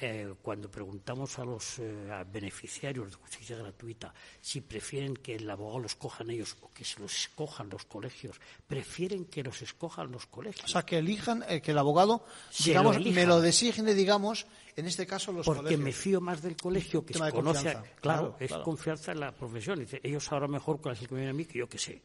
Eh, 0.00 0.32
cuando 0.40 0.70
preguntamos 0.70 1.40
a 1.40 1.44
los 1.44 1.80
eh, 1.80 2.24
beneficiarios 2.30 3.10
de 3.10 3.16
justicia 3.16 3.56
gratuita 3.56 4.14
si 4.40 4.60
prefieren 4.60 5.16
que 5.16 5.34
el 5.34 5.50
abogado 5.50 5.80
los 5.80 5.96
cojan 5.96 6.30
ellos 6.30 6.56
o 6.60 6.70
que 6.70 6.84
se 6.84 7.00
los 7.00 7.12
escojan 7.12 7.68
los 7.68 7.84
colegios, 7.84 8.40
prefieren 8.64 9.24
que 9.24 9.42
los 9.42 9.60
escojan 9.60 10.12
los 10.12 10.26
colegios. 10.26 10.66
O 10.66 10.68
sea, 10.68 10.82
que 10.82 10.98
elijan, 10.98 11.44
eh, 11.48 11.60
que 11.60 11.72
el 11.72 11.78
abogado, 11.78 12.24
digamos, 12.64 13.00
me 13.00 13.26
lo 13.26 13.40
designe, 13.40 13.92
digamos, 13.92 14.46
en 14.76 14.86
este 14.86 15.04
caso 15.04 15.32
los 15.32 15.44
Porque 15.44 15.76
me 15.76 15.90
fío 15.90 16.20
más 16.20 16.42
del 16.42 16.56
colegio 16.56 17.04
que 17.04 17.14
se 17.14 17.32
conoce. 17.32 17.76
claro, 18.00 18.36
es 18.38 18.52
confianza 18.52 19.10
en 19.10 19.18
la 19.18 19.32
profesión. 19.32 19.80
Dice, 19.80 20.00
ellos 20.04 20.30
ahora 20.30 20.46
mejor 20.46 20.80
con 20.80 20.92
el 20.92 20.98
que 20.98 21.08
me 21.12 21.16
viene 21.16 21.30
a 21.30 21.34
mí 21.34 21.44
que 21.44 21.58
yo 21.58 21.68
que 21.68 21.78
sé. 21.78 22.02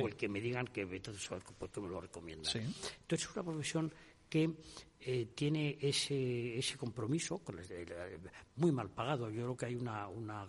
O 0.00 0.08
el 0.08 0.16
que 0.16 0.28
me 0.28 0.40
digan 0.40 0.66
que 0.66 0.80
entonces 0.80 1.30
porque 1.56 1.80
me 1.80 1.88
lo 1.88 2.00
recomiendan. 2.00 2.52
Entonces 2.56 3.28
es 3.28 3.36
una 3.36 3.44
profesión 3.44 3.92
que 4.28 4.50
eh, 5.08 5.28
tiene 5.36 5.78
ese, 5.80 6.58
ese 6.58 6.76
compromiso 6.76 7.40
muy 8.56 8.72
mal 8.72 8.90
pagado. 8.90 9.30
Yo 9.30 9.42
creo 9.42 9.56
que 9.56 9.66
hay 9.66 9.76
una, 9.76 10.08
una 10.08 10.44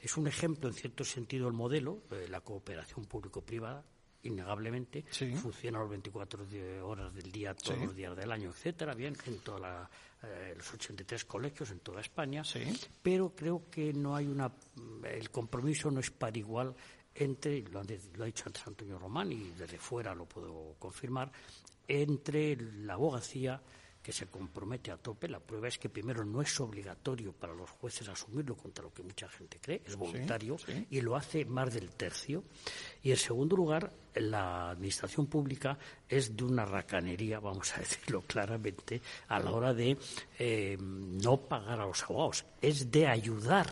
es 0.00 0.16
un 0.16 0.26
ejemplo 0.26 0.68
en 0.68 0.74
cierto 0.74 1.04
sentido 1.04 1.46
el 1.46 1.54
modelo 1.54 2.02
de 2.10 2.28
la 2.28 2.40
cooperación 2.40 3.04
público-privada 3.04 3.84
innegablemente. 4.24 5.04
Funciona 5.36 5.78
las 5.78 5.90
24 5.90 6.44
horas 6.82 7.14
del 7.14 7.30
día 7.30 7.54
todos 7.54 7.78
los 7.78 7.94
días 7.94 8.16
del 8.16 8.32
año 8.32 8.50
etcétera 8.50 8.94
bien 8.94 9.16
en 9.26 9.38
todos 9.38 9.62
eh, 10.24 10.54
los 10.56 10.74
83 10.74 11.24
colegios 11.26 11.70
en 11.70 11.78
toda 11.78 12.00
España. 12.00 12.42
Pero 13.00 13.32
creo 13.36 13.70
que 13.70 13.92
no 13.92 14.16
hay 14.16 14.26
una 14.26 14.50
el 15.04 15.30
compromiso 15.30 15.88
no 15.88 16.00
es 16.00 16.10
para 16.10 16.36
igual 16.36 16.74
entre 17.14 17.62
lo, 17.62 17.84
lo 17.84 18.24
ha 18.24 18.26
dicho 18.26 18.42
antes 18.46 18.66
Antonio 18.66 18.98
Román 18.98 19.30
y 19.30 19.52
desde 19.56 19.78
fuera 19.78 20.16
lo 20.16 20.26
puedo 20.26 20.74
confirmar 20.80 21.30
entre 21.86 22.56
la 22.56 22.94
abogacía 22.94 23.62
que 24.02 24.12
se 24.12 24.26
compromete 24.26 24.90
a 24.90 24.96
tope. 24.96 25.28
La 25.28 25.40
prueba 25.40 25.68
es 25.68 25.78
que 25.78 25.88
primero 25.88 26.24
no 26.24 26.42
es 26.42 26.60
obligatorio 26.60 27.32
para 27.32 27.54
los 27.54 27.70
jueces 27.70 28.08
asumirlo 28.08 28.56
contra 28.56 28.84
lo 28.84 28.92
que 28.92 29.02
mucha 29.02 29.28
gente 29.28 29.58
cree, 29.60 29.82
es 29.84 29.96
voluntario 29.96 30.56
y 30.90 31.00
lo 31.00 31.16
hace 31.16 31.44
más 31.44 31.72
del 31.74 31.90
tercio. 31.90 32.44
Y 33.02 33.10
en 33.10 33.16
segundo 33.16 33.56
lugar, 33.56 33.92
la 34.14 34.70
administración 34.70 35.26
pública 35.26 35.78
es 36.08 36.36
de 36.36 36.44
una 36.44 36.64
racanería, 36.64 37.38
vamos 37.40 37.72
a 37.76 37.80
decirlo 37.80 38.22
claramente, 38.26 39.00
a 39.28 39.38
la 39.38 39.50
hora 39.50 39.72
de 39.72 39.96
eh, 40.38 40.76
no 40.80 41.36
pagar 41.36 41.80
a 41.80 41.86
los 41.86 42.02
abogados, 42.02 42.44
es 42.60 42.90
de 42.90 43.06
ayudar 43.06 43.66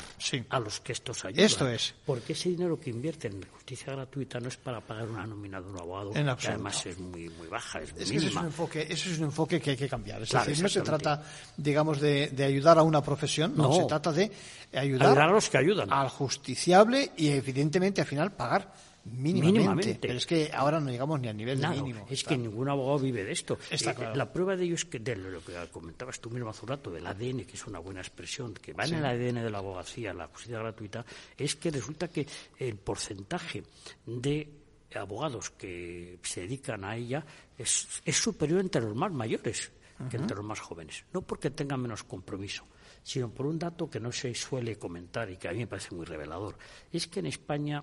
a 0.48 0.60
los 0.60 0.80
que 0.80 0.92
estos 0.92 1.24
ayudan. 1.24 1.44
Esto 1.44 1.68
es. 1.68 1.94
Porque 2.06 2.32
ese 2.32 2.50
dinero 2.50 2.78
que 2.78 2.90
invierten 2.90 3.34
en 3.34 3.48
justicia 3.50 3.92
gratuita 3.92 4.40
no 4.40 4.48
es 4.48 4.56
para 4.56 4.80
pagar 4.80 5.08
una 5.08 5.26
nómina 5.26 5.60
de 5.60 5.68
un 5.68 5.78
abogado, 5.78 6.12
que 6.12 6.48
además 6.48 6.86
es 6.86 6.98
muy, 6.98 7.28
muy 7.30 7.48
baja, 7.48 7.80
es, 7.80 7.92
es 7.96 8.10
es 8.10 8.34
un 8.34 8.46
enfoque, 8.46 8.86
eso 8.88 9.10
es 9.10 9.18
un 9.18 9.24
enfoque 9.24 9.60
que 9.60 9.70
hay 9.70 9.76
que 9.76 9.88
cambiar. 9.88 10.22
Es 10.22 10.30
decir, 10.30 10.62
no 10.62 10.68
se 10.68 10.80
trata, 10.82 11.22
digamos, 11.56 12.00
de, 12.00 12.32
ayudar 12.44 12.78
a 12.78 12.82
una 12.82 13.02
profesión, 13.02 13.54
no, 13.56 13.72
se 13.72 13.84
trata 13.84 14.12
de 14.12 14.30
ayudar, 14.72 15.18
a 15.18 15.26
los 15.26 15.48
que 15.48 15.58
ayudan. 15.58 15.92
Al 15.92 16.08
justiciable 16.08 17.12
y, 17.16 17.28
evidentemente, 17.28 18.00
al 18.00 18.06
final 18.06 18.32
pagar 18.32 18.72
Mínimamente. 19.12 19.98
Pero 20.00 20.14
es 20.14 20.26
que 20.26 20.50
ahora 20.52 20.80
no 20.80 20.90
llegamos 20.90 21.20
ni 21.20 21.28
al 21.28 21.36
nivel 21.36 21.60
de 21.60 21.68
mínimo. 21.68 22.06
Es 22.10 22.24
que 22.24 22.36
ningún 22.36 22.68
abogado 22.68 22.98
vive 22.98 23.24
de 23.24 23.32
esto. 23.32 23.58
Eh, 23.70 23.78
la 24.14 24.32
prueba 24.32 24.56
de 24.56 24.64
ello 24.64 24.74
es 24.74 24.84
que, 24.84 24.98
de 24.98 25.16
lo 25.16 25.40
que 25.44 25.52
comentabas 25.70 26.20
tú 26.20 26.30
mismo 26.30 26.50
hace 26.50 26.62
un 26.62 26.68
rato, 26.68 26.90
del 26.90 27.06
ADN, 27.06 27.44
que 27.44 27.54
es 27.54 27.66
una 27.66 27.78
buena 27.78 28.00
expresión, 28.00 28.54
que 28.54 28.72
va 28.72 28.84
en 28.84 28.94
el 28.94 29.04
ADN 29.04 29.42
de 29.42 29.50
la 29.50 29.58
abogacía, 29.58 30.12
la 30.12 30.26
justicia 30.26 30.58
gratuita, 30.58 31.04
es 31.36 31.56
que 31.56 31.70
resulta 31.70 32.08
que 32.08 32.26
el 32.58 32.76
porcentaje 32.76 33.62
de 34.06 34.48
abogados 34.94 35.50
que 35.50 36.18
se 36.22 36.42
dedican 36.42 36.84
a 36.84 36.96
ella 36.96 37.24
es, 37.56 38.02
es 38.04 38.16
superior 38.16 38.60
entre 38.60 38.82
los 38.82 38.94
más 38.94 39.12
mayores 39.12 39.72
que 40.08 40.16
entre 40.16 40.36
los 40.36 40.44
más 40.44 40.60
jóvenes. 40.60 41.04
No 41.12 41.22
porque 41.22 41.50
tengan 41.50 41.80
menos 41.80 42.04
compromiso, 42.04 42.64
sino 43.02 43.30
por 43.30 43.46
un 43.46 43.58
dato 43.58 43.90
que 43.90 43.98
no 43.98 44.12
se 44.12 44.34
suele 44.34 44.78
comentar 44.78 45.30
y 45.30 45.36
que 45.36 45.48
a 45.48 45.52
mí 45.52 45.58
me 45.58 45.66
parece 45.66 45.94
muy 45.94 46.06
revelador. 46.06 46.56
Es 46.92 47.08
que 47.08 47.20
en 47.20 47.26
España, 47.26 47.82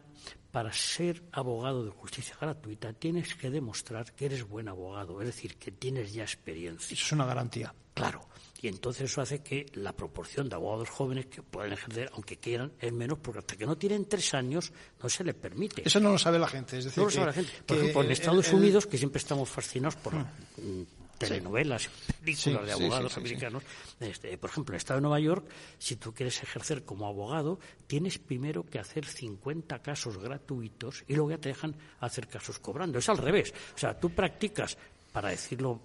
para 0.56 0.72
ser 0.72 1.22
abogado 1.34 1.84
de 1.84 1.92
justicia 1.92 2.34
gratuita, 2.40 2.94
tienes 2.94 3.36
que 3.36 3.50
demostrar 3.50 4.14
que 4.14 4.28
eres 4.28 4.48
buen 4.48 4.70
abogado, 4.70 5.20
es 5.20 5.28
decir, 5.28 5.58
que 5.58 5.70
tienes 5.70 6.14
ya 6.14 6.24
experiencia. 6.24 6.94
Eso 6.94 7.04
es 7.08 7.12
una 7.12 7.26
garantía. 7.26 7.76
Claro. 7.94 8.22
Y 8.62 8.70
entonces 8.70 9.12
eso 9.12 9.20
hace 9.20 9.44
que 9.44 9.66
la 9.74 9.92
proporción 9.92 10.48
de 10.48 10.56
abogados 10.56 10.90
jóvenes 10.90 11.26
que 11.26 11.44
pueden 11.44 11.74
ejercer, 11.74 12.10
aunque 12.14 12.38
quieran, 12.38 12.72
es 12.80 12.94
menos, 12.94 13.20
porque 13.20 13.40
hasta 13.40 13.58
que 13.58 13.66
no 13.66 13.78
tienen 13.78 14.06
tres 14.06 14.34
años 14.34 14.72
no 15.04 15.10
se 15.10 15.26
les 15.26 15.36
permite. 15.36 15.82
Eso 15.86 16.00
no 16.00 16.12
lo 16.12 16.18
sabe 16.18 16.40
la 16.40 16.48
gente. 16.48 16.78
Es 16.78 16.86
decir, 16.86 17.00
no 17.00 17.08
lo 17.08 17.12
sabe 17.12 17.26
la 17.26 17.34
gente. 17.34 17.52
Por 17.66 17.78
ejemplo, 17.78 18.04
en 18.04 18.12
Estados 18.12 18.54
Unidos, 18.54 18.88
que 18.88 18.98
siempre 18.98 19.20
estamos 19.20 19.50
fascinados 19.50 19.98
por 19.98 20.16
hmm 20.16 20.86
telenovelas, 21.18 21.90
películas 22.24 22.66
de 22.66 22.72
abogados 22.72 23.18
americanos. 23.18 23.64
Este, 24.00 24.38
por 24.38 24.50
ejemplo, 24.50 24.74
en 24.74 24.76
el 24.76 24.78
Estado 24.80 25.00
de 25.00 25.02
Nueva 25.02 25.20
York, 25.20 25.46
si 25.78 25.96
tú 25.96 26.14
quieres 26.14 26.42
ejercer 26.44 26.84
como 26.84 27.08
abogado, 27.08 27.60
tienes 27.88 28.18
primero 28.18 28.66
que 28.66 28.80
hacer 28.80 29.06
50 29.06 29.82
casos 29.82 30.18
gratuitos 30.18 31.04
y 31.08 31.16
luego 31.16 31.32
ya 31.32 31.38
te 31.38 31.50
dejan 31.50 31.76
hacer 32.00 32.28
casos 32.28 32.60
cobrando. 32.60 33.00
Es 33.00 33.10
al 33.10 33.18
revés. 33.18 33.54
O 33.76 33.78
sea, 33.78 34.00
tú 34.00 34.10
practicas, 34.12 34.78
para 35.12 35.30
decirlo 35.30 35.82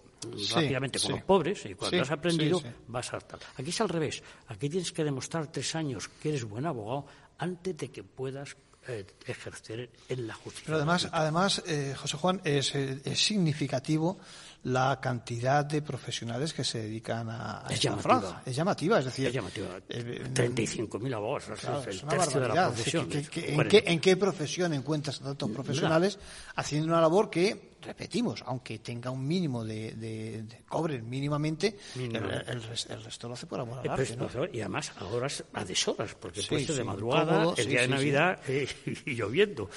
rápidamente, 0.55 0.99
con 1.01 1.13
los 1.13 1.23
pobres, 1.23 1.65
y 1.67 1.75
cuando 1.75 2.03
has 2.03 2.11
aprendido, 2.11 2.63
vas 2.89 3.13
a 3.15 3.21
tal. 3.21 3.41
Aquí 3.57 3.71
es 3.71 3.81
al 3.81 3.89
revés. 3.89 4.23
Aquí 4.49 4.69
tienes 4.69 4.93
que 4.93 5.05
demostrar 5.05 5.47
tres 5.47 5.75
años 5.75 6.09
que 6.09 6.31
eres 6.31 6.45
buen 6.45 6.67
abogado 6.67 7.07
antes 7.39 7.77
de 7.77 7.91
que 7.91 8.03
puedas 8.03 8.57
eh, 8.89 9.07
ejercer 9.27 9.91
en 10.09 10.27
la 10.27 10.35
justicia. 10.35 10.65
Pero 10.67 10.77
además, 10.79 11.09
además 11.13 11.63
eh, 11.67 11.95
José 11.97 12.17
Juan, 12.17 12.41
es, 12.45 12.75
es 12.75 13.23
significativo 13.23 14.19
la 14.65 15.01
cantidad 15.01 15.65
de 15.65 15.83
profesionales 15.83 16.53
que 16.53 16.65
se 16.65 16.83
dedican 16.83 17.29
a, 17.31 17.65
es 17.71 17.81
llamativa. 17.81 18.43
Es 18.45 18.57
llamativa, 18.57 18.99
es 18.99 19.05
decir... 19.07 19.27
Es 19.29 19.33
llamativa. 19.33 19.69
35.000 19.89 21.15
abogados, 21.15 21.49
es 21.59 22.03
el 22.03 22.09
tercio 22.09 22.41
de 22.41 22.49
la 22.49 22.67
profesión. 22.67 23.09
en, 23.11 23.69
qué, 23.69 23.85
¿En 23.87 24.01
qué 24.01 24.17
profesión 24.17 24.73
encuentras 24.75 25.21
a 25.21 25.25
tantos 25.25 25.51
profesionales 25.51 26.19
haciendo 26.57 26.89
una 26.89 27.01
labor 27.01 27.31
que 27.31 27.71
repetimos, 27.83 28.43
aunque 28.47 28.79
tenga 28.79 29.11
un 29.11 29.27
mínimo 29.27 29.65
de, 29.65 29.93
de, 29.93 30.45
cobren 30.69 31.09
mínimamente, 31.09 31.77
el, 31.97 32.63
resto 32.63 33.29
lo 33.29 33.35
hace 33.35 33.47
por 33.47 33.61
amor 33.61 33.81
al 33.81 33.91
arte, 33.91 34.17
Y 34.53 34.61
además 34.61 34.93
a 34.97 35.05
horas, 35.07 35.45
a 35.53 35.65
deshoras, 35.65 36.15
porque 36.15 36.43
puede 36.43 36.67
ser 36.67 36.77
de 36.77 36.85
madrugada, 36.85 37.55
el 37.57 37.67
día 37.67 37.83
de 37.83 37.89
Navidad 37.89 38.41
eh, 38.49 38.69
y 39.07 39.15
lloviendo, 39.15 39.71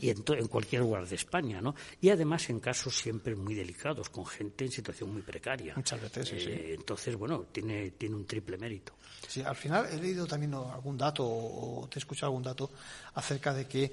y 0.00 0.10
en, 0.10 0.24
en, 0.26 0.48
cualquier 0.48 0.82
lugar 0.82 1.06
de 1.06 1.16
España, 1.16 1.60
¿no? 1.60 1.74
Y 2.00 2.10
además 2.10 2.48
en 2.50 2.60
casos 2.60 2.96
siempre 2.96 3.34
muy 3.34 3.54
delicados, 3.54 4.08
con 4.12 4.26
gente 4.26 4.64
en 4.64 4.70
situación 4.70 5.12
muy 5.12 5.22
precaria. 5.22 5.74
Muchas 5.74 6.00
veces, 6.00 6.32
eh, 6.32 6.74
Entonces, 6.74 7.16
bueno, 7.16 7.46
tiene, 7.50 7.92
tiene 7.92 8.14
un 8.14 8.26
triple 8.26 8.56
mérito. 8.58 8.92
Sí, 9.26 9.40
al 9.42 9.56
final 9.56 9.88
he 9.90 9.96
leído 9.96 10.26
también 10.26 10.54
algún 10.54 10.96
dato, 10.96 11.24
o 11.26 11.88
te 11.90 11.98
he 11.98 12.00
escuchado 12.00 12.26
algún 12.26 12.42
dato, 12.42 12.70
acerca 13.14 13.52
de 13.54 13.66
que 13.66 13.92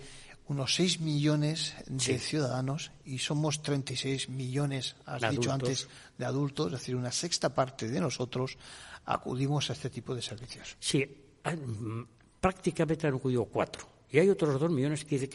unos 0.50 0.74
6 0.76 1.00
millones 1.02 1.76
de 1.88 2.20
ciudadanos 2.20 2.92
y 3.06 3.20
somos 3.20 3.62
36 3.62 4.30
millones, 4.30 4.96
has 5.06 5.32
dicho 5.32 5.52
antes, 5.52 5.88
de 6.18 6.26
adultos, 6.26 6.68
es 6.68 6.80
decir, 6.80 6.96
una 6.96 7.12
sexta 7.12 7.54
parte 7.54 7.88
de 7.88 8.00
nosotros 8.00 8.58
acudimos 9.06 9.70
a 9.70 9.74
este 9.74 9.90
tipo 9.90 10.16
de 10.16 10.22
servicios. 10.22 10.76
Sí, 10.80 11.06
mm, 11.44 12.02
prácticamente 12.40 13.08
han 13.08 13.16
acudido 13.16 13.46
cuatro. 13.46 13.99
Y 14.12 14.20
hay 14.20 14.30
otros 14.30 14.60
dos 14.60 14.72
millones 14.72 15.06
que 15.06 15.20
dicen 15.20 15.30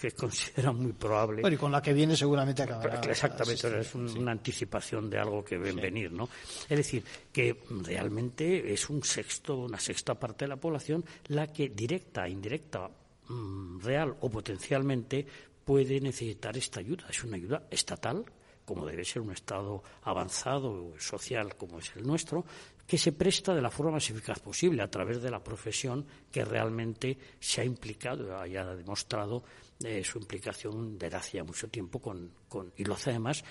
que, 0.00 0.10
consideran 0.12 0.76
muy 0.76 0.92
probable. 0.92 1.42
Bueno, 1.42 1.54
y 1.54 1.58
con 1.58 1.70
la 1.70 1.80
que 1.80 1.92
viene 1.92 2.16
seguramente 2.16 2.62
acabará. 2.62 3.00
Exactamente, 3.00 3.80
es 3.80 3.94
una 3.94 4.32
anticipación 4.32 5.08
de 5.08 5.18
algo 5.18 5.44
que 5.44 5.58
ven 5.58 5.76
venir, 5.76 6.10
¿no? 6.10 6.28
Es 6.68 6.76
decir, 6.76 7.04
que 7.32 7.62
realmente 7.82 8.72
es 8.72 8.90
un 8.90 9.04
sexto, 9.04 9.58
una 9.58 9.78
sexta 9.78 10.14
parte 10.14 10.44
de 10.44 10.48
la 10.48 10.56
población 10.56 11.04
la 11.28 11.52
que 11.52 11.68
directa 11.68 12.28
indirecta 12.28 12.90
Mm, 13.30 13.78
real 13.78 14.16
o 14.20 14.28
potencialmente 14.28 15.24
puede 15.64 16.00
necesitar 16.00 16.56
esta 16.56 16.80
ayuda. 16.80 17.06
Es 17.08 17.22
una 17.22 17.36
ayuda 17.36 17.62
estatal, 17.70 18.24
como 18.70 18.86
debe 18.86 19.04
ser 19.04 19.20
un 19.20 19.32
Estado 19.32 19.82
avanzado 20.04 20.94
social 20.96 21.56
como 21.56 21.80
es 21.80 21.90
el 21.96 22.06
nuestro, 22.06 22.44
que 22.86 22.96
se 22.96 23.10
presta 23.10 23.52
de 23.52 23.60
la 23.60 23.68
forma 23.68 23.98
más 23.98 24.08
eficaz 24.08 24.38
posible 24.38 24.80
a 24.80 24.88
través 24.88 25.20
de 25.20 25.28
la 25.28 25.42
profesión 25.42 26.06
que 26.30 26.44
realmente 26.44 27.18
se 27.40 27.62
ha 27.62 27.64
implicado, 27.64 28.38
haya 28.38 28.64
demostrado 28.76 29.42
eh, 29.82 30.04
su 30.04 30.18
implicación 30.18 30.96
desde 30.96 31.16
hace 31.16 31.42
mucho 31.42 31.66
tiempo 31.66 31.98
con, 31.98 32.30
y 32.76 32.84
lo 32.84 32.94
hace 32.94 33.10
además, 33.10 33.42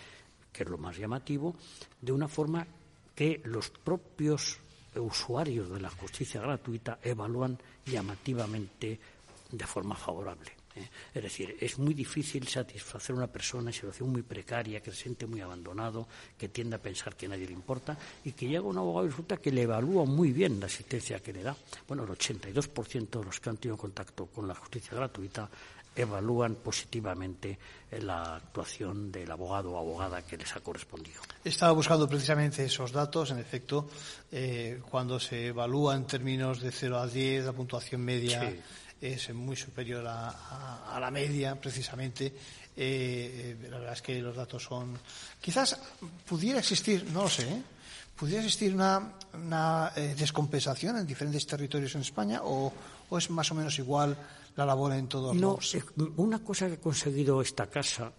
que 0.54 0.64
es 0.64 0.70
lo 0.70 0.78
más 0.78 0.96
llamativo, 0.98 1.54
de 2.00 2.14
una 2.14 2.30
forma 2.30 2.66
que 3.14 3.42
los 3.44 3.72
propios 3.72 4.58
usuarios 4.96 5.70
de 5.70 5.82
la 5.82 5.90
justicia 5.90 6.40
gratuita 6.40 7.00
evalúan 7.04 7.60
llamativamente 7.86 8.98
de 9.52 9.68
forma 9.68 9.98
favorable. 9.98 10.59
¿Eh? 10.80 10.90
Es 11.14 11.24
decir, 11.24 11.58
es 11.60 11.78
muy 11.78 11.94
difícil 11.94 12.48
satisfacer 12.48 13.14
a 13.14 13.18
una 13.18 13.28
persona 13.28 13.70
en 13.70 13.74
situación 13.74 14.10
muy 14.10 14.22
precaria, 14.22 14.82
que 14.82 14.92
se 14.92 15.04
siente 15.04 15.26
muy 15.26 15.42
abandonado, 15.42 16.08
que 16.38 16.50
tiende 16.50 16.76
a 16.76 16.82
pensar 16.82 17.16
que 17.16 17.28
nadie 17.28 17.46
le 17.46 17.54
importa 17.54 17.98
y 18.24 18.32
que 18.32 18.48
llega 18.48 18.62
un 18.62 18.78
abogado 18.78 19.06
y 19.06 19.10
resulta 19.10 19.38
que 19.38 19.52
le 19.52 19.64
evalúa 19.64 20.06
muy 20.06 20.32
bien 20.32 20.60
la 20.60 20.68
asistencia 20.68 21.20
que 21.20 21.34
le 21.34 21.44
da. 21.44 21.56
Bueno, 21.88 22.04
el 22.04 22.10
82% 22.10 23.20
de 23.20 23.26
los 23.26 23.40
que 23.40 23.50
han 23.50 23.58
tenido 23.58 23.78
contacto 23.78 24.28
con 24.28 24.48
la 24.48 24.56
justicia 24.56 24.96
gratuita 24.96 25.50
evalúan 25.96 26.56
positivamente 26.56 27.58
eh, 27.92 28.02
la 28.02 28.36
actuación 28.36 29.12
del 29.12 29.30
abogado 29.32 29.72
o 29.72 29.78
abogada 29.78 30.22
que 30.22 30.38
les 30.38 30.56
ha 30.56 30.60
correspondido. 30.62 31.22
Estaba 31.44 31.74
buscando 31.74 32.08
precisamente 32.08 32.64
esos 32.64 32.92
datos. 32.92 33.32
En 33.32 33.40
efecto, 33.40 33.90
eh, 34.32 34.82
cuando 34.90 35.20
se 35.20 35.48
evalúa 35.48 35.96
en 35.96 36.06
términos 36.06 36.62
de 36.62 36.72
0 36.72 37.00
a 37.00 37.08
10, 37.08 37.46
la 37.46 37.54
puntuación 37.54 38.02
media 38.02 38.54
es 39.02 39.34
muy 39.34 39.56
superior 39.56 40.06
a, 40.08 40.98
la 41.00 41.12
media, 41.12 41.56
precisamente. 41.56 42.34
Eh, 42.76 43.58
la 43.70 43.78
verdad 43.80 43.94
es 43.94 44.02
que 44.02 44.22
los 44.22 44.36
datos 44.36 44.64
son. 44.64 44.98
Quizás 45.40 45.80
pudiera 46.28 46.60
existir, 46.60 47.06
no 47.12 47.24
lo 47.24 47.30
sé, 47.30 47.50
¿eh? 47.50 47.62
¿pudiera 48.16 48.44
existir 48.44 48.74
una, 48.74 49.92
eh, 49.96 50.16
descompensación 50.18 50.98
en 50.98 51.08
diferentes 51.08 51.46
territorios 51.46 51.96
en 51.96 52.02
España 52.02 52.42
o, 52.44 52.72
es 53.18 53.30
más 53.30 53.52
o 53.52 53.56
menos 53.56 53.78
igual 53.80 54.16
la 54.56 54.66
labor 54.66 54.94
en 54.94 55.08
todos 55.08 55.36
no, 55.36 55.56
los.? 55.56 55.78
una 56.18 56.40
cosa 56.44 56.68
que 56.68 56.74
ha 56.74 56.80
conseguido 56.80 57.42
esta 57.42 57.68
casa 57.68 58.12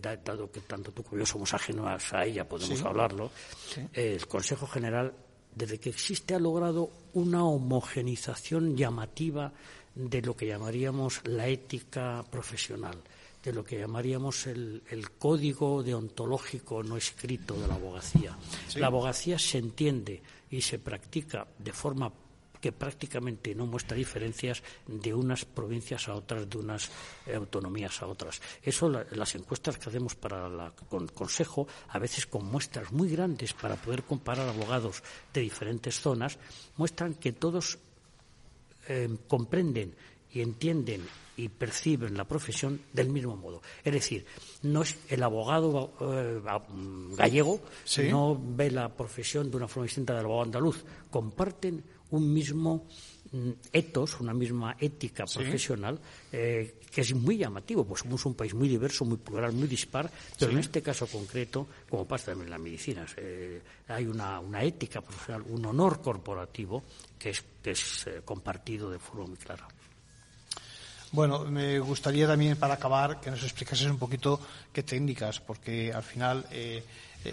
dado 0.00 0.52
que 0.52 0.60
tanto 0.60 0.92
tú 0.92 1.02
como 1.02 1.18
yo 1.18 1.26
somos 1.26 1.52
ajenos 1.52 2.12
a 2.12 2.24
ella, 2.24 2.48
podemos 2.48 2.80
hablarlo, 2.82 3.32
el 3.92 4.24
Consejo 4.28 4.68
General 4.68 5.12
desde 5.54 5.78
que 5.78 5.90
existe 5.90 6.34
ha 6.34 6.38
logrado 6.38 6.90
una 7.14 7.44
homogenización 7.44 8.76
llamativa 8.76 9.52
de 9.94 10.22
lo 10.22 10.36
que 10.36 10.46
llamaríamos 10.46 11.20
la 11.24 11.48
ética 11.48 12.24
profesional, 12.30 12.96
de 13.42 13.52
lo 13.52 13.64
que 13.64 13.78
llamaríamos 13.78 14.46
el, 14.46 14.82
código 15.18 15.82
deontológico 15.82 16.82
no 16.82 16.96
escrito 16.96 17.54
de 17.60 17.66
la 17.66 17.74
abogacía. 17.74 18.36
La 18.76 18.86
abogacía 18.86 19.38
se 19.38 19.58
entiende 19.58 20.22
y 20.50 20.60
se 20.60 20.78
practica 20.78 21.46
de 21.58 21.72
forma 21.72 22.12
que 22.60 22.72
prácticamente 22.72 23.54
no 23.54 23.66
muestra 23.66 23.96
diferencias 23.96 24.62
de 24.86 25.14
unas 25.14 25.44
provincias 25.44 26.08
a 26.08 26.14
otras, 26.14 26.48
de 26.48 26.58
unas 26.58 26.90
eh, 27.26 27.34
autonomías 27.34 28.02
a 28.02 28.06
otras. 28.06 28.40
Eso, 28.62 28.88
las 28.88 29.34
encuestas 29.34 29.78
que 29.78 29.88
hacemos 29.88 30.14
para 30.14 30.46
el 30.46 31.12
Consejo, 31.12 31.66
a 31.88 31.98
veces 31.98 32.26
con 32.26 32.44
muestras 32.46 32.92
muy 32.92 33.08
grandes 33.08 33.52
para 33.52 33.76
poder 33.76 34.02
comparar 34.02 34.48
abogados 34.48 35.02
de 35.32 35.40
diferentes 35.40 36.00
zonas, 36.00 36.38
muestran 36.76 37.14
que 37.14 37.32
todos 37.32 37.78
eh, 38.88 39.08
comprenden 39.26 39.94
y 40.30 40.40
entienden 40.40 41.06
y 41.38 41.48
perciben 41.48 42.16
la 42.16 42.24
profesión 42.24 42.80
del 42.92 43.08
mismo 43.10 43.36
modo. 43.36 43.62
Es 43.84 43.92
decir, 43.92 44.26
no 44.62 44.82
es 44.82 44.98
el 45.08 45.22
abogado 45.22 45.92
eh, 46.00 46.40
gallego 47.16 47.60
no 48.10 48.38
ve 48.38 48.70
la 48.72 48.88
profesión 48.88 49.50
de 49.50 49.56
una 49.56 49.68
forma 49.68 49.84
distinta 49.84 50.14
del 50.14 50.24
abogado 50.24 50.44
andaluz. 50.46 50.84
Comparten 51.10 51.84
un 52.10 52.32
mismo 52.32 52.86
mm, 53.32 53.50
etos, 53.72 54.20
una 54.20 54.32
misma 54.32 54.76
ética 54.78 55.24
profesional, 55.24 55.98
eh, 56.32 56.80
que 56.90 57.02
es 57.02 57.14
muy 57.14 57.36
llamativo, 57.36 57.84
pues 57.84 58.00
somos 58.02 58.24
un 58.24 58.34
país 58.34 58.54
muy 58.54 58.68
diverso, 58.68 59.04
muy 59.04 59.18
plural, 59.18 59.52
muy 59.52 59.68
dispar, 59.68 60.10
pero 60.38 60.52
en 60.52 60.58
este 60.58 60.82
caso 60.82 61.06
concreto, 61.06 61.66
como 61.88 62.06
pasa 62.06 62.26
también 62.26 62.46
en 62.46 62.50
las 62.50 62.60
medicinas, 62.60 63.14
eh, 63.16 63.60
hay 63.88 64.06
una, 64.06 64.40
ética 64.62 65.00
profesional, 65.00 65.44
un 65.48 65.64
honor 65.66 66.00
corporativo 66.00 66.82
que 67.18 67.30
es, 67.30 67.44
que 67.62 67.72
es 67.72 68.06
eh, 68.06 68.22
compartido 68.24 68.90
de 68.90 68.98
forma 68.98 69.26
muy 69.26 69.36
clara. 69.36 69.68
Bueno, 71.10 71.46
me 71.46 71.78
gustaría 71.78 72.26
también, 72.26 72.58
para 72.58 72.74
acabar, 72.74 73.18
que 73.18 73.30
nos 73.30 73.42
explicases 73.42 73.86
un 73.86 73.98
poquito 73.98 74.40
qué 74.72 74.82
técnicas, 74.82 75.40
porque 75.40 75.90
al 75.90 76.02
final 76.02 76.44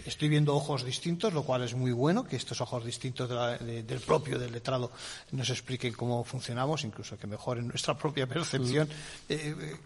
estoy 0.06 0.30
viendo 0.30 0.56
ojos 0.56 0.84
distintos, 0.84 1.34
lo 1.34 1.44
cual 1.44 1.64
es 1.64 1.76
muy 1.76 1.92
bueno, 1.92 2.24
que 2.24 2.36
estos 2.36 2.62
ojos 2.62 2.86
distintos 2.86 3.30
del 3.60 4.00
propio, 4.02 4.40
del 4.40 4.52
letrado, 4.52 4.92
nos 5.32 5.50
expliquen 5.50 5.94
cómo 5.94 6.24
funcionamos, 6.24 6.84
incluso 6.84 7.18
que 7.18 7.28
mejoren 7.28 7.68
nuestra 7.68 7.98
propia 7.98 8.28
percepción. 8.28 8.88
Mm. 8.88 9.32
Eh, 9.34 9.80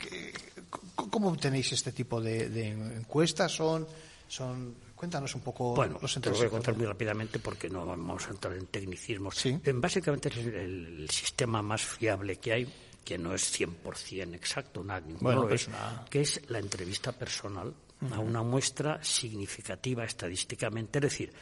¿Cómo 0.96 1.36
tenéis 1.38 1.72
este 1.72 1.92
tipo 1.92 2.22
de, 2.22 2.72
encuestas? 2.98 3.52
¿Son, 3.52 3.88
son 4.28 4.76
Cuéntanos 5.00 5.34
un 5.34 5.40
poco 5.40 5.76
bueno, 5.76 5.98
los 6.02 6.14
Te 6.20 6.30
lo 6.30 6.36
voy 6.36 6.48
a 6.48 6.50
contar 6.50 6.76
muy 6.76 6.86
rápidamente 6.86 7.40
porque 7.40 7.70
no 7.70 7.86
vamos 7.86 8.28
a 8.28 8.32
entrar 8.32 8.54
en 8.58 8.68
tecnicismos. 8.68 9.36
¿Sí? 9.36 9.58
Básicamente 9.74 10.28
es 10.28 10.36
el, 10.36 11.10
sistema 11.10 11.62
más 11.62 11.82
fiable 11.82 12.36
que 12.36 12.52
hay, 12.52 12.74
que 13.06 13.18
no 13.18 13.34
es 13.34 13.58
100% 13.58 14.36
exacto, 14.36 14.84
nadie 14.84 15.16
bueno, 15.22 15.50
es, 15.50 15.70
que 16.10 16.20
es 16.20 16.42
la 16.50 16.60
entrevista 16.60 17.14
personal 17.14 17.74
a 18.12 18.20
una 18.20 18.44
muestra 18.44 19.04
significativa 19.04 20.04
estadísticamente, 20.04 21.00
es 21.00 21.04
decir, 21.04 21.34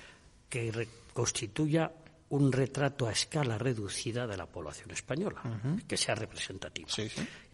que 0.50 0.88
constituya 1.14 1.92
un 2.30 2.52
retrato 2.52 3.08
a 3.08 3.12
escala 3.12 3.58
reducida 3.58 4.28
de 4.28 4.36
la 4.36 4.46
población 4.46 4.92
española, 4.92 5.42
que 5.88 5.96
sea 5.96 6.16
representativo. 6.16 6.90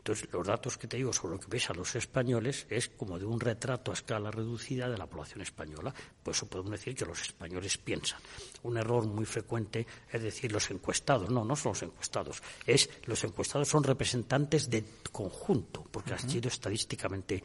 Entonces, 0.03 0.27
los 0.33 0.45
datos 0.45 0.77
que 0.77 0.87
te 0.87 0.97
digo 0.97 1.13
sobre 1.13 1.35
lo 1.35 1.39
que 1.39 1.47
ves 1.47 1.69
a 1.69 1.73
los 1.73 1.95
españoles 1.95 2.67
es 2.69 2.89
como 2.89 3.17
de 3.17 3.25
un 3.25 3.39
retrato 3.39 3.91
a 3.91 3.93
escala 3.93 4.31
reducida 4.31 4.89
de 4.89 4.97
la 4.97 5.07
población 5.07 5.41
española. 5.41 5.93
Por 6.21 6.33
eso 6.33 6.45
podemos 6.45 6.71
decir 6.71 6.93
que 6.93 7.05
los 7.05 7.21
españoles 7.21 7.77
piensan. 7.77 8.19
Un 8.63 8.77
error 8.77 9.05
muy 9.05 9.25
frecuente 9.25 9.87
es 10.11 10.21
decir 10.21 10.51
los 10.51 10.69
encuestados. 10.71 11.29
No, 11.29 11.45
no 11.45 11.55
son 11.55 11.71
los 11.71 11.83
encuestados. 11.83 12.43
Es 12.65 12.89
los 13.05 13.23
encuestados 13.23 13.69
son 13.69 13.83
representantes 13.83 14.69
del 14.69 14.85
conjunto, 15.09 15.87
porque 15.89 16.13
han 16.13 16.29
sido 16.29 16.49
estadísticamente 16.49 17.41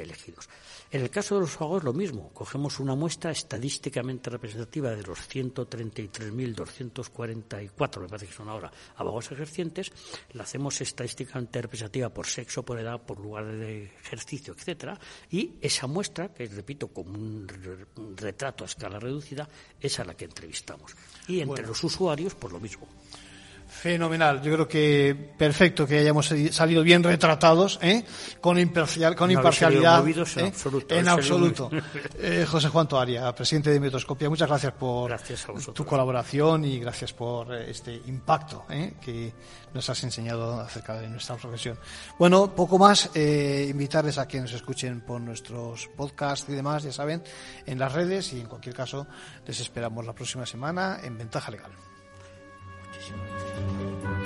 elegidos. 0.00 0.48
En 0.90 1.02
el 1.02 1.10
caso 1.10 1.34
de 1.34 1.42
los 1.42 1.54
abogados, 1.56 1.84
lo 1.84 1.92
mismo. 1.92 2.30
Cogemos 2.32 2.80
una 2.80 2.94
muestra 2.94 3.30
estadísticamente 3.30 4.30
representativa 4.30 4.88
de 4.90 5.02
los 5.02 5.18
133.244, 5.28 8.00
me 8.00 8.08
parece 8.08 8.26
que 8.26 8.32
son 8.32 8.48
ahora, 8.48 8.72
abogados 8.96 9.32
ejercientes, 9.32 9.92
la 10.32 10.44
hacemos 10.44 10.80
estadísticamente 10.80 11.60
representativa 11.60 12.08
por 12.08 12.26
sexo, 12.26 12.64
por 12.64 12.78
edad, 12.78 13.02
por 13.02 13.18
lugar 13.18 13.44
de 13.46 13.84
ejercicio, 13.84 14.54
etcétera, 14.54 14.98
y 15.30 15.56
esa 15.60 15.86
muestra, 15.86 16.32
que 16.32 16.46
repito, 16.46 16.88
como 16.88 17.12
un 17.12 17.46
retrato 18.16 18.64
a 18.64 18.66
escala 18.66 18.98
reducida, 18.98 19.46
es 19.80 19.98
a 19.98 20.04
la 20.04 20.14
que 20.14 20.24
entrevistamos. 20.24 20.94
Y 21.28 21.40
entre 21.40 21.66
los 21.66 21.82
usuarios, 21.84 22.34
pues 22.34 22.52
lo 22.52 22.60
mismo. 22.60 22.86
Fenomenal. 23.72 24.42
Yo 24.42 24.52
creo 24.52 24.68
que 24.68 25.32
perfecto 25.36 25.86
que 25.86 25.98
hayamos 25.98 26.32
salido 26.50 26.82
bien 26.82 27.02
retratados, 27.02 27.80
¿eh? 27.82 28.04
con, 28.40 28.58
imparcial, 28.58 29.16
con 29.16 29.30
imparcialidad. 29.30 30.06
En 30.06 30.44
¿eh? 30.44 30.48
absoluto. 30.48 30.94
En 30.94 31.08
absoluto. 31.08 31.70
Eh, 32.24 32.46
José 32.48 32.68
Juan 32.68 32.86
Toaria, 32.86 33.34
presidente 33.34 33.70
de 33.70 33.80
Metoscopia, 33.80 34.28
muchas 34.28 34.48
gracias 34.48 34.72
por 34.74 35.16
tu 35.74 35.84
colaboración 35.84 36.64
y 36.64 36.78
gracias 36.78 37.12
por 37.12 37.52
este 37.54 37.94
impacto 38.06 38.64
que 39.00 39.32
nos 39.74 39.88
has 39.90 40.04
enseñado 40.04 40.60
acerca 40.60 41.00
de 41.00 41.08
nuestra 41.08 41.36
profesión. 41.36 41.78
Bueno, 42.18 42.54
poco 42.54 42.78
más. 42.78 43.10
invitarles 43.16 44.18
a 44.18 44.28
que 44.28 44.40
nos 44.40 44.52
escuchen 44.52 45.00
por 45.00 45.20
nuestros 45.20 45.88
podcasts 45.96 46.48
y 46.48 46.52
demás, 46.52 46.84
ya 46.84 46.92
saben, 46.92 47.22
en 47.66 47.78
las 47.78 47.92
redes 47.92 48.32
y 48.32 48.40
en 48.40 48.46
cualquier 48.46 48.74
caso 48.74 49.06
les 49.46 49.58
esperamos 49.58 50.04
la 50.06 50.12
próxima 50.12 50.46
semana 50.46 51.00
en 51.02 51.18
Ventaja 51.18 51.50
Legal. 51.50 51.91
说。 53.02 54.21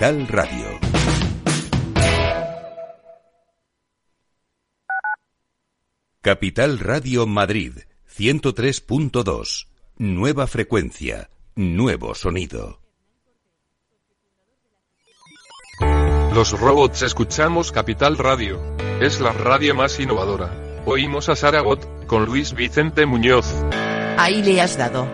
Capital 0.00 0.28
Radio. 0.28 0.80
Capital 6.22 6.78
Radio 6.78 7.26
Madrid, 7.26 7.72
103.2. 8.16 9.66
Nueva 9.98 10.46
frecuencia, 10.46 11.28
nuevo 11.54 12.14
sonido. 12.14 12.80
Los 16.32 16.58
robots 16.58 17.02
escuchamos 17.02 17.70
Capital 17.70 18.16
Radio. 18.16 18.58
Es 19.02 19.20
la 19.20 19.34
radio 19.34 19.74
más 19.74 20.00
innovadora. 20.00 20.82
Oímos 20.86 21.28
a 21.28 21.36
Saragot, 21.36 22.06
con 22.06 22.24
Luis 22.24 22.54
Vicente 22.54 23.04
Muñoz. 23.04 23.52
Ahí 24.16 24.42
le 24.42 24.62
has 24.62 24.78
dado. 24.78 25.06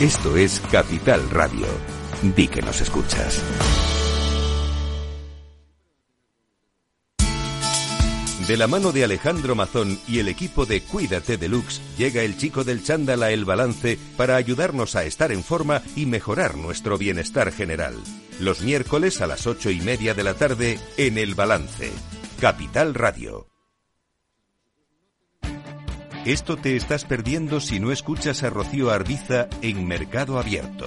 Esto 0.00 0.36
es 0.36 0.60
Capital 0.70 1.28
Radio 1.30 1.66
Di 2.22 2.48
que 2.48 2.62
nos 2.62 2.80
escuchas. 2.80 3.42
De 8.48 8.56
la 8.56 8.66
mano 8.66 8.92
de 8.92 9.04
Alejandro 9.04 9.54
Mazón 9.54 10.00
y 10.08 10.20
el 10.20 10.28
equipo 10.28 10.64
de 10.64 10.80
Cuídate 10.80 11.36
Deluxe, 11.36 11.82
llega 11.98 12.22
el 12.22 12.38
chico 12.38 12.64
del 12.64 12.82
chándal 12.82 13.22
El 13.22 13.44
Balance 13.44 13.98
para 14.16 14.36
ayudarnos 14.36 14.96
a 14.96 15.04
estar 15.04 15.32
en 15.32 15.44
forma 15.44 15.82
y 15.94 16.06
mejorar 16.06 16.56
nuestro 16.56 16.96
bienestar 16.96 17.52
general. 17.52 17.94
Los 18.40 18.62
miércoles 18.62 19.20
a 19.20 19.26
las 19.26 19.46
ocho 19.46 19.70
y 19.70 19.80
media 19.82 20.14
de 20.14 20.24
la 20.24 20.34
tarde 20.34 20.80
en 20.96 21.18
El 21.18 21.34
Balance. 21.34 21.92
Capital 22.40 22.94
Radio. 22.94 23.48
Esto 26.24 26.56
te 26.56 26.74
estás 26.74 27.04
perdiendo 27.04 27.60
si 27.60 27.80
no 27.80 27.92
escuchas 27.92 28.42
a 28.42 28.50
Rocío 28.50 28.90
Arbiza 28.90 29.48
en 29.60 29.86
Mercado 29.86 30.38
Abierto. 30.38 30.86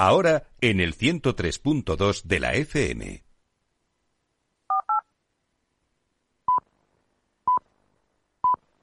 ahora 0.00 0.44
en 0.60 0.80
el 0.80 0.96
103.2 0.96 2.22
de 2.24 2.40
la 2.40 2.54
FM. 2.54 3.29